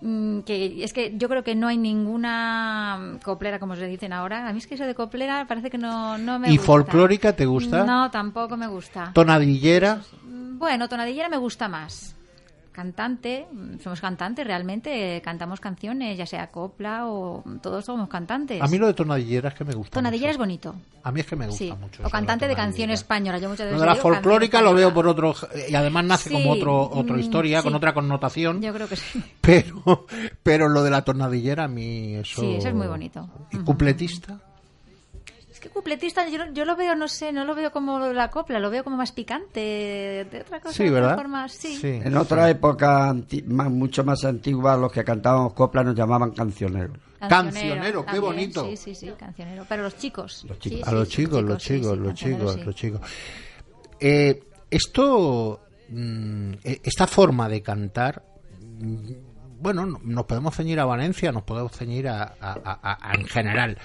Mm, 0.00 0.40
que 0.40 0.82
es 0.84 0.92
que 0.92 1.14
yo 1.16 1.28
creo 1.28 1.42
que 1.44 1.54
no 1.54 1.68
hay 1.68 1.76
ninguna 1.76 3.18
coplera 3.22 3.58
como 3.58 3.76
se 3.76 3.86
dicen 3.86 4.12
ahora 4.12 4.46
a 4.48 4.52
mí 4.52 4.58
es 4.58 4.66
que 4.66 4.74
eso 4.74 4.84
de 4.84 4.94
coplera 4.94 5.46
parece 5.46 5.70
que 5.70 5.78
no, 5.78 6.18
no 6.18 6.38
me 6.38 6.48
¿Y 6.48 6.56
gusta. 6.56 6.66
folclórica 6.66 7.32
te 7.34 7.46
gusta? 7.46 7.84
no 7.84 8.10
tampoco 8.10 8.56
me 8.56 8.66
gusta 8.66 9.10
¿Tonadillera? 9.14 10.00
Mm, 10.24 10.58
bueno 10.58 10.88
tonadillera 10.88 11.28
me 11.28 11.36
gusta 11.36 11.68
más 11.68 12.14
cantante 12.78 13.48
somos 13.82 14.00
cantantes 14.00 14.46
realmente 14.46 15.20
cantamos 15.24 15.58
canciones 15.58 16.16
ya 16.16 16.26
sea 16.26 16.52
copla 16.52 17.08
o 17.08 17.42
todos 17.60 17.84
somos 17.84 18.08
cantantes 18.08 18.62
A 18.62 18.68
mí 18.68 18.78
lo 18.78 18.86
de 18.86 18.94
tonadillera 18.94 19.48
es 19.48 19.54
que 19.56 19.64
me 19.64 19.74
gusta 19.74 19.94
tonadillera 19.94 20.30
es 20.30 20.38
bonito 20.38 20.76
A 21.02 21.10
mí 21.10 21.18
es 21.18 21.26
que 21.26 21.34
me 21.34 21.46
gusta 21.48 21.58
sí 21.58 21.72
mucho. 21.72 22.06
o 22.06 22.08
cantante 22.08 22.46
de 22.46 22.54
canción 22.54 22.90
española 22.90 23.38
yo 23.38 23.48
muchas 23.48 23.72
Lo 23.72 23.80
de 23.80 23.86
la 23.86 23.96
folclórica 23.96 24.60
lo 24.62 24.74
veo 24.74 24.94
por 24.94 25.08
otro... 25.08 25.34
Y 25.68 25.74
además 25.74 26.04
nace 26.04 26.28
Sí, 26.28 26.34
como 26.36 26.52
otro 26.52 26.82
otra 26.82 27.16
mm, 27.16 27.20
historia, 27.20 27.62
con 27.64 27.74
otra 27.74 27.92
connotación. 27.92 28.62
yo 28.62 28.72
creo 28.72 28.86
que 28.86 28.94
sí 28.94 29.24
Pero, 29.40 30.06
pero 30.44 30.68
lo 30.68 30.84
de 30.84 30.90
la 30.90 31.02
tonadillera 31.02 31.64
a 31.64 31.68
mí 31.68 32.14
eso... 32.14 32.42
Sí, 32.42 32.54
eso 32.54 32.68
es 32.68 32.74
muy 32.74 32.86
bonito. 32.86 33.28
¿Y 33.50 33.56
cupletista? 33.58 34.38
Que 35.68 35.74
cupletista, 35.74 36.26
yo, 36.28 36.46
yo 36.52 36.64
lo 36.64 36.76
veo, 36.76 36.94
no 36.94 37.08
sé, 37.08 37.30
no 37.32 37.44
lo 37.44 37.54
veo 37.54 37.70
como 37.70 37.98
la 37.98 38.30
copla, 38.30 38.58
lo 38.58 38.70
veo 38.70 38.82
como 38.82 38.96
más 38.96 39.12
picante, 39.12 39.60
de 40.30 40.40
otra 40.40 40.60
cosa, 40.60 40.74
Sí, 40.74 40.84
de 40.84 40.90
otra 40.90 41.00
¿verdad? 41.00 41.16
forma, 41.16 41.48
sí. 41.48 41.78
En 41.82 42.16
otra 42.16 42.48
época 42.48 43.08
anti- 43.10 43.42
más- 43.42 43.70
mucho 43.70 44.02
más 44.02 44.24
antigua, 44.24 44.76
los 44.76 44.90
que 44.90 45.04
cantábamos 45.04 45.52
copla 45.52 45.84
nos 45.84 45.94
llamaban 45.94 46.30
cancioneros. 46.30 46.96
Cancionero, 47.28 48.00
qué 48.00 48.06
también, 48.12 48.22
bonito. 48.24 48.64
Sí, 48.64 48.76
sí, 48.76 48.94
sí, 48.94 49.12
cancionero. 49.18 49.66
Pero 49.68 49.82
los 49.82 49.96
chicos. 49.98 50.44
Los 50.48 50.58
chicos. 50.58 50.78
Sí, 50.78 50.82
a 50.84 50.88
sí, 50.90 50.94
los 50.94 51.08
sí, 51.08 51.14
chicos, 51.16 51.42
los 51.42 51.58
chicos, 51.58 51.90
sí, 51.90 51.96
los 51.96 52.06
cancionero, 52.08 52.38
chicos, 52.38 52.54
sí. 52.54 52.64
los 52.64 52.74
chicos. 52.74 53.00
Eh, 54.00 54.40
esto, 54.70 55.60
mm, 55.90 56.52
eh, 56.64 56.80
esta 56.82 57.06
forma 57.06 57.48
de 57.48 57.60
cantar, 57.62 58.22
mm, 58.60 59.12
bueno, 59.60 59.84
no- 59.84 60.00
nos 60.02 60.24
podemos 60.24 60.54
ceñir 60.54 60.78
a 60.80 60.84
Valencia, 60.84 61.30
nos 61.32 61.42
podemos 61.42 61.72
ceñir 61.72 62.08
a, 62.08 62.22
a- 62.40 62.58
a- 62.64 63.10
a- 63.10 63.14
en 63.14 63.26
general. 63.26 63.76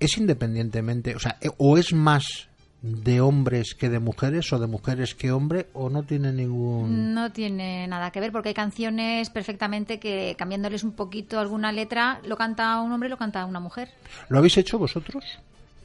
Es 0.00 0.16
independientemente, 0.18 1.14
o 1.14 1.18
sea, 1.20 1.36
eh, 1.40 1.50
o 1.58 1.76
es 1.78 1.92
más 1.92 2.48
de 2.82 3.20
hombres 3.20 3.74
que 3.74 3.90
de 3.90 3.98
mujeres, 3.98 4.50
o 4.54 4.58
de 4.58 4.66
mujeres 4.66 5.14
que 5.14 5.30
hombre, 5.32 5.66
o 5.74 5.90
no 5.90 6.02
tiene 6.04 6.32
ningún... 6.32 7.12
No 7.12 7.30
tiene 7.30 7.86
nada 7.86 8.10
que 8.10 8.20
ver 8.20 8.32
porque 8.32 8.48
hay 8.48 8.54
canciones 8.54 9.28
perfectamente 9.28 10.00
que 10.00 10.34
cambiándoles 10.38 10.82
un 10.82 10.92
poquito 10.92 11.38
alguna 11.38 11.72
letra 11.72 12.20
lo 12.26 12.38
canta 12.38 12.80
un 12.80 12.90
hombre 12.92 13.10
lo 13.10 13.18
canta 13.18 13.44
una 13.44 13.60
mujer. 13.60 13.90
¿Lo 14.30 14.38
habéis 14.38 14.56
hecho 14.56 14.78
vosotros? 14.78 15.22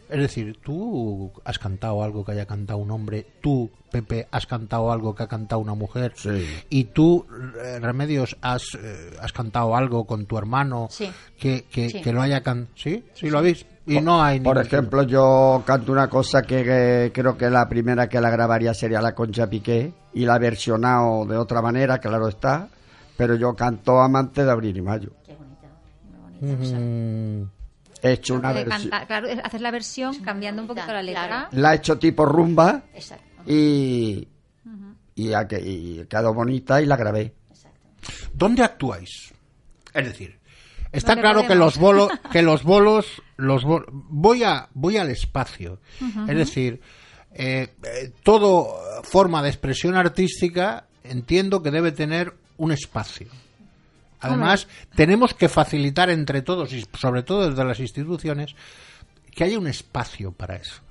Es 0.07 0.19
decir, 0.19 0.57
tú 0.63 1.31
has 1.43 1.59
cantado 1.59 2.01
algo 2.03 2.23
que 2.23 2.31
haya 2.31 2.45
cantado 2.45 2.79
un 2.79 2.91
hombre, 2.91 3.25
tú, 3.41 3.69
Pepe, 3.91 4.27
has 4.31 4.45
cantado 4.45 4.91
algo 4.91 5.15
que 5.15 5.23
ha 5.23 5.27
cantado 5.27 5.59
una 5.59 5.73
mujer, 5.73 6.13
Sí. 6.15 6.45
y 6.69 6.83
tú, 6.85 7.25
eh, 7.61 7.79
Remedios, 7.81 8.37
has, 8.41 8.63
eh, 8.81 9.17
has 9.19 9.33
cantado 9.33 9.75
algo 9.75 10.05
con 10.05 10.27
tu 10.27 10.37
hermano 10.37 10.87
Sí. 10.91 11.09
que, 11.39 11.65
que, 11.69 11.89
Sí. 11.89 12.01
que 12.01 12.13
lo 12.13 12.21
haya 12.21 12.41
cantado. 12.43 12.71
¿Sí? 12.77 13.03
¿Sí 13.15 13.29
lo 13.31 13.39
habéis? 13.39 13.65
Y 13.87 14.01
no 14.01 14.23
hay 14.23 14.39
Por 14.39 14.57
ejemplo, 14.57 15.03
yo 15.03 15.61
canto 15.65 15.91
una 15.91 16.09
cosa 16.09 16.41
que, 16.41 16.63
que 16.63 17.11
creo 17.13 17.37
que 17.37 17.49
la 17.49 17.69
primera 17.69 18.09
que 18.09 18.19
la 18.19 18.29
grabaría 18.31 18.73
sería 18.73 18.99
la 19.01 19.13
Concha 19.13 19.47
Piqué 19.47 19.93
y 20.13 20.25
la 20.25 20.37
he 20.37 20.39
versionado 20.39 21.25
de 21.25 21.37
otra 21.37 21.61
manera, 21.61 21.99
claro 21.99 22.27
está, 22.27 22.67
pero 23.15 23.35
yo 23.35 23.53
canto 23.55 23.99
Amante 24.01 24.43
de 24.43 24.51
Abril 24.51 24.75
y 24.77 24.81
Mayo. 24.81 25.11
Qué 25.23 25.35
bonita, 25.35 25.67
muy 26.41 26.55
bonita. 26.55 26.79
Mm, 26.79 27.49
He 28.01 28.11
hecho 28.13 28.35
una 28.35 28.51
versión, 28.53 28.91
claro, 29.07 29.27
haces 29.43 29.61
la 29.61 29.71
versión 29.71 30.15
cambiando 30.19 30.61
un 30.63 30.67
poquito 30.67 30.87
la 30.91 31.01
letra. 31.03 31.27
Claro. 31.27 31.47
la 31.51 31.73
he 31.73 31.77
hecho 31.77 31.97
tipo 31.99 32.25
rumba 32.25 32.83
Exacto, 32.93 33.23
y, 33.51 34.27
y, 35.15 35.33
ha 35.33 35.47
que- 35.47 35.61
y 35.61 36.05
quedó 36.09 36.33
bonita 36.33 36.81
y 36.81 36.85
la 36.87 36.97
grabé. 36.97 37.33
exacto. 37.49 37.79
¿Dónde 38.33 38.63
actuáis? 38.63 39.31
Es 39.93 40.05
decir, 40.05 40.37
está 40.95 41.13
¿Dónde 41.13 41.21
claro 41.21 41.47
que 41.47 41.55
los 41.55 41.77
bolos, 41.77 42.09
que 42.31 42.41
los 42.41 42.63
bolos, 42.63 43.21
los 43.37 43.63
voy 43.63 44.43
a, 44.43 44.69
voy 44.73 44.97
al 44.97 45.09
espacio. 45.09 45.79
Es 46.27 46.35
decir, 46.35 46.81
eh, 47.33 47.69
eh, 47.83 48.11
todo 48.23 49.03
forma 49.03 49.41
de 49.43 49.49
expresión 49.49 49.95
artística 49.95 50.85
entiendo 51.03 51.61
que 51.61 51.71
debe 51.71 51.91
tener 51.91 52.33
un 52.57 52.71
espacio. 52.71 53.27
Además, 54.21 54.67
tenemos 54.95 55.33
que 55.33 55.49
facilitar 55.49 56.09
entre 56.09 56.41
todos 56.41 56.73
y 56.73 56.85
sobre 56.97 57.21
todo 57.21 57.49
desde 57.49 57.63
las 57.63 57.79
instituciones 57.79 58.55
que 59.35 59.43
haya 59.43 59.59
un 59.59 59.67
espacio 59.67 60.31
para 60.31 60.55
eso. 60.55 60.81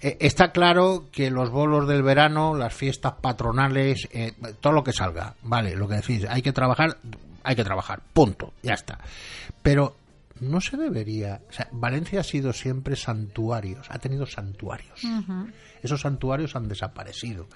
Eh, 0.00 0.16
está 0.20 0.52
claro 0.52 1.06
que 1.12 1.30
los 1.30 1.50
bolos 1.50 1.86
del 1.88 2.02
verano, 2.02 2.54
las 2.54 2.74
fiestas 2.74 3.14
patronales, 3.20 4.08
eh, 4.12 4.32
todo 4.60 4.72
lo 4.72 4.84
que 4.84 4.92
salga, 4.92 5.34
vale, 5.42 5.76
lo 5.76 5.88
que 5.88 5.96
decís, 5.96 6.26
hay 6.28 6.42
que 6.42 6.52
trabajar, 6.52 6.98
hay 7.44 7.56
que 7.56 7.64
trabajar, 7.64 8.00
punto, 8.12 8.52
ya 8.62 8.74
está. 8.74 8.98
Pero 9.62 9.96
no 10.40 10.60
se 10.60 10.76
debería, 10.76 11.40
o 11.48 11.52
sea, 11.52 11.68
Valencia 11.70 12.20
ha 12.20 12.24
sido 12.24 12.52
siempre 12.52 12.96
santuarios, 12.96 13.86
ha 13.90 13.98
tenido 13.98 14.26
santuarios. 14.26 15.00
Esos 15.82 16.00
santuarios 16.00 16.54
han 16.56 16.68
desaparecido. 16.68 17.46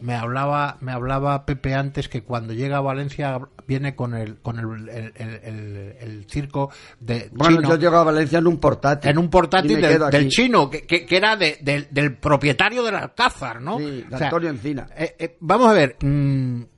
Me 0.00 0.14
hablaba, 0.14 0.76
me 0.80 0.92
hablaba 0.92 1.44
Pepe 1.46 1.74
antes 1.74 2.08
que 2.08 2.22
cuando 2.22 2.52
llega 2.54 2.78
a 2.78 2.80
Valencia 2.80 3.38
viene 3.66 3.94
con 3.94 4.14
el, 4.14 4.36
con 4.40 4.58
el, 4.58 4.88
el- 4.88 5.12
el- 5.16 5.40
el- 5.42 5.96
el 6.00 6.26
circo 6.30 6.70
de 7.00 7.30
Bueno, 7.32 7.56
chino 7.58 7.68
yo 7.70 7.76
llego 7.76 7.96
a 7.96 8.04
Valencia 8.04 8.38
en 8.38 8.46
un 8.46 8.58
portátil. 8.58 9.10
en 9.10 9.18
un 9.18 9.28
portátil 9.30 9.80
del, 9.80 10.28
chino, 10.28 10.68
que, 10.70 10.86
que- 10.86 11.04
que 11.06 11.16
era 11.16 11.36
de- 11.36 11.58
del- 11.62 11.88
del 11.90 12.16
propietario 12.16 12.82
del 12.82 12.94
Alcázar, 12.96 13.60
¿no? 13.62 13.78
Sí, 13.78 14.02
de 14.08 14.14
O 14.14 14.18
sea, 14.18 14.26
Antonio 14.28 14.50
Encina. 14.50 14.86
eh, 14.96 15.14
eh, 15.18 15.36
vamos 15.40 15.68
a 15.68 15.72
ver, 15.74 15.96
mm, 16.02 16.62
eh, 16.62 16.64
eh, 16.66 16.73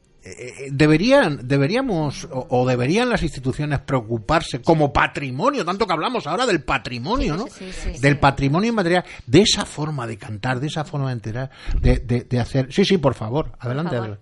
deberían, 0.70 1.46
deberíamos 1.46 2.24
o, 2.24 2.46
o 2.50 2.66
deberían 2.66 3.08
las 3.08 3.22
instituciones 3.22 3.80
preocuparse 3.80 4.60
como 4.62 4.92
patrimonio, 4.92 5.64
tanto 5.64 5.86
que 5.86 5.92
hablamos 5.92 6.26
ahora 6.26 6.46
del 6.46 6.62
patrimonio, 6.62 7.36
¿no? 7.36 7.46
sí, 7.48 7.72
sí, 7.72 7.94
sí. 7.94 8.00
del 8.00 8.18
patrimonio 8.18 8.70
inmaterial, 8.70 9.04
de 9.26 9.42
esa 9.42 9.64
forma 9.64 10.06
de 10.06 10.16
cantar, 10.18 10.60
de 10.60 10.66
esa 10.66 10.84
forma 10.84 11.08
de 11.08 11.12
enterar, 11.14 11.50
de, 11.80 11.98
de- 11.98 12.24
de 12.24 12.40
hacer. 12.40 12.72
Sí, 12.72 12.84
sí, 12.84 12.98
por 12.98 13.14
favor, 13.14 13.52
adelante. 13.58 13.96
favor. 13.96 14.20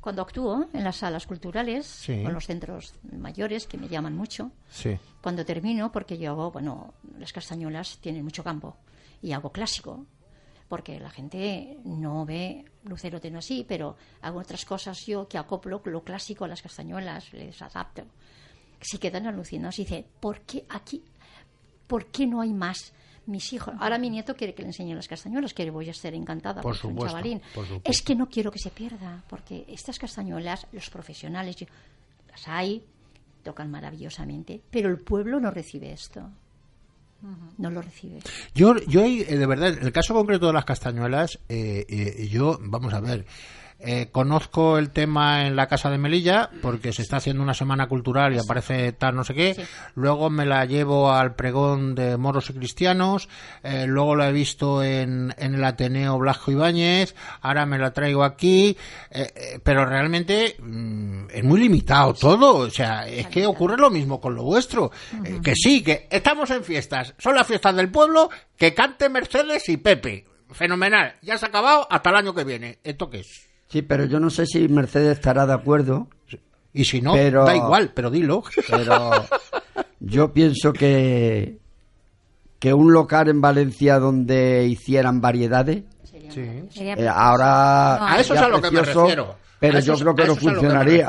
Cuando 0.00 0.20
actúo 0.20 0.68
en 0.74 0.84
las 0.84 0.96
salas 0.96 1.26
culturales 1.26 2.06
o 2.08 2.12
en 2.12 2.32
los 2.34 2.44
centros 2.44 2.92
mayores, 3.16 3.66
que 3.66 3.78
me 3.78 3.88
llaman 3.88 4.14
mucho, 4.14 4.50
Sí. 4.70 4.98
cuando 5.22 5.46
termino, 5.46 5.90
porque 5.92 6.18
yo 6.18 6.32
hago, 6.32 6.50
bueno, 6.50 6.92
las 7.18 7.32
castañuelas 7.32 7.98
tienen 8.02 8.22
mucho 8.22 8.44
campo 8.44 8.76
y 9.22 9.32
hago 9.32 9.50
clásico, 9.50 10.04
porque 10.74 10.98
la 10.98 11.08
gente 11.08 11.78
no 11.84 12.26
ve 12.26 12.64
Lucero 12.82 13.20
Teno 13.20 13.38
así, 13.38 13.64
pero 13.68 13.96
hago 14.22 14.40
otras 14.40 14.64
cosas 14.64 15.06
yo 15.06 15.28
que 15.28 15.38
acoplo 15.38 15.80
lo 15.84 16.02
clásico 16.02 16.44
a 16.44 16.48
las 16.48 16.62
castañuelas, 16.62 17.32
les 17.32 17.62
adapto. 17.62 18.02
Si 18.80 18.98
quedan 18.98 19.28
alucinados 19.28 19.78
y 19.78 19.84
dice, 19.84 20.04
¿por 20.18 20.40
qué 20.40 20.64
aquí? 20.68 21.00
¿Por 21.86 22.06
qué 22.06 22.26
no 22.26 22.40
hay 22.40 22.52
más? 22.52 22.92
Mis 23.26 23.52
hijos. 23.52 23.72
Ahora 23.78 23.98
mi 23.98 24.10
nieto 24.10 24.34
quiere 24.34 24.52
que 24.52 24.62
le 24.62 24.68
enseñe 24.70 24.96
las 24.96 25.06
castañuelas, 25.06 25.54
que 25.54 25.70
voy 25.70 25.86
a 25.86 25.92
estar 25.92 26.12
encantada 26.12 26.60
Por 26.60 26.74
es 26.74 26.82
un 26.82 26.90
supuesto, 26.90 27.16
chavalín. 27.16 27.40
por 27.54 27.64
supuesto. 27.66 27.88
Es 27.88 28.02
que 28.02 28.16
no 28.16 28.28
quiero 28.28 28.50
que 28.50 28.58
se 28.58 28.70
pierda, 28.70 29.22
porque 29.28 29.64
estas 29.68 29.96
castañuelas, 30.00 30.66
los 30.72 30.90
profesionales, 30.90 31.54
yo- 31.54 31.66
las 32.32 32.48
hay, 32.48 32.82
tocan 33.44 33.70
maravillosamente, 33.70 34.60
pero 34.72 34.88
el 34.88 34.98
pueblo 34.98 35.38
no 35.38 35.52
recibe 35.52 35.92
esto. 35.92 36.28
No 37.58 37.70
lo 37.70 37.82
recibe. 37.82 38.20
Yo, 38.54 38.76
yo 38.86 39.04
eh, 39.04 39.24
de 39.24 39.46
verdad, 39.46 39.68
en 39.68 39.84
el 39.84 39.92
caso 39.92 40.14
concreto 40.14 40.48
de 40.48 40.52
las 40.52 40.64
castañuelas, 40.64 41.38
eh, 41.48 41.86
eh, 41.88 42.28
yo, 42.28 42.58
vamos 42.60 42.92
a 42.94 43.00
ver, 43.00 43.24
eh, 43.78 44.08
conozco 44.12 44.78
el 44.78 44.90
tema 44.90 45.46
en 45.46 45.56
la 45.56 45.66
Casa 45.66 45.90
de 45.90 45.98
Melilla, 45.98 46.50
porque 46.62 46.92
se 46.92 47.02
está 47.02 47.18
haciendo 47.18 47.42
una 47.42 47.54
semana 47.54 47.86
cultural 47.86 48.34
y 48.34 48.38
aparece 48.38 48.92
tal 48.92 49.14
no 49.14 49.24
sé 49.24 49.34
qué, 49.34 49.54
Sí. 49.54 49.62
luego 49.94 50.30
me 50.30 50.46
la 50.46 50.64
llevo 50.64 51.12
al 51.12 51.34
pregón 51.34 51.94
de 51.94 52.16
moros 52.16 52.48
y 52.50 52.54
cristianos, 52.54 53.28
eh, 53.62 53.84
luego 53.86 54.16
la 54.16 54.28
he 54.28 54.32
visto 54.32 54.82
en, 54.82 55.34
en 55.38 55.54
el 55.54 55.64
Ateneo 55.64 56.18
Blasco 56.18 56.50
Ibáñez, 56.50 57.14
ahora 57.42 57.66
me 57.66 57.78
la 57.78 57.92
traigo 57.92 58.24
aquí, 58.24 58.76
eh, 59.10 59.32
eh, 59.34 59.60
pero 59.62 59.84
realmente 59.84 60.56
mm, 60.60 61.26
es 61.30 61.44
muy 61.44 61.60
limitado 61.60 62.14
todo, 62.14 62.56
o 62.56 62.70
sea, 62.70 63.06
es 63.06 63.26
que 63.26 63.46
ocurre 63.46 63.76
lo 63.76 63.90
mismo 63.90 64.20
con 64.20 64.34
lo 64.34 64.42
vuestro, 64.44 64.90
Eh, 65.24 65.40
que 65.42 65.54
sí, 65.54 65.82
que 65.82 66.08
estamos 66.10 66.50
en 66.50 66.64
fiestas, 66.64 67.14
son 67.18 67.34
las 67.34 67.46
fiestas 67.46 67.74
del 67.76 67.90
pueblo, 67.90 68.30
que 68.56 68.72
cante 68.74 69.08
Mercedes 69.08 69.68
y 69.68 69.76
Pepe, 69.76 70.24
fenomenal, 70.50 71.16
ya 71.22 71.36
se 71.38 71.46
ha 71.46 71.48
acabado. 71.48 71.86
Hasta 71.90 72.10
el 72.10 72.16
año 72.16 72.34
que 72.34 72.44
viene, 72.44 72.78
¿esto 72.84 73.10
qué 73.10 73.20
es? 73.20 73.48
Sí, 73.68 73.82
pero 73.82 74.04
yo 74.04 74.20
no 74.20 74.30
sé 74.30 74.46
si 74.46 74.68
Mercedes 74.68 75.18
estará 75.18 75.46
de 75.46 75.54
acuerdo, 75.54 76.08
Y 76.76 76.84
si 76.84 77.00
no, 77.00 77.12
Pero- 77.12 77.44
da 77.44 77.54
igual, 77.56 77.92
pero 77.94 78.10
dilo. 78.10 78.42
pero 78.68 79.10
yo 80.00 80.32
pienso 80.32 80.72
que 80.72 81.58
que 82.58 82.72
un 82.74 82.92
local 82.92 83.28
en 83.28 83.40
Valencia 83.40 83.98
donde 83.98 84.66
hicieran 84.66 85.20
variedades 85.20 85.84
Sí. 86.30 86.64
Sería- 86.70 86.94
eh, 86.94 87.06
ahora 87.08 87.96
No, 88.00 88.06
A 88.08 88.18
eso 88.20 88.34
es 88.34 88.40
a 88.40 88.48
lo 88.48 88.60
que 88.60 88.70
me 88.72 88.82
refiero. 88.82 89.36
pero 89.60 89.78
yo 89.78 89.94
creo 89.96 90.14
que 90.16 90.24
no 90.26 90.34
que 90.34 90.40
funcionaría. 90.40 91.08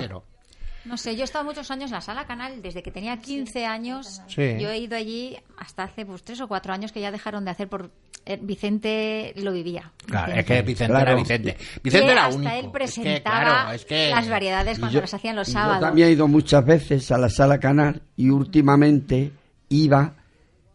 No 0.83 0.97
sé, 0.97 1.15
yo 1.15 1.21
he 1.21 1.23
estado 1.23 1.43
muchos 1.45 1.71
años 1.71 1.89
en 1.89 1.95
la 1.95 2.01
sala 2.01 2.25
canal, 2.27 2.61
desde 2.61 2.83
que 2.83 2.91
tenía 2.91 3.17
15 3.17 3.65
años. 3.65 4.21
Sí. 4.27 4.55
Yo 4.59 4.69
he 4.69 4.77
ido 4.77 4.95
allí 4.95 5.35
hasta 5.57 5.83
hace 5.83 6.05
pues, 6.05 6.21
tres 6.21 6.41
o 6.41 6.47
cuatro 6.47 6.73
años 6.73 6.91
que 6.91 7.01
ya 7.01 7.11
dejaron 7.11 7.43
de 7.43 7.49
hacer 7.51 7.67
por... 7.67 7.89
eh, 8.25 8.39
Vicente 8.41 9.33
lo 9.37 9.51
vivía. 9.51 9.91
Claro, 10.07 10.27
Vicente. 10.33 10.39
es 10.39 10.45
que 10.45 10.61
Vicente 10.67 10.91
Claro. 10.93 11.11
era 11.11 11.15
Vicente. 11.19 11.57
Vicente 11.83 12.05
Que 12.07 12.11
era 12.11 12.25
hasta 12.25 12.35
único. 12.37 12.51
él 12.51 12.57
Es 12.57 12.65
que, 12.65 12.71
presentaba 12.71 13.41
claro, 13.41 13.71
es 13.73 13.85
que- 13.85 14.09
las 14.09 14.29
variedades 14.29 14.79
cuando 14.79 14.93
yo- 14.95 15.01
las 15.01 15.13
hacían 15.13 15.35
los 15.35 15.47
sábados. 15.47 15.81
Yo 15.81 15.87
también 15.87 16.07
he 16.07 16.11
ido 16.11 16.27
muchas 16.27 16.65
veces 16.65 17.11
a 17.11 17.17
la 17.17 17.29
sala 17.29 17.59
canal 17.59 18.01
y 18.17 18.29
últimamente 18.29 19.31
iba, 19.69 20.15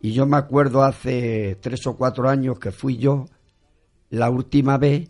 y 0.01 0.13
yo 0.13 0.27
me 0.27 0.37
acuerdo 0.37 0.83
hace 0.85 1.57
tres 1.61 1.87
o 1.87 1.97
cuatro 1.97 2.29
años 2.29 2.59
que 2.59 2.71
fui 2.73 2.97
yo 2.97 3.27
la 4.11 4.31
última 4.31 4.79
vez, 4.79 5.09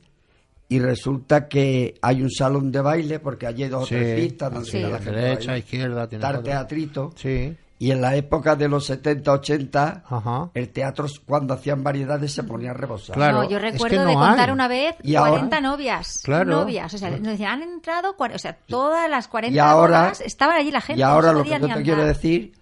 y 0.69 0.79
resulta 0.79 1.49
que 1.49 1.95
hay 2.01 2.23
un 2.23 2.31
salón 2.31 2.71
de 2.71 2.81
baile, 2.81 3.19
porque 3.19 3.47
allí 3.47 3.65
hay 3.65 3.69
dos 3.71 3.89
Sí, 3.89 3.95
o 3.97 3.99
tres 3.99 4.21
pistas 4.21 4.69
sí, 4.69 4.79
la 4.81 4.99
derecha, 4.99 5.59
izquierda, 5.59 6.09
tiene 6.09 6.25
todo. 6.25 6.43
teatrito. 6.43 7.13
Sí. 7.17 7.57
Y 7.83 7.93
en 7.93 8.03
la 8.03 8.15
época 8.15 8.57
de 8.57 8.69
los 8.69 8.85
70, 8.85 9.33
80, 9.33 10.05
Ajá. 10.07 10.51
el 10.53 10.69
teatro 10.69 11.07
cuando 11.25 11.55
hacían 11.55 11.83
variedades 11.83 12.31
se 12.31 12.45
ponía 12.45 12.73
a 12.73 12.75
rebosar. 12.75 13.17
Claro. 13.17 13.39
no, 13.39 13.49
yo 13.49 13.57
es 13.57 13.63
que 13.65 13.71
recuerdo 13.73 14.05
no 14.05 14.09
de 14.11 14.15
contar 14.15 14.49
hay. 14.51 14.53
una 14.53 14.69
vez 14.69 14.97
Y 15.03 15.15
ahora- 15.15 15.31
40 15.31 15.61
novias. 15.63 16.21
Claro. 16.23 16.51
Novias. 16.51 16.93
O 16.93 16.99
sea, 16.99 17.09
nos 17.09 17.23
decían, 17.23 17.63
han 17.63 17.63
entrado, 17.63 18.15
o 18.19 18.39
sea, 18.39 18.53
todas 18.67 19.09
las 19.09 19.29
40 19.29 19.57
Y 19.57 19.59
ahora- 19.59 20.13
estaban 20.25 20.57
allí 20.59 20.71
la 20.71 20.83
gente. 20.83 21.01
y 21.01 21.03
ahora 21.03 21.33
no 21.33 21.39
lo 21.39 21.45
que 21.45 21.59
yo 21.59 21.75
te 21.75 21.83
quiero 21.83 22.05
decir 22.05 22.53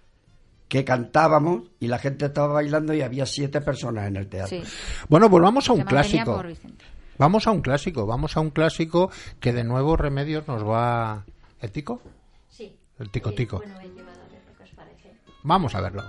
que 0.69 0.85
cantábamos 0.85 1.63
y 1.81 1.87
la 1.87 1.97
gente 1.99 2.27
estaba 2.27 2.53
bailando 2.53 2.93
y 2.93 3.01
había 3.01 3.25
siete 3.25 3.59
personas 3.59 4.07
en 4.07 4.15
el 4.15 4.27
teatro. 4.29 4.57
Sí. 4.61 4.63
Bueno, 5.09 5.29
pues 5.29 5.43
vamos 5.43 5.67
a 5.69 5.73
un 5.73 5.81
clásico. 5.81 6.33
por 6.37 6.47
Vicente. 6.47 6.85
Vamos 7.17 7.45
a 7.45 7.51
un 7.51 7.59
clásico, 7.59 8.05
vamos 8.05 8.37
a 8.37 8.39
un 8.39 8.51
clásico 8.51 9.11
que 9.41 9.51
de 9.51 9.65
nuevo 9.65 9.97
Remedios 9.97 10.47
nos 10.47 10.65
va... 10.65 11.25
¿El 11.59 11.71
tico? 11.71 12.01
Sí. 12.47 12.73
El 12.99 13.09
tico 13.09 13.33
tico. 13.33 13.57
Bueno, 13.57 13.75
Vamos 15.49 15.73
a 15.73 15.81
verlo. 15.81 16.03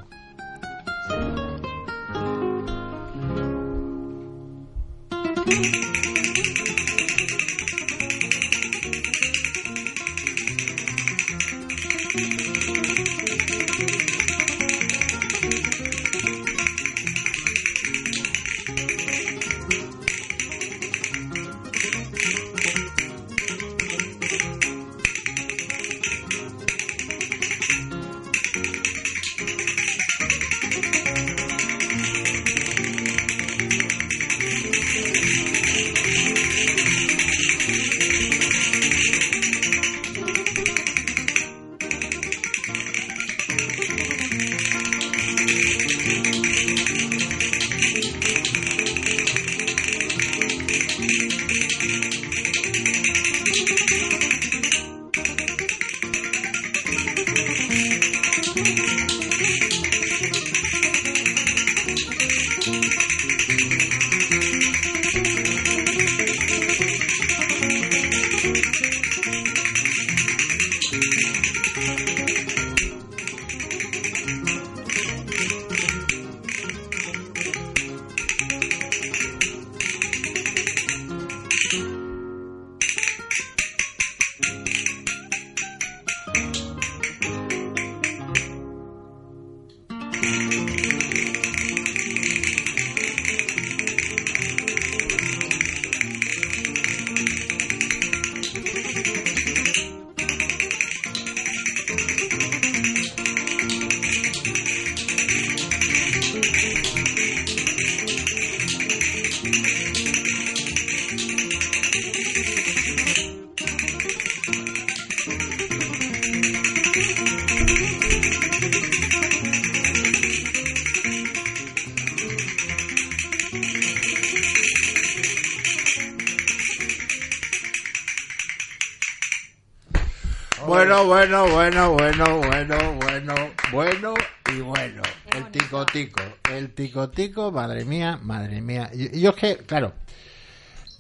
Bueno, 131.07 131.49
bueno, 131.51 131.93
bueno, 131.95 132.39
bueno, 132.39 132.95
bueno, 132.95 133.51
bueno, 133.73 134.15
y 134.55 134.61
bueno. 134.61 135.03
El 135.33 135.51
tico 135.51 135.87
tico, 135.87 136.21
el 136.53 136.71
tico 136.75 137.09
tico, 137.11 137.51
madre 137.51 137.85
mía, 137.85 138.19
madre 138.23 138.61
mía. 138.61 138.91
Y 138.93 139.21
yo 139.21 139.31
es 139.31 139.37
que, 139.37 139.57
claro, 139.59 139.93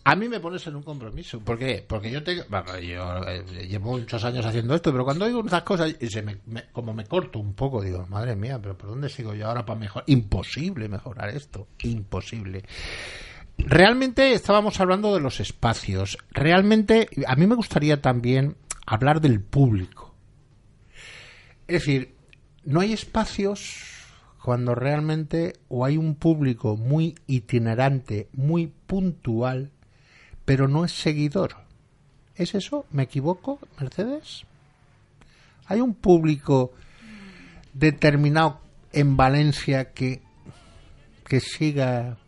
a 0.04 0.14
mí 0.16 0.28
me 0.28 0.40
pones 0.40 0.66
en 0.66 0.76
un 0.76 0.82
compromiso. 0.82 1.40
¿Por 1.40 1.58
qué? 1.58 1.84
Porque 1.86 2.10
yo 2.10 2.22
tengo, 2.22 2.44
yo 2.80 3.22
eh, 3.28 3.44
llevo 3.68 3.92
muchos 3.98 4.24
años 4.24 4.44
haciendo 4.46 4.74
esto, 4.74 4.90
pero 4.92 5.04
cuando 5.04 5.24
oigo 5.26 5.44
esas 5.46 5.62
cosas 5.62 5.94
y 6.00 6.06
se 6.08 6.22
me, 6.22 6.38
me- 6.46 6.64
como 6.72 6.92
me 6.94 7.04
corto 7.04 7.38
un 7.38 7.54
poco, 7.54 7.82
digo, 7.82 8.06
madre 8.08 8.34
mía, 8.36 8.58
pero 8.60 8.76
¿por 8.78 8.90
dónde 8.90 9.08
sigo 9.08 9.34
yo 9.34 9.48
ahora 9.48 9.64
para 9.66 9.78
mejorar? 9.80 10.04
Imposible 10.08 10.88
mejorar 10.88 11.28
esto, 11.30 11.68
imposible. 11.82 12.62
Realmente 13.58 14.32
estábamos 14.32 14.80
hablando 14.80 15.14
de 15.14 15.20
los 15.20 15.40
espacios. 15.40 16.16
Realmente 16.30 17.08
a 17.26 17.36
mí 17.36 17.46
me 17.46 17.54
gustaría 17.54 18.00
también 18.00 18.56
hablar 18.90 19.20
del 19.20 19.40
público. 19.40 20.12
Es 21.68 21.74
decir, 21.74 22.16
no 22.64 22.80
hay 22.80 22.92
espacios 22.92 23.76
cuando 24.42 24.74
realmente 24.74 25.60
o 25.68 25.84
hay 25.84 25.96
un 25.96 26.16
público 26.16 26.76
muy 26.76 27.14
itinerante, 27.28 28.28
muy 28.32 28.66
puntual, 28.88 29.70
pero 30.44 30.66
no 30.66 30.84
es 30.84 30.90
seguidor. 30.90 31.54
¿Es 32.34 32.56
eso? 32.56 32.84
¿Me 32.90 33.04
equivoco, 33.04 33.60
Mercedes? 33.78 34.42
Hay 35.66 35.80
un 35.80 35.94
público 35.94 36.72
determinado 37.72 38.60
en 38.92 39.16
Valencia 39.16 39.92
que, 39.92 40.20
que 41.28 41.38
siga 41.38 42.18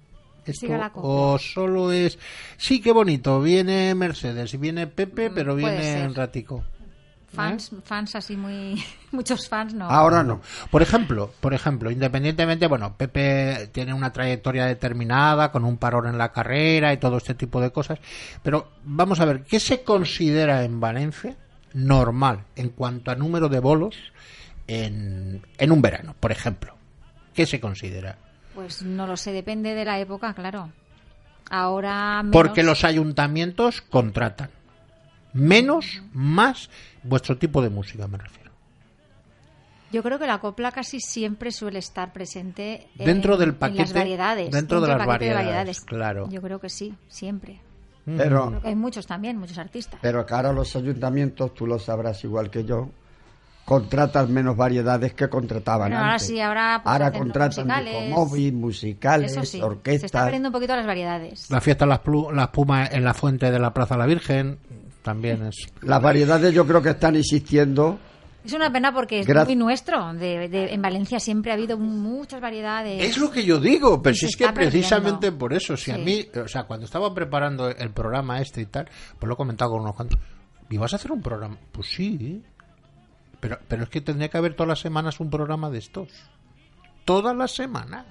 esto 0.45 0.66
o 0.97 1.38
solo 1.38 1.93
es 1.93 2.18
sí 2.57 2.80
qué 2.80 2.93
bonito 2.93 3.40
viene 3.40 3.95
Mercedes 3.95 4.53
y 4.55 4.57
viene 4.57 4.86
Pepe 4.86 5.22
Mm, 5.30 5.34
pero 5.34 5.55
viene 5.55 6.03
en 6.03 6.14
ratico. 6.14 6.64
Fans, 7.28 7.70
fans 7.84 8.14
así 8.14 8.36
muy... 8.36 8.82
Muchos 9.11 9.49
fans, 9.49 9.72
no. 9.72 9.88
Ahora 9.88 10.22
no. 10.22 10.43
por 10.70 10.82
ejemplo 10.82 11.32
por 11.40 11.55
ejemplo 11.55 11.90
independientemente 11.90 12.66
bueno 12.66 12.95
Pepe 12.97 13.70
tiene 13.72 13.95
una 13.95 14.12
trayectoria 14.12 14.66
determinada 14.66 15.51
con 15.51 15.64
un 15.64 15.78
parón 15.78 16.07
en 16.07 16.18
la 16.18 16.32
carrera 16.32 16.93
y 16.93 16.99
todo 16.99 17.16
este 17.16 17.34
tipo 17.34 17.61
de 17.61 17.70
cosas 17.70 17.99
pero 18.43 18.68
vamos 18.84 19.20
a 19.20 19.24
ver 19.24 19.45
qué 19.45 19.61
se 19.61 19.82
considera 19.82 20.64
en 20.64 20.78
Valencia 20.78 21.36
normal 21.72 22.45
en 22.55 22.68
cuanto 22.68 23.11
a 23.11 23.14
número 23.14 23.49
de 23.49 23.61
bolos 23.61 23.97
en, 24.66 25.43
en 25.57 25.72
un 25.72 25.80
verano 25.80 26.14
por 26.20 26.32
ejemplo 26.32 26.76
qué 27.32 27.47
se 27.47 27.61
considera 27.61 28.18
Pues 28.55 28.82
no 28.82 29.07
lo 29.07 29.16
sé, 29.16 29.32
depende 29.32 29.74
de 29.74 29.84
la 29.84 29.98
época, 29.98 30.34
claro. 30.34 30.70
Ahora 31.50 32.22
menos. 32.22 32.32
Porque 32.32 32.62
los 32.62 32.84
ayuntamientos 32.84 33.82
contratan. 33.82 34.50
Menos, 35.32 36.03
más, 36.12 36.68
vuestro 37.03 37.38
tipo 37.38 37.62
de 37.62 37.70
música, 37.70 38.07
me 38.07 38.18
refiero. 38.18 38.50
Yo 39.90 40.03
creo 40.03 40.18
que 40.18 40.26
la 40.26 40.38
copla 40.38 40.72
casi 40.72 41.00
siempre 41.00 41.53
suele 41.53 41.78
estar 41.78 42.12
presente 42.12 42.88
en- 42.98 43.05
Dentro 43.07 43.36
del 43.36 43.50
en 43.50 43.55
paquete- 43.57 43.78
las 43.82 43.92
variedades. 43.92 44.50
dentro 44.50 44.80
de 44.80 44.88
del 44.88 44.98
las 44.98 45.07
variedades, 45.07 45.80
claro. 45.82 46.28
Yo 46.30 46.40
creo 46.40 46.61
que 46.61 46.70
sí, 46.70 46.94
siempre. 47.09 47.61
Pero, 48.05 48.61
Hay 48.64 48.74
muchos 48.74 49.07
también, 49.07 49.36
muchos 49.38 49.59
artistas. 49.59 50.00
pero 50.03 50.24
que 50.26 50.34
ahora 50.34 50.53
los 50.53 50.74
ayuntamientos, 50.74 51.55
tú 51.55 51.66
lo 51.66 51.78
sabrás 51.78 52.24
igual 52.24 52.50
que 52.50 52.64
yo, 52.64 52.90
contratan 53.80 54.32
menos 54.32 54.56
variedades 54.56 55.14
que 55.14 55.28
contrataban 55.28 55.88
Bueno, 55.88 55.98
ahora 55.98 56.12
antes. 56.14 56.26
sí, 56.28 56.40
ahora, 56.40 56.80
pues, 56.82 56.92
Ahora 56.92 57.12
contratan 57.12 57.66
musicales. 57.66 58.10
móvil, 58.10 58.52
musicales, 58.54 59.32
Eso 59.32 59.40
sí, 59.42 59.46
se 59.46 59.56
está 59.58 59.66
orquestas. 59.66 60.22
perdiendo 60.24 60.48
un 60.48 60.52
poquito 60.52 60.76
las 60.76 60.86
variedades. 60.86 61.50
La 61.50 61.60
fiesta 61.60 61.84
de 61.84 61.90
las, 61.90 62.02
plu- 62.02 62.32
las 62.32 62.48
pumas 62.48 62.92
en 62.92 63.04
la 63.04 63.14
fuente 63.14 63.50
de 63.50 63.58
la 63.58 63.72
Plaza 63.72 63.94
de 63.94 64.00
la 64.00 64.06
Virgen 64.06 64.58
también 65.02 65.46
es. 65.46 65.56
Las 65.82 66.00
variedades 66.02 66.54
yo 66.54 66.66
creo 66.66 66.80
que 66.82 66.90
están 66.90 67.16
existiendo. 67.16 67.98
Es 68.44 68.52
una 68.52 68.72
pena 68.72 68.92
porque 68.92 69.20
es 69.20 69.26
Gra- 69.28 69.44
muy 69.44 69.54
nuestro. 69.56 70.12
De, 70.14 70.48
de- 70.48 70.74
en 70.74 70.82
Valencia 70.82 71.18
siempre 71.20 71.50
ha 71.52 71.54
habido 71.54 71.78
muchas 71.78 72.40
variedades. 72.40 73.02
Es 73.04 73.16
lo 73.18 73.30
que 73.30 73.44
yo 73.44 73.58
digo, 73.58 74.02
pero 74.02 74.14
si 74.16 74.26
es 74.26 74.36
que 74.36 74.44
perdiendo. 74.46 74.70
precisamente 74.72 75.32
por 75.32 75.52
eso, 75.52 75.76
si 75.76 75.90
a 75.92 75.98
mí, 75.98 76.26
o 76.44 76.48
sea, 76.48 76.64
cuando 76.64 76.86
estaba 76.86 77.12
preparando 77.14 77.68
el 77.68 77.90
programa 77.90 78.40
este 78.40 78.60
y 78.60 78.66
tal, 78.66 78.88
pues 79.18 79.28
lo 79.28 79.34
he 79.34 79.36
comentado 79.36 79.70
con 79.72 79.80
unos 79.82 79.94
cuantos, 79.94 80.18
¿y 80.70 80.76
vas 80.76 80.92
a 80.92 80.96
hacer 80.96 81.12
un 81.12 81.22
programa? 81.22 81.56
Pues 81.70 81.86
sí, 81.88 82.42
pero, 83.43 83.59
pero 83.66 83.82
es 83.82 83.88
que 83.88 84.01
tendría 84.01 84.28
que 84.30 84.38
haber 84.38 84.55
todas 84.55 84.68
las 84.68 84.78
semanas 84.78 85.18
un 85.18 85.28
programa 85.28 85.68
de 85.68 85.78
estos. 85.78 86.09
Todas 87.05 87.36
las 87.36 87.51
semanas. 87.53 88.07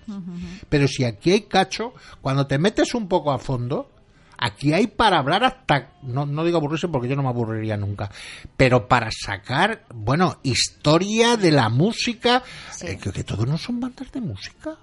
Pero 0.68 0.86
si 0.90 1.06
aquí 1.06 1.32
hay 1.32 1.42
cacho, 1.44 1.94
cuando 2.22 2.46
te 2.48 2.60
metes 2.60 2.94
un 2.94 3.08
poco 3.08 3.32
a 3.32 3.40
fondo, 3.40 3.90
aquí 4.38 4.74
hay 4.74 4.88
para 4.88 5.20
hablar 5.20 5.46
hasta, 5.46 5.94
no, 6.04 6.26
no 6.26 6.44
digo 6.44 6.58
aburrirse 6.58 6.90
porque 6.90 7.08
yo 7.08 7.16
no 7.16 7.24
me 7.24 7.30
aburriría 7.30 7.78
nunca, 7.78 8.12
pero 8.58 8.90
para 8.90 9.10
sacar, 9.10 9.86
bueno, 9.96 10.40
historia 10.44 11.38
de 11.38 11.52
la 11.52 11.70
música, 11.70 12.44
Sí. 12.72 12.88
eh, 12.88 12.98
que, 12.98 13.14
que 13.14 13.24
todos 13.24 13.48
no 13.48 13.58
son 13.58 13.80
bandas 13.80 14.12
de 14.12 14.20
música. 14.20 14.76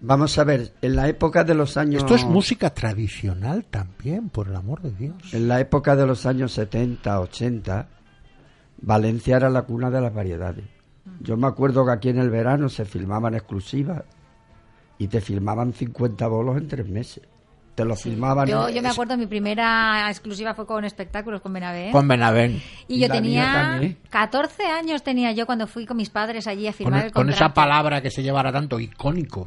Vamos 0.00 0.38
a 0.38 0.44
ver, 0.44 0.74
en 0.82 0.94
la 0.94 1.08
época 1.08 1.42
de 1.42 1.54
los 1.54 1.76
años... 1.78 2.02
Esto 2.02 2.14
es 2.14 2.24
música 2.24 2.70
tradicional 2.74 3.64
también, 3.64 4.28
por 4.28 4.48
el 4.48 4.54
amor 4.56 4.82
de 4.82 4.92
Dios. 4.92 5.32
En 5.32 5.48
la 5.48 5.58
época 5.60 5.96
de 5.96 6.06
los 6.06 6.24
años 6.26 6.52
70, 6.52 7.18
80, 7.18 7.88
Valencia 8.80 9.36
era 9.36 9.50
la 9.50 9.62
cuna 9.62 9.90
de 9.90 10.00
las 10.00 10.14
variedades. 10.14 10.64
Yo 11.20 11.36
me 11.36 11.46
acuerdo 11.46 11.84
que 11.84 11.92
aquí 11.92 12.08
en 12.10 12.18
el 12.18 12.30
verano 12.30 12.68
se 12.68 12.84
filmaban 12.84 13.34
exclusivas 13.34 14.04
y 14.98 15.08
te 15.08 15.20
filmaban 15.20 15.72
50 15.72 16.26
bolos 16.28 16.56
en 16.56 16.68
tres 16.68 16.88
meses. 16.88 17.24
Te 17.78 17.84
lo 17.84 17.94
filmaban. 17.94 18.48
Yo, 18.48 18.66
me 18.82 18.88
acuerdo, 18.88 19.16
mi 19.16 19.28
primera 19.28 20.08
exclusiva 20.10 20.52
fue 20.52 20.66
con 20.66 20.84
espectáculos 20.84 21.40
con 21.40 21.52
Benavent. 21.52 21.92
Con 21.92 22.08
Benavent. 22.08 22.60
Y 22.88 22.96
Y 22.96 23.00
yo 23.02 23.08
tenía 23.08 23.52
también. 23.52 23.98
14 24.10 24.64
años 24.66 25.04
tenía 25.04 25.30
yo 25.30 25.46
cuando 25.46 25.68
fui 25.68 25.86
con 25.86 25.96
mis 25.96 26.10
padres 26.10 26.48
allí 26.48 26.66
a 26.66 26.70
Con, 26.72 26.76
firmar 26.76 27.04
el 27.04 27.12
con 27.12 27.22
contrato. 27.26 27.44
esa 27.44 27.54
palabra 27.54 28.00
que 28.00 28.10
se 28.10 28.20
llevara 28.24 28.50
tanto, 28.50 28.80
icónico. 28.80 29.46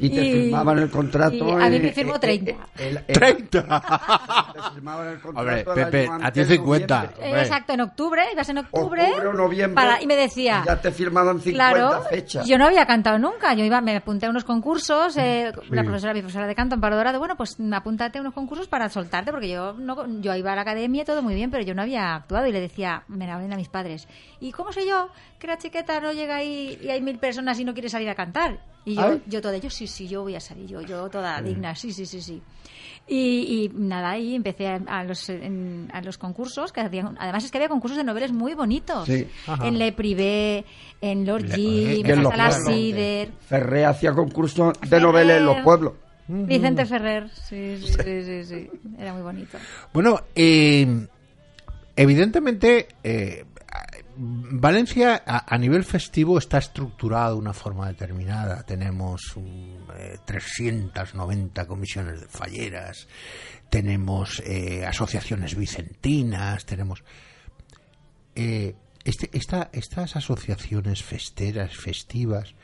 Y 0.00 0.08
te 0.08 0.24
Y- 0.24 0.32
firmaban 0.44 0.78
el 0.78 0.90
contrato. 0.90 1.34
y 1.34 1.50
a 1.62 1.68
mí 1.68 1.78
me 1.80 1.92
firmó 1.92 2.14
en- 2.14 2.20
30. 2.20 2.50
en- 2.78 2.96
en- 2.96 3.04
¡30! 3.08 4.52
Te 4.54 4.74
firmaban 4.74 5.08
el 5.08 5.20
contrato 5.20 5.40
Hombre, 5.40 5.58
el 5.60 5.64
Pepe, 5.84 6.08
a 6.10 6.16
ti 6.18 6.24
antes, 6.40 6.48
50. 6.48 6.96
noviembre. 6.96 7.20
Eh, 7.20 7.26
Hombre. 7.28 7.42
Exacto, 7.42 7.72
en 7.74 7.80
octubre, 7.82 8.22
ibas 8.32 8.48
en 8.48 8.58
octubre. 8.58 9.02
Octubre 9.10 9.28
o 9.28 9.32
noviembre. 9.34 9.74
para- 9.74 10.02
y 10.02 10.06
me 10.06 10.16
decía. 10.16 10.62
Ya 10.66 10.80
te 10.80 10.90
firmaban 10.92 11.40
50 11.40 11.74
Claro, 11.74 12.02
fechas. 12.08 12.46
yo 12.46 12.56
no 12.56 12.64
había 12.64 12.86
cantado 12.86 13.18
nunca. 13.18 13.52
Yo 13.52 13.64
iba, 13.66 13.82
me 13.82 13.96
apunté 13.96 14.24
a 14.24 14.30
unos 14.30 14.44
concursos. 14.44 15.14
eh, 15.18 15.52
La 15.68 15.82
profesora, 15.84 16.14
mi 16.14 16.20
profesora 16.20 16.46
de 16.46 16.54
canto, 16.54 16.74
Amparo 16.76 16.96
Dorado, 16.96 17.18
bueno, 17.18 17.36
pues 17.36 17.58
apúntate 17.74 18.18
a 18.18 18.20
unos 18.20 18.34
concursos 18.34 18.68
para 18.68 18.88
soltarte, 18.88 19.30
porque 19.30 19.48
yo 19.48 19.72
no, 19.74 20.20
yo 20.20 20.34
iba 20.34 20.52
a 20.52 20.56
la 20.56 20.62
academia 20.62 21.04
todo 21.04 21.22
muy 21.22 21.34
bien, 21.34 21.50
pero 21.50 21.64
yo 21.64 21.74
no 21.74 21.82
había 21.82 22.14
actuado 22.14 22.46
y 22.46 22.52
le 22.52 22.60
decía, 22.60 23.04
me 23.08 23.26
la 23.26 23.36
a 23.36 23.56
mis 23.56 23.68
padres. 23.68 24.08
¿Y 24.40 24.52
cómo 24.52 24.72
sé 24.72 24.86
yo 24.86 25.08
que 25.38 25.46
la 25.46 25.58
chiqueta 25.58 26.00
no 26.00 26.12
llega 26.12 26.36
ahí 26.36 26.78
y 26.82 26.88
hay 26.90 27.00
mil 27.00 27.18
personas 27.18 27.58
y 27.60 27.64
no 27.64 27.72
quiere 27.74 27.88
salir 27.88 28.08
a 28.08 28.14
cantar? 28.14 28.60
Y 28.84 28.94
yo, 28.94 29.04
Ay. 29.04 29.22
yo 29.26 29.40
todo 29.40 29.52
ello, 29.52 29.68
sí, 29.68 29.86
sí, 29.88 30.06
yo 30.06 30.22
voy 30.22 30.36
a 30.36 30.40
salir, 30.40 30.66
yo, 30.68 30.80
yo 30.80 31.08
toda 31.10 31.42
digna, 31.42 31.74
sí, 31.74 31.92
sí, 31.92 32.06
sí, 32.06 32.20
sí. 32.22 32.40
Y, 33.08 33.64
y 33.64 33.70
nada, 33.74 34.10
ahí 34.10 34.34
empecé 34.34 34.68
a, 34.68 34.80
a 34.86 35.04
los, 35.04 35.28
en- 35.28 35.88
a 35.92 36.00
los 36.02 36.18
concursos, 36.18 36.72
que 36.72 36.80
habían, 36.80 37.16
además 37.18 37.44
es 37.44 37.50
que 37.50 37.58
había 37.58 37.68
concursos 37.68 37.96
de 37.96 38.04
noveles 38.04 38.32
muy 38.32 38.54
bonitos. 38.54 39.06
Sí. 39.06 39.26
En 39.62 39.78
Le 39.78 39.92
Privé, 39.92 40.64
en 41.00 41.26
Lord 41.26 41.46
Jim, 41.52 42.04
en. 42.06 42.64
Cider. 42.64 43.32
Ferré 43.48 43.86
hacía 43.86 44.12
concursos 44.12 44.72
de 44.88 45.00
novelas 45.00 45.38
en 45.38 45.44
los 45.46 45.56
pueblos. 45.64 45.92
Vicente 46.28 46.84
Ferrer, 46.86 47.30
sí, 47.30 47.78
sí, 47.84 47.92
sí, 47.92 48.22
sí, 48.24 48.44
sí. 48.44 48.70
Era 48.98 49.12
muy 49.12 49.22
bonito. 49.22 49.58
Bueno, 49.92 50.20
eh, 50.34 51.06
evidentemente, 51.94 52.88
eh, 53.04 53.44
Valencia 54.18 55.22
a, 55.26 55.54
a 55.54 55.58
nivel 55.58 55.84
festivo 55.84 56.38
está 56.38 56.58
estructurado 56.58 57.34
de 57.34 57.40
una 57.40 57.52
forma 57.52 57.86
determinada. 57.88 58.62
Tenemos 58.62 59.36
um, 59.36 59.76
eh, 59.96 60.18
390 60.24 61.66
comisiones 61.66 62.20
de 62.22 62.26
falleras, 62.26 63.06
tenemos 63.70 64.42
eh, 64.46 64.84
asociaciones 64.86 65.54
vicentinas, 65.54 66.64
tenemos... 66.64 67.04
eh, 68.34 68.74
este, 69.04 69.30
esta, 69.38 69.68
estas 69.72 70.16
asociaciones 70.16 71.04
festeras, 71.04 71.76
festivas, 71.76 72.54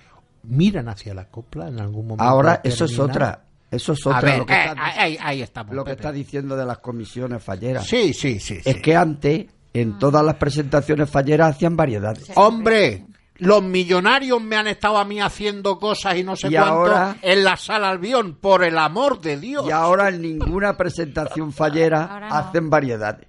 miran 0.42 0.88
hacia 0.88 1.14
la 1.14 1.28
copla 1.28 1.68
en 1.68 1.78
algún 1.78 2.08
momento. 2.08 2.24
Ahora, 2.24 2.60
eso 2.64 2.86
es 2.86 2.98
otra. 2.98 3.44
Eso 3.72 3.94
es 3.94 4.06
A 4.06 4.10
otra. 4.10 4.20
ver, 4.20 4.38
lo 4.38 4.46
que, 4.46 4.52
eh, 4.52 4.64
está, 4.66 5.02
ahí, 5.02 5.18
ahí 5.20 5.42
estamos. 5.42 5.74
lo 5.74 5.82
que 5.84 5.90
Pepe. 5.92 6.00
está 6.02 6.12
diciendo 6.12 6.56
de 6.56 6.64
las 6.66 6.78
comisiones 6.78 7.42
falleras. 7.42 7.86
Sí, 7.86 8.12
sí, 8.14 8.38
sí. 8.38 8.58
Es 8.64 8.76
sí. 8.76 8.82
que 8.82 8.94
antes, 8.94 9.46
en 9.74 9.98
todas 9.98 10.24
las 10.24 10.36
presentaciones 10.36 11.10
falleras, 11.10 11.56
hacían 11.56 11.76
variedades. 11.76 12.30
Hombre, 12.36 13.06
los 13.38 13.62
millonarios 13.62 14.40
me 14.42 14.56
han 14.56 14.66
estado 14.68 14.98
a 14.98 15.04
mí 15.04 15.20
haciendo 15.20 15.78
cosas 15.78 16.16
y 16.16 16.22
no 16.22 16.36
sé 16.36 16.48
Y 16.48 16.52
cuánto 16.52 16.70
ahora- 16.70 17.16
en 17.22 17.42
la 17.42 17.56
sala 17.56 17.88
Albión, 17.88 18.34
por 18.34 18.62
el 18.62 18.76
amor 18.78 19.20
de 19.20 19.38
Dios. 19.38 19.66
Y 19.66 19.70
ahora 19.70 20.10
en 20.10 20.20
ninguna 20.22 20.76
presentación 20.76 21.52
fallera 21.52 22.20
no. 22.28 22.34
hacen 22.34 22.68
variedades. 22.70 23.26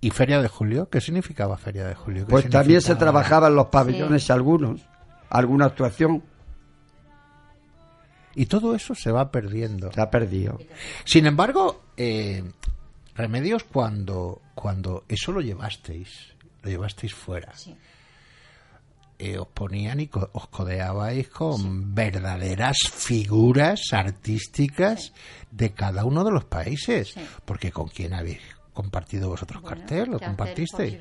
¿Y 0.00 0.10
Feria 0.10 0.42
de 0.42 0.48
Julio? 0.48 0.88
¿Qué 0.90 1.00
significaba 1.00 1.56
Feria 1.56 1.86
de 1.86 1.94
Julio? 1.94 2.26
¿Qué 2.26 2.30
Pues 2.30 2.50
también 2.50 2.80
se 2.82 2.88
significaba? 2.88 3.20
trabajaba 3.22 3.46
en 3.48 3.54
los 3.54 3.66
pabellones 3.68 4.30
algunos, 4.30 4.82
alguna 5.30 5.64
actuación 5.66 6.22
Y 8.34 8.46
todo 8.46 8.74
eso 8.74 8.94
se 8.94 9.10
va 9.12 9.30
perdiendo. 9.30 9.92
se 9.92 10.00
ha 10.00 10.10
perdido. 10.10 10.58
Sin 11.04 11.26
embargo, 11.26 11.82
eh, 11.96 12.42
Remedios, 13.14 13.62
cuando, 13.64 14.40
cuando 14.54 15.04
eso 15.08 15.30
lo 15.32 15.40
llevasteis, 15.40 16.08
lo 16.62 16.70
llevasteis 16.70 17.14
fuera, 17.14 17.56
Sí. 17.56 17.76
eh, 19.20 19.38
os 19.38 19.46
ponían 19.46 20.00
y 20.00 20.08
co- 20.08 20.30
os 20.32 20.48
codeabais 20.48 21.28
con 21.28 21.94
verdaderas 21.94 22.76
figuras 22.92 23.92
artísticas 23.92 25.12
de 25.52 25.72
cada 25.72 26.04
uno 26.04 26.24
de 26.24 26.32
los 26.32 26.44
países. 26.44 27.10
Sí. 27.14 27.20
Porque 27.44 27.70
¿con 27.70 27.86
quién 27.88 28.14
habéis 28.14 28.40
compartido 28.72 29.28
vosotros 29.28 29.62
Bueno, 29.62 29.76
cartel? 29.76 30.06
¿Lo 30.06 30.18
cartel 30.18 30.26
compartisteis? 30.28 30.90
con 30.90 30.98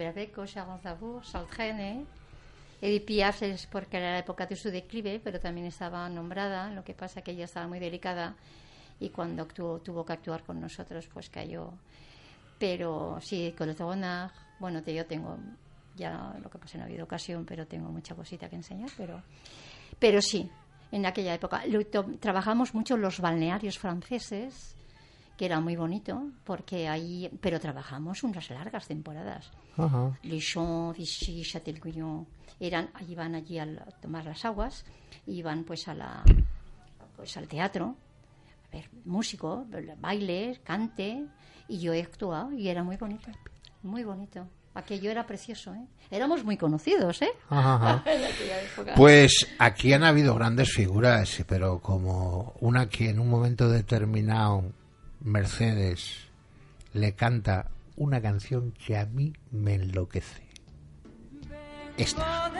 Edith 2.83 3.05
Piaf 3.05 3.43
es 3.43 3.65
porque 3.65 3.95
era 3.95 4.11
la 4.11 4.19
época 4.19 4.45
de 4.45 4.57
su 4.57 4.69
declive, 4.69 5.21
pero 5.23 5.39
también 5.39 5.67
estaba 5.67 6.09
nombrada. 6.09 6.69
Lo 6.69 6.83
que 6.83 6.93
pasa 6.93 7.21
que 7.21 7.31
ella 7.31 7.45
estaba 7.45 7.65
muy 7.65 7.79
delicada 7.79 8.35
y 8.99 9.07
cuando 9.07 9.43
actuó, 9.43 9.79
tuvo 9.79 10.03
que 10.03 10.11
actuar 10.11 10.43
con 10.43 10.59
nosotros, 10.59 11.07
pues 11.07 11.29
cayó. 11.29 11.71
Pero 12.59 13.19
sí, 13.21 13.55
con 13.57 13.69
el 13.69 13.77
Tonard, 13.77 14.31
bueno, 14.59 14.83
yo 14.83 15.05
tengo, 15.05 15.37
ya 15.95 16.35
lo 16.43 16.49
que 16.49 16.57
pasa 16.57 16.77
no 16.77 16.83
ha 16.83 16.87
habido 16.87 17.05
ocasión, 17.05 17.45
pero 17.45 17.65
tengo 17.65 17.89
mucha 17.89 18.15
cosita 18.15 18.49
que 18.49 18.57
enseñar, 18.57 18.89
pero, 18.97 19.23
pero 19.97 20.21
sí, 20.21 20.51
en 20.91 21.05
aquella 21.05 21.35
época. 21.35 21.63
Trabajamos 22.19 22.73
mucho 22.73 22.97
los 22.97 23.21
balnearios 23.21 23.79
franceses, 23.79 24.75
que 25.37 25.45
era 25.45 25.59
muy 25.59 25.75
bonito, 25.75 26.29
porque 26.43 26.87
ahí, 26.87 27.29
pero 27.41 27.59
trabajamos 27.59 28.23
unas 28.23 28.49
largas 28.49 28.87
temporadas. 28.87 29.49
Ajá. 29.77 30.17
Vichy, 30.93 31.41
Châtel-Guyon, 31.43 32.25
eran, 32.59 32.89
iban 33.07 33.35
allí 33.35 33.57
al- 33.59 33.79
a 33.79 33.91
tomar 33.99 34.25
las 34.25 34.45
aguas, 34.45 34.85
iban 35.27 35.63
pues 35.63 35.87
a 35.87 35.95
la, 35.95 36.23
pues 37.15 37.35
al 37.37 37.47
teatro, 37.47 37.95
a 38.71 38.75
ver, 38.75 38.89
músico, 39.05 39.65
baile, 39.99 40.59
cante, 40.63 41.25
y 41.67 41.79
yo 41.79 41.93
he 41.93 42.01
actuado 42.03 42.51
y 42.51 42.67
era 42.67 42.83
muy 42.83 42.97
bonito, 42.97 43.31
muy 43.81 44.03
bonito. 44.03 44.47
Aquello 44.75 45.11
era 45.11 45.25
precioso, 45.27 45.71
¿eh? 45.75 45.85
Éramos 46.09 46.43
muy 46.43 46.57
conocidos, 46.57 47.21
¿eh? 47.21 47.29
Ajá. 47.49 48.03
Pues 48.95 49.47
aquí 49.59 49.93
han 49.93 50.03
habido 50.03 50.33
grandes 50.35 50.71
figuras, 50.73 51.43
pero 51.47 51.79
como 51.79 52.53
una 52.59 52.89
que 52.89 53.09
en 53.09 53.19
un 53.19 53.29
momento 53.29 53.69
determinado 53.69 54.63
Mercedes 55.23 56.27
le 56.93 57.13
canta 57.13 57.71
una 57.95 58.21
canción 58.21 58.71
que 58.71 58.97
a 58.97 59.05
mí 59.05 59.33
me 59.51 59.75
enloquece. 59.75 60.43
Esta. 61.97 62.51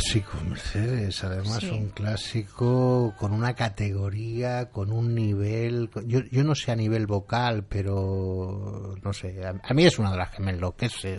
Clásico, 0.00 0.32
Mercedes, 0.46 1.24
además 1.24 1.58
Sí. 1.60 1.70
un 1.70 1.88
clásico 1.88 3.14
con 3.18 3.32
una 3.32 3.54
categoría, 3.54 4.66
con 4.70 4.92
un 4.92 5.14
nivel, 5.14 5.88
yo, 6.06 6.20
yo 6.30 6.44
no 6.44 6.54
sé 6.54 6.72
a 6.72 6.76
nivel 6.76 7.06
vocal, 7.06 7.64
pero 7.66 8.94
no 9.02 9.12
sé, 9.14 9.42
a, 9.46 9.54
a 9.62 9.72
mí 9.74 9.84
es 9.86 9.98
una 9.98 10.10
de 10.10 10.18
las 10.18 10.30
que 10.30 10.42
me 10.42 10.50
enloquece, 10.52 11.16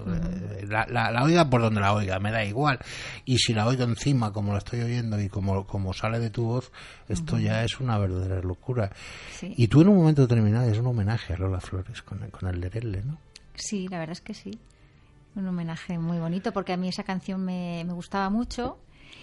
la, 0.67 0.86
la, 0.89 1.09
la 1.11 1.23
oiga 1.23 1.49
por 1.49 1.61
donde 1.61 1.82
la 1.82 1.93
oiga, 1.93 2.19
me 2.19 2.32
da 2.32 2.45
igual, 2.45 2.78
y 3.25 3.39
si 3.39 3.53
la 3.53 3.65
oigo 3.65 3.84
encima 3.84 4.32
como 4.32 4.51
la 4.51 4.59
estoy 4.59 4.82
oyendo 4.82 5.19
y 5.19 5.28
como, 5.28 5.65
como 5.65 5.91
sale 5.93 6.19
de 6.19 6.30
tu 6.30 6.43
voz, 6.45 6.71
esto 7.09 7.39
ya 7.39 7.63
es 7.63 7.80
una 7.80 7.97
verdadera 7.97 8.41
locura. 8.41 8.91
Sí. 9.32 9.53
Y 9.57 9.67
tú 9.69 9.82
en 9.82 9.89
un 9.89 9.95
momento 9.97 10.21
determinado 10.21 10.69
es 10.69 10.78
un 10.78 10.86
homenaje 10.88 11.34
a 11.34 11.38
Lola 11.38 11.59
Flores 11.59 12.03
con, 12.03 12.21
el- 12.21 12.30
con 12.32 12.47
el 12.47 12.59
Lerele, 12.59 13.01
¿no? 13.03 13.17
Sí, 13.55 13.88
la 13.88 13.97
verdad 13.97 14.11
es 14.13 14.21
que 14.21 14.36
sí. 14.36 14.51
Un 15.38 15.48
homenaje 15.48 15.98
muy 15.98 16.18
bonito 16.20 16.52
porque 16.52 16.74
a 16.74 16.78
mí 16.78 16.90
esa 16.90 17.04
canción 17.04 17.44
me, 17.46 17.84
me 17.86 17.94
gustaba 17.94 18.30
mucho. 18.30 18.78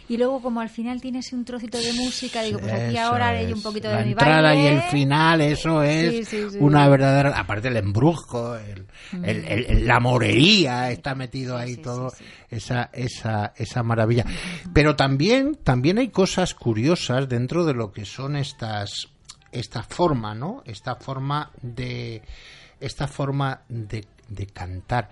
Y 0.07 0.19
luego 0.19 0.43
como 0.43 0.61
al 0.61 0.69
final 0.69 1.01
tienes 1.01 1.33
un 1.33 1.47
trocito 1.47 1.79
de 1.79 1.91
música, 1.95 2.43
digo, 2.43 2.59
pues 2.59 2.73
aquí 2.73 2.95
Eso 2.97 3.07
ahora 3.07 3.29
haré 3.29 3.49
yo 3.49 3.55
un 3.57 3.63
poquito 3.63 3.89
la 3.91 3.99
de 3.99 4.05
mi 4.05 4.11
entrada 4.13 4.43
baile. 4.51 4.63
y 4.63 4.67
el 4.67 4.83
final, 4.83 5.41
eso 5.41 5.83
es 5.83 6.11
Sí, 6.11 6.25
sí, 6.27 6.51
sí. 6.51 6.59
una 6.61 6.87
verdadera. 6.89 7.31
Aparte 7.39 7.69
el 7.69 7.77
embrujo, 7.79 8.55
el, 8.57 8.87
el- 9.23 9.45
el- 9.47 9.65
el- 9.67 9.87
la 9.87 10.01
morería, 10.01 10.91
está 10.91 11.15
metido 11.15 11.57
ahí 11.57 11.77
todo, 11.79 12.13
esa 12.51 12.91
esa 12.93 13.55
esa 13.57 13.83
maravilla. 13.83 14.27
Pero 14.75 14.95
también 14.95 15.55
también 15.65 15.97
hay 15.99 16.09
cosas 16.09 16.53
curiosas 16.55 17.27
dentro 17.27 17.65
de 17.65 17.73
lo 17.73 17.91
que 17.91 18.05
son 18.05 18.37
estas 18.37 19.09
esta 19.53 19.83
forma, 19.83 20.35
¿no? 20.35 20.63
Esta 20.67 20.97
forma 20.97 21.51
de 21.63 22.21
esta 22.79 23.07
forma 23.09 23.63
de, 23.71 24.05
de 24.29 24.47
cantar. 24.49 25.09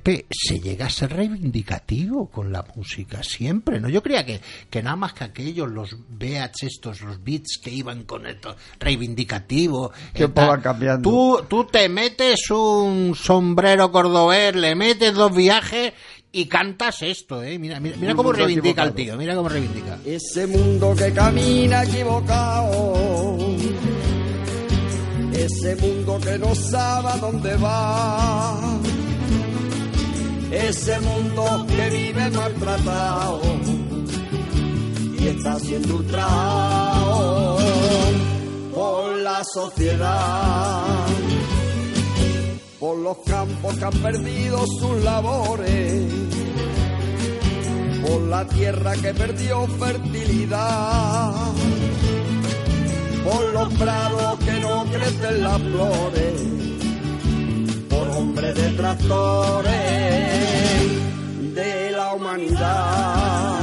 Pepe, 0.00 0.26
se 0.30 0.58
llega 0.58 0.86
a 0.86 0.90
ser 0.90 1.12
reivindicativo 1.12 2.28
con 2.28 2.50
la 2.50 2.64
música 2.74 3.22
siempre, 3.22 3.80
¿no? 3.80 3.88
Yo 3.88 4.02
creía 4.02 4.26
que, 4.26 4.40
que 4.68 4.82
nada 4.82 4.96
más 4.96 5.12
que 5.12 5.24
aquellos, 5.24 5.70
los 5.70 5.96
BH 6.08 6.66
estos, 6.66 7.00
los 7.02 7.22
beats 7.22 7.60
que 7.62 7.70
iban 7.70 8.04
con 8.04 8.26
esto, 8.26 8.56
reivindicativo. 8.80 9.92
Que 10.12 10.24
eh, 10.24 10.26
van 10.26 10.60
cambiando. 10.60 11.08
Tú, 11.08 11.44
tú 11.48 11.64
te 11.64 11.88
metes 11.88 12.50
un 12.50 13.14
sombrero 13.14 13.92
cordobés, 13.92 14.56
le 14.56 14.74
metes 14.74 15.14
dos 15.14 15.34
viajes 15.34 15.92
y 16.32 16.46
cantas 16.46 17.00
esto, 17.02 17.42
¿eh? 17.44 17.58
Mira, 17.60 17.78
mira, 17.78 17.96
mira 17.96 18.14
cómo 18.16 18.32
reivindica 18.32 18.82
el 18.82 18.92
tío, 18.94 19.16
mira 19.16 19.36
cómo 19.36 19.48
reivindica. 19.48 19.98
Ese 20.04 20.48
mundo 20.48 20.94
que 20.96 21.12
camina 21.12 21.84
equivocado. 21.84 23.38
Ese 25.32 25.76
mundo 25.76 26.18
que 26.20 26.38
no 26.38 26.54
sabe 26.54 27.08
a 27.08 27.16
dónde 27.18 27.56
va. 27.56 28.73
Ese 30.54 31.00
mundo 31.00 31.66
que 31.68 31.90
vive 31.90 32.30
maltratado 32.30 33.40
y 35.18 35.26
está 35.28 35.58
siendo 35.58 35.96
ultrajado 35.96 37.58
por 38.74 39.16
la 39.18 39.42
sociedad. 39.44 41.06
Por 42.80 42.98
los 42.98 43.16
campos 43.26 43.76
que 43.76 43.84
han 43.84 43.92
perdido 43.92 44.66
sus 44.66 45.02
labores 45.02 46.24
por 48.06 48.22
la 48.22 48.46
tierra 48.46 48.92
que 48.96 49.14
perdió 49.14 49.66
fertilidad, 49.66 51.32
por 53.24 53.52
los 53.52 53.74
prados 53.74 54.38
que 54.40 54.60
no 54.60 54.84
crecen 54.84 55.42
las 55.42 55.62
flores, 55.62 56.42
por 58.14 58.22
hombres 58.22 58.54
detractores 58.54 59.72
de 61.54 61.90
la 61.90 62.14
humanidad. 62.14 63.60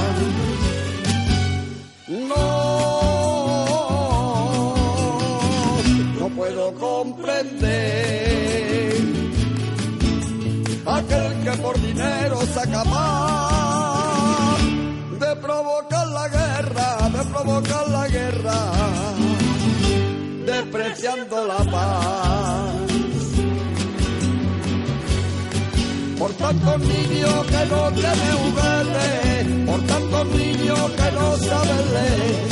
No, 2.07 2.35
no 6.19 6.29
puedo 6.29 6.73
comprender 6.75 7.71
aquel 10.85 11.43
que 11.43 11.51
por 11.61 11.79
dinero 11.81 12.41
se 12.41 12.69
capaz 12.69 14.57
de 15.19 15.35
provocar 15.37 16.07
la 16.07 16.27
guerra, 16.27 17.09
de 17.09 17.23
provocar 17.31 17.89
la 17.89 18.07
guerra, 18.07 18.71
despreciando 20.45 21.45
la 21.45 21.57
paz. 21.71 22.30
Por 26.21 26.31
tantos 26.33 26.79
niños 26.81 27.45
que 27.47 27.65
no 27.65 27.91
tienen 27.93 28.33
juguete, 28.43 29.65
por 29.65 29.81
tantos 29.87 30.25
niños 30.27 30.91
que 30.91 31.11
no 31.17 31.37
saben 31.37 31.93
leer, 31.95 32.47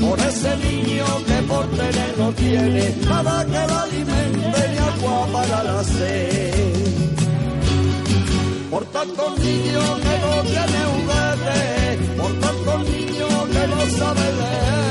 por 0.00 0.20
ese 0.20 0.56
niño 0.58 1.04
que 1.26 1.42
por 1.48 1.66
tener 1.66 2.14
no 2.16 2.32
tiene 2.34 2.94
nada 3.04 3.44
que 3.44 3.72
lo 3.72 3.78
alimente 3.80 4.68
ni 4.70 4.78
agua 4.78 5.26
para 5.32 5.64
la 5.64 5.82
sed. 5.82 6.84
Por 8.70 8.84
tantos 8.84 9.38
niños 9.40 10.00
que 10.04 10.14
no 10.24 10.32
tienen 10.52 10.86
juguete, 10.94 11.58
por 12.22 12.32
tantos 12.38 12.88
niños 12.88 13.48
que 13.52 13.66
no 13.66 13.80
saben 13.98 14.38
leer, 14.38 14.81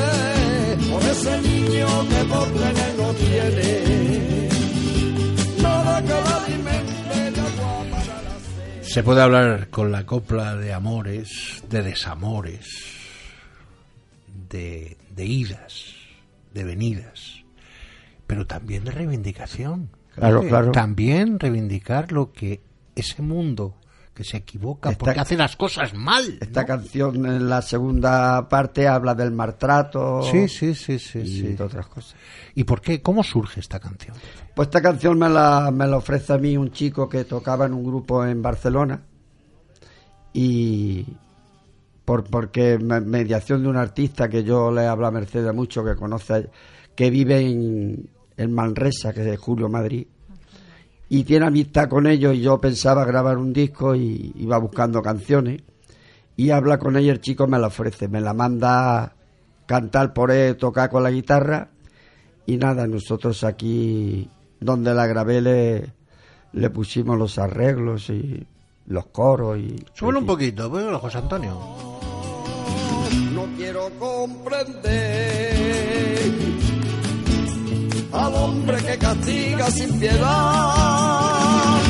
Se 8.93 9.03
puede 9.03 9.21
hablar 9.21 9.69
con 9.69 9.91
la 9.91 10.05
copla 10.05 10.55
de 10.55 10.73
amores, 10.73 11.63
de 11.69 11.81
desamores, 11.81 12.67
de, 14.49 14.97
de 15.15 15.25
idas, 15.25 15.85
de 16.53 16.63
venidas, 16.65 17.43
pero 18.27 18.45
también 18.45 18.83
de 18.83 18.91
reivindicación. 18.91 19.89
Claro, 20.15 20.41
claro. 20.45 20.71
También 20.71 21.39
reivindicar 21.39 22.11
lo 22.11 22.33
que 22.33 22.59
ese 22.95 23.21
mundo 23.21 23.77
que 24.13 24.25
se 24.25 24.35
equivoca 24.37 24.89
Esta- 24.91 24.99
porque 25.05 25.19
hace 25.21 25.37
las 25.37 25.55
cosas 25.55 25.93
mal. 25.93 26.37
Esta 26.41 26.61
¿no? 26.61 26.67
canción 26.67 27.25
en 27.25 27.47
la 27.47 27.61
segunda 27.61 28.49
parte 28.49 28.89
habla 28.89 29.15
del 29.15 29.31
maltrato 29.31 30.21
Sí, 30.29 30.49
sí, 30.49 30.75
sí, 30.75 30.99
sí, 30.99 31.19
y 31.19 31.27
sí. 31.27 31.41
de 31.53 31.63
otras 31.63 31.87
cosas. 31.87 32.15
¿Y 32.55 32.65
por 32.65 32.81
qué? 32.81 33.01
¿Cómo 33.01 33.23
surge 33.23 33.61
esta 33.61 33.79
canción? 33.79 34.17
Pues 34.55 34.67
esta 34.67 34.81
canción 34.81 35.17
me 35.17 35.29
la, 35.29 35.71
me 35.73 35.87
la 35.87 35.97
ofrece 35.97 36.33
a 36.33 36.37
mí 36.37 36.57
un 36.57 36.71
chico 36.71 37.07
que 37.07 37.23
tocaba 37.23 37.65
en 37.65 37.73
un 37.73 37.83
grupo 37.85 38.25
en 38.25 38.41
Barcelona 38.41 39.01
y 40.33 41.05
por 42.03 42.23
porque 42.25 42.77
me- 42.77 42.99
mediación 43.01 43.63
de 43.63 43.69
un 43.69 43.77
artista 43.77 44.29
que 44.29 44.43
yo 44.43 44.71
le 44.71 44.85
hablo 44.87 45.07
a 45.07 45.11
Mercedes 45.11 45.53
mucho, 45.53 45.83
que 45.85 45.95
conoce, 45.95 46.49
que 46.95 47.09
vive 47.09 47.39
en, 47.39 48.09
en 48.37 48.53
Manresa, 48.53 49.13
que 49.13 49.33
es 49.33 49.39
Julio 49.39 49.69
Madrid, 49.69 50.05
y 51.07 51.23
tiene 51.23 51.45
amistad 51.47 51.87
con 51.87 52.07
ellos 52.07 52.35
y 52.35 52.41
yo 52.41 52.59
pensaba 52.59 53.05
grabar 53.05 53.37
un 53.37 53.53
disco 53.53 53.95
y 53.95 54.33
iba 54.35 54.57
buscando 54.57 55.01
canciones 55.01 55.61
y 56.35 56.49
habla 56.49 56.77
con 56.77 56.97
ella, 56.97 57.11
el 57.13 57.21
chico 57.21 57.47
me 57.47 57.59
la 57.59 57.67
ofrece, 57.67 58.07
me 58.07 58.19
la 58.21 58.33
manda 58.33 59.13
cantar 59.65 60.13
por 60.13 60.31
él, 60.31 60.57
tocar 60.57 60.89
con 60.89 61.03
la 61.03 61.11
guitarra 61.11 61.69
y 62.45 62.57
nada, 62.57 62.87
nosotros 62.87 63.43
aquí 63.43 64.29
donde 64.61 64.93
la 64.93 65.07
grabé 65.07 65.41
le, 65.41 65.91
le 66.53 66.69
pusimos 66.69 67.17
los 67.17 67.37
arreglos 67.37 68.09
y 68.09 68.47
los 68.87 69.07
coros 69.07 69.57
y... 69.57 69.83
Súbelo 69.93 70.19
un 70.19 70.25
poquito, 70.25 70.69
bueno, 70.69 70.97
José 70.99 71.17
Antonio. 71.17 71.59
no 73.33 73.45
quiero 73.57 73.89
comprender 73.99 75.11
al 78.13 78.33
hombre 78.35 78.77
que 78.83 78.97
castiga 78.97 79.71
sin 79.71 79.99
piedad 79.99 81.81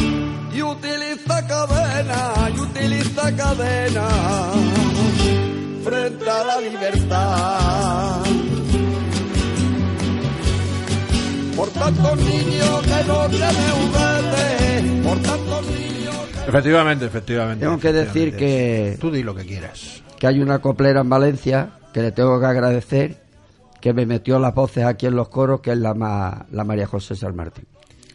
y 0.54 0.62
utiliza 0.62 1.48
cadena 1.48 2.50
y 2.56 2.60
utiliza 2.60 3.36
cadena 3.36 4.08
frente 5.84 6.30
a 6.30 6.44
la 6.46 6.62
libertad. 6.62 8.31
Por 11.62 11.70
tantos 11.70 12.18
niños 12.18 12.82
que 12.82 13.04
no 13.08 13.30
tienen 13.30 13.56
juguete, 13.56 15.04
por 15.04 15.18
tantos 15.22 15.68
niños 15.68 16.16
que 16.44 16.50
Efectivamente, 16.50 17.06
efectivamente. 17.06 17.64
Tengo 17.66 17.80
que 17.80 17.94
decir 17.94 18.30
efectivamente. 18.30 18.92
que- 18.94 18.98
Tú 19.00 19.12
di 19.12 19.22
lo 19.22 19.36
que 19.36 19.46
quieras. 19.46 20.02
que 20.18 20.26
hay 20.26 20.40
una 20.40 20.58
coplera 20.58 21.02
en 21.02 21.10
Valencia 21.10 21.74
que 21.94 22.02
le 22.02 22.12
tengo 22.12 22.40
que 22.40 22.48
agradecer 22.48 23.22
que 23.80 23.94
me 23.94 24.08
metió 24.08 24.40
las 24.40 24.56
voces 24.56 24.86
aquí 24.86 25.06
en 25.06 25.16
los 25.16 25.30
coros, 25.30 25.62
que 25.62 25.74
es 25.74 25.78
la, 25.78 25.94
ma- 25.94 26.48
la 26.52 26.64
María 26.64 26.88
José 26.88 27.16
San 27.16 27.36
Martín. 27.36 27.66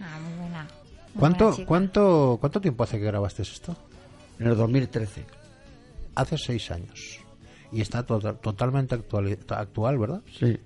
Ah, 0.00 0.18
muy 0.20 0.38
buena. 0.40 0.62
Muy 0.64 1.20
¿Cuánto, 1.20 1.50
buena 1.50 1.66
cuánto, 1.66 2.38
¿Cuánto 2.40 2.60
tiempo 2.60 2.82
hace 2.82 2.98
que 2.98 3.04
grabaste 3.04 3.42
esto? 3.42 3.76
En 4.40 4.48
el 4.48 4.56
2013. 4.56 5.24
Hace 6.16 6.36
seis 6.36 6.68
años. 6.72 7.20
Y 7.70 7.80
está 7.80 8.02
to- 8.04 8.18
totalmente 8.42 8.96
actual, 8.96 9.38
actual, 9.50 9.98
¿verdad? 9.98 10.20
Sí. 10.36 10.58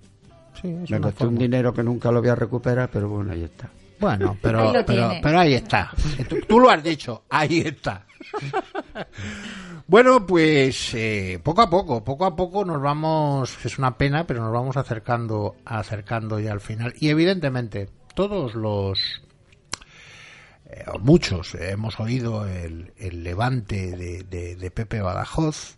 Sí, 0.61 0.69
es 0.85 0.91
Me 0.91 1.01
costó 1.01 1.29
un 1.29 1.39
dinero 1.39 1.73
que 1.73 1.83
nunca 1.83 2.11
lo 2.13 2.21
voy 2.21 2.31
a 2.31 2.35
recuperar, 2.35 2.91
pero 2.91 3.09
bueno, 3.09 3.33
ahí 3.33 3.45
está. 3.45 3.71
Bueno, 3.99 4.37
pero, 4.41 4.71
Ahí 4.71 4.85
pero, 4.87 5.11
pero 5.23 5.39
ahí 5.41 5.55
está. 5.55 5.91
Tú, 6.29 6.37
tú 6.49 6.59
lo 6.61 6.71
has 6.71 6.83
dicho, 6.83 7.25
ahí 7.29 7.61
está. 7.61 8.07
Bueno, 9.87 10.25
pues 10.27 10.95
eh, 10.95 11.41
poco 11.43 11.63
a 11.63 11.69
poco, 11.71 12.05
poco 12.05 12.25
a 12.25 12.37
poco 12.37 12.65
nos 12.65 12.81
vamos, 12.81 13.57
es 13.65 13.79
una 13.79 13.97
pena, 13.99 14.27
pero 14.27 14.41
nos 14.43 14.53
vamos 14.53 14.77
acercando, 14.77 15.57
acercando 15.65 16.39
ya 16.39 16.53
al 16.53 16.61
final. 16.61 16.95
Y 16.99 17.09
evidentemente, 17.09 17.89
todos 18.15 18.55
los, 18.55 19.23
eh, 20.67 20.85
muchos, 21.01 21.55
hemos 21.57 21.99
oído 21.99 22.47
el, 22.47 22.93
el 22.97 23.25
levante 23.25 23.97
de, 23.97 24.23
de- 24.25 24.57
de 24.57 24.71
Pepe 24.71 25.01
Badajoz. 25.01 25.77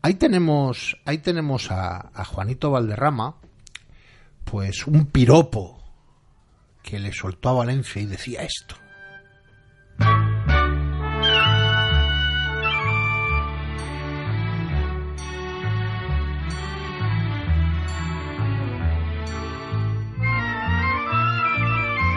Ahí 0.00 0.14
tenemos, 0.14 0.96
ahí 1.04 1.18
tenemos 1.18 1.70
a, 1.72 2.10
a 2.14 2.24
Juanito 2.24 2.70
Valderrama, 2.70 3.34
pues 4.50 4.86
un 4.86 5.06
piropo 5.06 5.78
que 6.82 6.98
le 6.98 7.12
soltó 7.12 7.50
a 7.50 7.54
Valencia 7.54 8.00
y 8.00 8.06
decía 8.06 8.42
esto. 8.42 8.76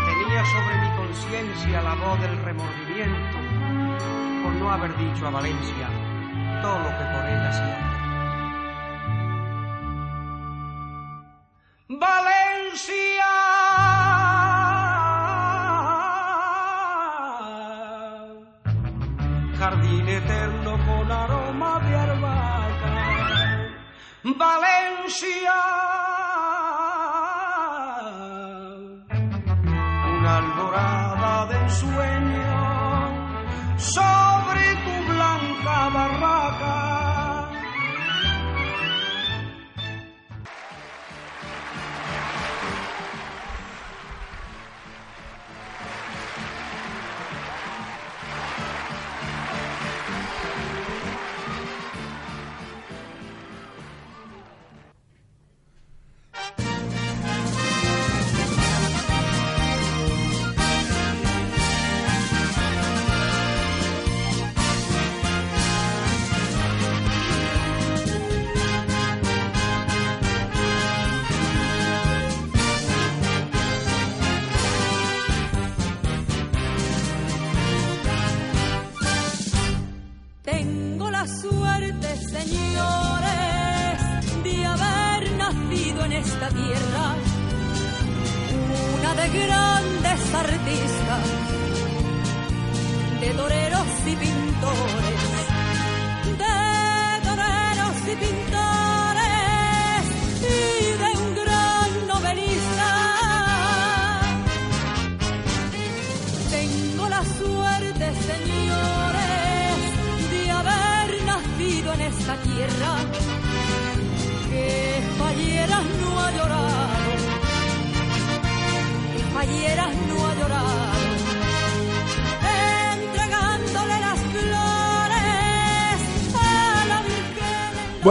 Tenía 0.06 0.46
sobre 0.46 0.78
mi 0.82 0.96
conciencia 0.96 1.82
la 1.82 1.96
voz 1.96 2.22
del 2.22 2.38
remordimiento 2.44 3.38
por 4.44 4.54
no 4.54 4.72
haber 4.72 4.96
dicho 4.98 5.28
a 5.28 5.32
Valencia 5.32 5.90
todo 6.62 6.80
lo 6.80 6.90
que 6.90 7.04
por 7.04 7.26
ella 7.26 7.52
siento. 7.52 8.01
Valencia. 12.00 13.26
Jardín 19.60 20.08
eterno 20.08 20.72
con 20.86 21.12
aroma 21.12 21.80
de 21.80 21.96
albahaca. 21.96 23.74
Valencia. 24.24 25.91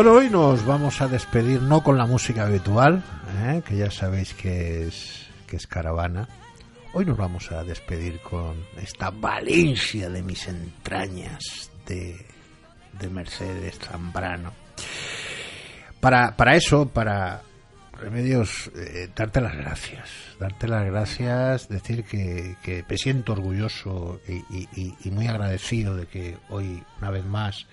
Bueno, 0.03 0.15
hoy 0.15 0.31
nos 0.31 0.65
vamos 0.65 1.03
a 1.03 1.09
despedir 1.09 1.61
no 1.61 1.83
con 1.83 1.99
la 1.99 2.07
música 2.07 2.47
habitual, 2.47 3.03
¿eh? 3.45 3.61
que 3.69 3.77
ya 3.77 3.91
sabéis 3.91 4.33
que 4.33 4.87
es, 4.87 5.27
que 5.47 5.57
es 5.57 5.67
caravana. 5.67 6.27
Hoy 6.95 7.05
nos 7.05 7.19
vamos 7.19 7.53
a 7.53 7.63
despedir 7.65 8.19
con 8.23 8.57
esta 8.81 9.11
Valencia 9.11 10.09
de 10.09 10.23
mis 10.23 10.49
entrañas 10.49 11.71
de, 11.85 12.17
de 12.99 13.11
Mercedes 13.11 13.79
Zambrano. 13.79 14.55
Para, 16.01 16.35
para 16.35 16.57
eso, 16.57 16.89
para 16.89 17.43
Remedios, 17.93 18.71
eh, 18.75 19.11
darte 19.15 19.43
las 19.43 19.55
gracias. 19.55 20.09
Darte 20.39 20.67
las 20.67 20.87
gracias, 20.87 21.69
decir 21.69 22.05
que, 22.05 22.57
que 22.63 22.87
me 22.89 22.97
siento 22.97 23.33
orgulloso 23.35 24.19
y- 24.27 24.67
y- 24.75 24.95
y 25.05 25.11
muy 25.11 25.27
agradecido 25.27 25.95
de 25.95 26.07
que 26.07 26.39
hoy, 26.49 26.83
una 27.03 27.11
vez 27.11 27.27
más, 27.27 27.67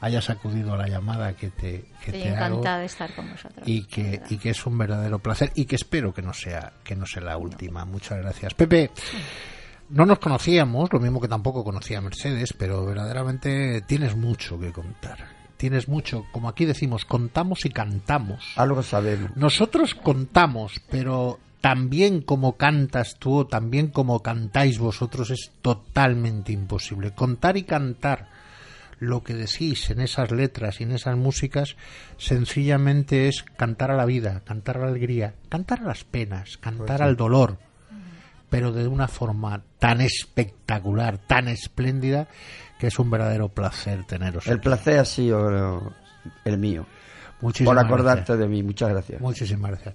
hayas 0.00 0.30
acudido 0.30 0.74
a 0.74 0.78
la 0.78 0.88
llamada 0.88 1.34
que 1.34 1.50
te, 1.50 1.84
que 2.04 2.10
Estoy 2.10 2.22
te 2.22 2.28
hago 2.30 2.56
encantada 2.56 2.78
de 2.78 2.86
estar 2.86 3.14
con 3.14 3.30
vosotros. 3.30 3.66
y 3.66 3.84
que, 3.84 4.22
y 4.30 4.38
que 4.38 4.50
es 4.50 4.66
un 4.66 4.78
verdadero 4.78 5.18
placer 5.18 5.52
y 5.54 5.66
que 5.66 5.76
espero 5.76 6.12
que 6.14 6.22
no 6.22 6.32
sea 6.32 6.72
que 6.82 6.96
no 6.96 7.06
sea 7.06 7.22
la 7.22 7.36
última. 7.36 7.84
Muchas 7.84 8.18
gracias. 8.18 8.54
Pepe, 8.54 8.90
no 9.90 10.06
nos 10.06 10.18
conocíamos, 10.18 10.92
lo 10.92 11.00
mismo 11.00 11.20
que 11.20 11.28
tampoco 11.28 11.64
conocía 11.64 11.98
a 11.98 12.02
Mercedes, 12.02 12.54
pero 12.56 12.86
verdaderamente 12.86 13.82
tienes 13.82 14.16
mucho 14.16 14.58
que 14.58 14.72
contar. 14.72 15.40
Tienes 15.56 15.88
mucho, 15.88 16.24
como 16.32 16.48
aquí 16.48 16.64
decimos, 16.64 17.04
contamos 17.04 17.66
y 17.66 17.70
cantamos. 17.70 18.54
Algo 18.56 18.82
sabemos. 18.82 19.36
Nosotros 19.36 19.94
contamos, 19.94 20.80
pero 20.88 21.38
también 21.60 22.22
como 22.22 22.56
cantas 22.56 23.16
tú 23.18 23.40
o 23.40 23.46
también 23.46 23.88
como 23.88 24.20
cantáis 24.20 24.78
vosotros 24.78 25.30
es 25.30 25.52
totalmente 25.60 26.52
imposible. 26.52 27.12
Contar 27.12 27.58
y 27.58 27.64
cantar 27.64 28.28
lo 29.00 29.24
que 29.24 29.34
decís 29.34 29.90
en 29.90 30.00
esas 30.00 30.30
letras 30.30 30.80
y 30.80 30.84
en 30.84 30.92
esas 30.92 31.16
músicas 31.16 31.76
sencillamente 32.18 33.28
es 33.28 33.42
cantar 33.56 33.90
a 33.90 33.96
la 33.96 34.04
vida, 34.04 34.42
cantar 34.44 34.76
a 34.76 34.80
la 34.80 34.88
alegría, 34.88 35.34
cantar 35.48 35.80
a 35.80 35.84
las 35.84 36.04
penas, 36.04 36.58
cantar 36.58 37.02
al 37.02 37.16
dolor, 37.16 37.56
pero 38.50 38.72
de 38.72 38.86
una 38.86 39.08
forma 39.08 39.62
tan 39.78 40.02
espectacular, 40.02 41.16
tan 41.16 41.48
espléndida, 41.48 42.28
que 42.78 42.88
es 42.88 42.98
un 42.98 43.10
verdadero 43.10 43.48
placer 43.48 44.04
teneros. 44.04 44.46
El 44.46 44.54
aquí. 44.54 44.64
placer 44.64 44.98
ha 44.98 45.04
sido 45.06 45.94
el 46.44 46.58
mío. 46.58 46.86
Muchísimas 47.40 47.74
por 47.74 47.84
acordarte 47.84 48.34
gracias. 48.34 48.38
de 48.38 48.48
mí. 48.48 48.62
Muchas 48.62 48.90
gracias. 48.90 49.20
Muchísimas 49.20 49.70
gracias. 49.70 49.94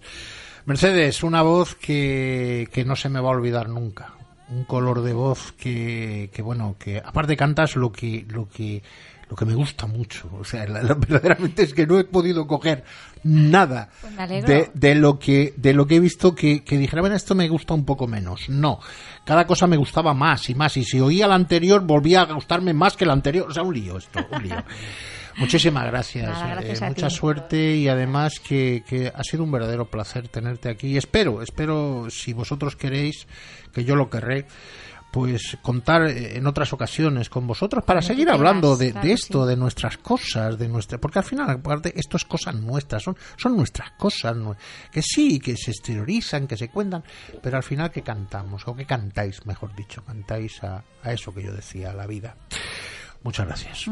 Mercedes, 0.66 1.22
una 1.22 1.43
voz 1.43 1.76
que, 1.76 2.68
que 2.74 2.84
no 2.86 2.95
se 2.95 3.10
me 3.10 3.20
va 3.20 3.30
a 3.30 3.34
olvidar 3.34 3.70
nunca. 3.70 4.14
Un 4.50 4.64
color 4.66 5.02
de 5.02 5.14
voz 5.14 5.52
que, 5.54 6.30
que 6.34 6.41
bueno, 6.41 6.76
que 6.80 7.00
aparte 7.04 7.36
cantas 7.36 7.76
lo 7.76 7.91
que, 7.91 8.26
lo 8.30 8.48
que, 8.48 8.84
lo 9.30 9.36
que 9.36 9.46
me 9.46 9.56
gusta 9.56 9.88
mucho. 9.88 10.30
O 10.39 10.43
sea, 10.43 10.68
la- 10.68 10.84
la- 10.84 10.93
verdaderamente 11.08 11.64
es 11.64 11.74
que 11.74 11.88
no 11.88 11.98
he 12.00 12.04
podido 12.04 12.46
coger 12.46 12.84
nada 13.24 13.89
Pues 14.02 14.16
de, 14.46 14.70
de 14.76 14.93
lo 14.96 15.18
que, 15.18 15.54
de 15.58 15.74
lo 15.74 15.88
que 15.88 15.96
he 15.96 16.00
visto 16.00 16.36
que, 16.36 16.64
que 16.64 16.78
dijera, 16.78 17.02
bueno, 17.02 17.16
esto 17.16 17.34
me 17.34 17.50
gusta 17.50 17.74
un 17.74 17.86
poco 17.86 18.06
menos. 18.08 18.48
No. 18.50 18.80
Cada 19.26 19.48
cosa 19.48 19.66
me 19.66 19.78
gustaba 19.78 20.14
más 20.14 20.48
y 20.52 20.54
más. 20.56 20.78
Y 20.78 20.84
si 20.84 21.00
oía 21.00 21.28
la 21.28 21.34
anterior, 21.36 21.82
volvía 21.84 22.22
a 22.22 22.32
gustarme 22.34 22.74
más 22.74 22.96
que 22.96 23.08
la 23.08 23.14
anterior. 23.14 23.48
O 23.50 23.54
sea, 23.54 23.64
un 23.64 23.74
lío 23.74 23.98
esto, 23.98 24.20
un 24.32 24.43
lío. 24.43 24.58
Muchísimas 25.38 25.86
gracias. 25.86 26.28
Nada, 26.28 26.56
gracias 26.56 26.82
eh, 26.82 26.88
mucha 26.88 27.08
ti. 27.08 27.16
suerte 27.16 27.76
y 27.76 27.88
además 27.88 28.40
que, 28.40 28.84
que 28.88 29.12
ha 29.14 29.24
sido 29.24 29.44
un 29.44 29.52
verdadero 29.52 29.90
placer 29.90 30.28
tenerte 30.28 30.70
aquí. 30.70 30.88
Y 30.88 30.98
espero, 30.98 31.42
espero, 31.42 32.08
si 32.10 32.34
vosotros 32.34 32.76
queréis, 32.76 33.28
que 33.74 33.84
yo 33.84 33.96
lo 33.96 34.10
querré, 34.10 34.46
pues 35.16 35.58
contar 35.62 36.08
eh, 36.08 36.36
en 36.36 36.46
otras 36.46 36.74
ocasiones 36.74 37.30
con 37.30 37.48
vosotros 37.48 37.86
para 37.86 38.02
seguir 38.02 38.30
hablando 38.30 38.76
de, 38.76 38.94
esto, 39.04 39.46
de 39.46 39.56
nuestras 39.56 39.98
cosas, 39.98 40.60
de 40.60 40.68
nuestra, 40.68 40.98
porque 40.98 41.20
al 41.20 41.26
final, 41.26 41.50
aparte, 41.50 41.94
esto 41.98 42.18
es 42.18 42.26
cosas 42.26 42.54
nuestras, 42.56 43.04
son, 43.04 43.16
son 43.38 43.56
nuestras 43.56 43.92
cosas, 43.92 44.36
que 44.92 45.02
sí, 45.02 45.40
que 45.40 45.56
se 45.56 45.72
exteriorizan, 45.72 46.48
que 46.48 46.58
se 46.58 46.68
cuentan, 46.68 47.02
pero 47.42 47.56
al 47.56 47.64
final 47.64 47.92
que 47.92 48.02
cantamos, 48.02 48.68
o 48.68 48.76
que 48.76 48.86
cantáis, 48.86 49.46
mejor 49.46 49.74
dicho, 49.74 50.04
cantáis 50.04 50.62
a, 50.66 50.84
a 51.02 51.14
eso 51.14 51.34
que 51.34 51.44
yo 51.44 51.54
decía, 51.54 51.92
a 51.92 51.94
la 51.94 52.08
vida. 52.08 52.36
Muchas 53.24 53.48
gracias. 53.48 53.86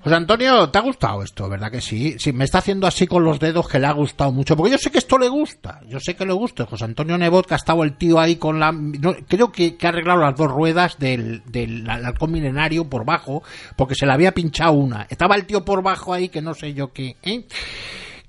José 0.00 0.14
Antonio, 0.14 0.70
¿te 0.70 0.78
ha 0.78 0.82
gustado 0.82 1.24
esto? 1.24 1.48
¿Verdad 1.48 1.72
que 1.72 1.80
sí? 1.80 2.16
Sí, 2.18 2.32
me 2.32 2.44
está 2.44 2.58
haciendo 2.58 2.86
así 2.86 3.08
con 3.08 3.24
los 3.24 3.40
dedos 3.40 3.68
que 3.68 3.80
le 3.80 3.88
ha 3.88 3.92
gustado 3.92 4.30
mucho. 4.30 4.56
Porque 4.56 4.70
yo 4.72 4.78
sé 4.78 4.92
que 4.92 4.98
esto 4.98 5.18
le 5.18 5.28
gusta. 5.28 5.80
Yo 5.88 5.98
sé 5.98 6.14
que 6.14 6.24
le 6.24 6.32
gusta. 6.32 6.66
José 6.66 6.84
Antonio 6.84 7.18
Nebot, 7.18 7.46
que 7.46 7.54
ha 7.54 7.56
estado 7.56 7.82
el 7.82 7.96
tío 7.96 8.20
ahí 8.20 8.36
con 8.36 8.60
la... 8.60 8.70
no, 8.70 9.14
creo 9.26 9.50
que, 9.50 9.76
que 9.76 9.86
ha 9.86 9.90
arreglado 9.90 10.20
las 10.20 10.36
dos 10.36 10.50
ruedas 10.50 10.98
del, 10.98 11.42
del 11.46 11.88
halcón 11.90 12.30
milenario 12.30 12.88
por 12.88 13.04
bajo, 13.04 13.42
porque 13.74 13.96
se 13.96 14.06
le 14.06 14.12
había 14.12 14.32
pinchado 14.32 14.72
una. 14.72 15.06
Estaba 15.10 15.34
el 15.34 15.46
tío 15.46 15.64
por 15.64 15.82
bajo 15.82 16.12
ahí 16.12 16.28
que 16.28 16.42
no 16.42 16.54
sé 16.54 16.74
yo 16.74 16.92
qué... 16.92 17.16
¿eh? 17.22 17.44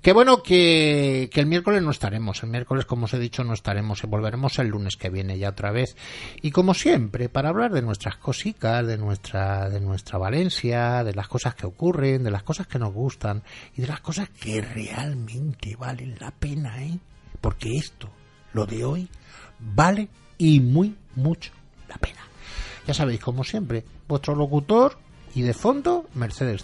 Qué 0.01 0.13
bueno 0.13 0.41
que, 0.43 1.29
que 1.31 1.41
el 1.41 1.45
miércoles 1.45 1.83
no 1.83 1.91
estaremos. 1.91 2.41
El 2.43 2.49
miércoles, 2.49 2.85
como 2.85 3.05
os 3.05 3.13
he 3.13 3.19
dicho, 3.19 3.43
no 3.43 3.53
estaremos. 3.53 4.01
Volveremos 4.03 4.57
el 4.59 4.69
lunes 4.69 4.95
que 4.95 5.09
viene 5.09 5.37
ya 5.37 5.49
otra 5.49 5.71
vez. 5.71 5.97
Y 6.41 6.51
como 6.51 6.73
siempre, 6.73 7.27
para 7.27 7.49
hablar 7.49 7.73
de 7.73 7.81
nuestras 7.81 8.15
cositas, 8.15 8.87
de 8.87 8.97
nuestra, 8.97 9.69
de 9.69 9.81
nuestra 9.81 10.17
Valencia, 10.17 11.03
de 11.03 11.13
las 11.13 11.27
cosas 11.27 11.53
que 11.55 11.65
ocurren, 11.65 12.23
de 12.23 12.31
las 12.31 12.43
cosas 12.43 12.65
que 12.65 12.79
nos 12.79 12.93
gustan 12.93 13.43
y 13.75 13.81
de 13.81 13.87
las 13.87 13.99
cosas 13.99 14.29
que 14.29 14.61
realmente 14.61 15.75
valen 15.75 16.15
la 16.17 16.31
pena, 16.31 16.81
¿eh? 16.81 16.97
Porque 17.41 17.75
esto, 17.75 18.09
lo 18.53 18.65
de 18.65 18.85
hoy, 18.85 19.09
vale 19.59 20.07
y 20.37 20.61
muy 20.61 20.95
mucho 21.15 21.51
la 21.89 21.97
pena. 21.97 22.21
Ya 22.87 22.93
sabéis, 22.93 23.19
como 23.19 23.43
siempre, 23.43 23.83
vuestro 24.07 24.33
locutor 24.33 24.97
y 25.35 25.41
de 25.41 25.53
fondo, 25.53 26.07
Mercedes 26.15 26.63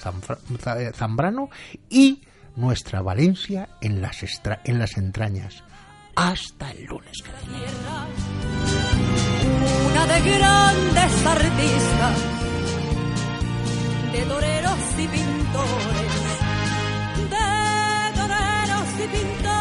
Zambrano 0.93 1.49
y 1.89 2.21
nuestra 2.55 3.01
Valencia 3.01 3.69
en 3.81 4.01
las, 4.01 4.23
extra- 4.23 4.61
en 4.63 4.79
las 4.79 4.97
entrañas. 4.97 5.63
Hasta 6.15 6.71
el 6.71 6.85
lunes 6.85 7.11
que 7.23 7.31
viene. 7.49 7.65
una 9.91 10.05
de 10.07 10.21
grandes 10.37 11.25
artistas, 11.25 12.17
de 14.13 14.21
toreros 14.25 14.79
y 14.97 15.07
pintores, 15.07 16.39
de 17.29 18.19
toreros 18.19 18.87
y 19.03 19.07
pintores, 19.07 19.54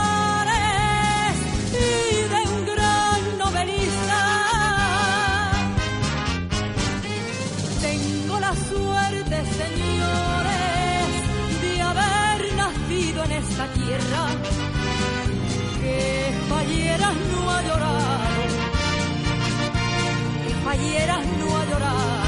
esta 13.55 13.69
tierra, 13.69 14.27
que 15.81 16.35
falleras 16.49 17.15
no 17.31 17.51
ha 17.53 17.63
llorado 17.63 18.01
que 20.45 20.55
falleras 20.65 21.25
no 21.39 21.57
ha 21.57 21.65
llorado 21.67 22.24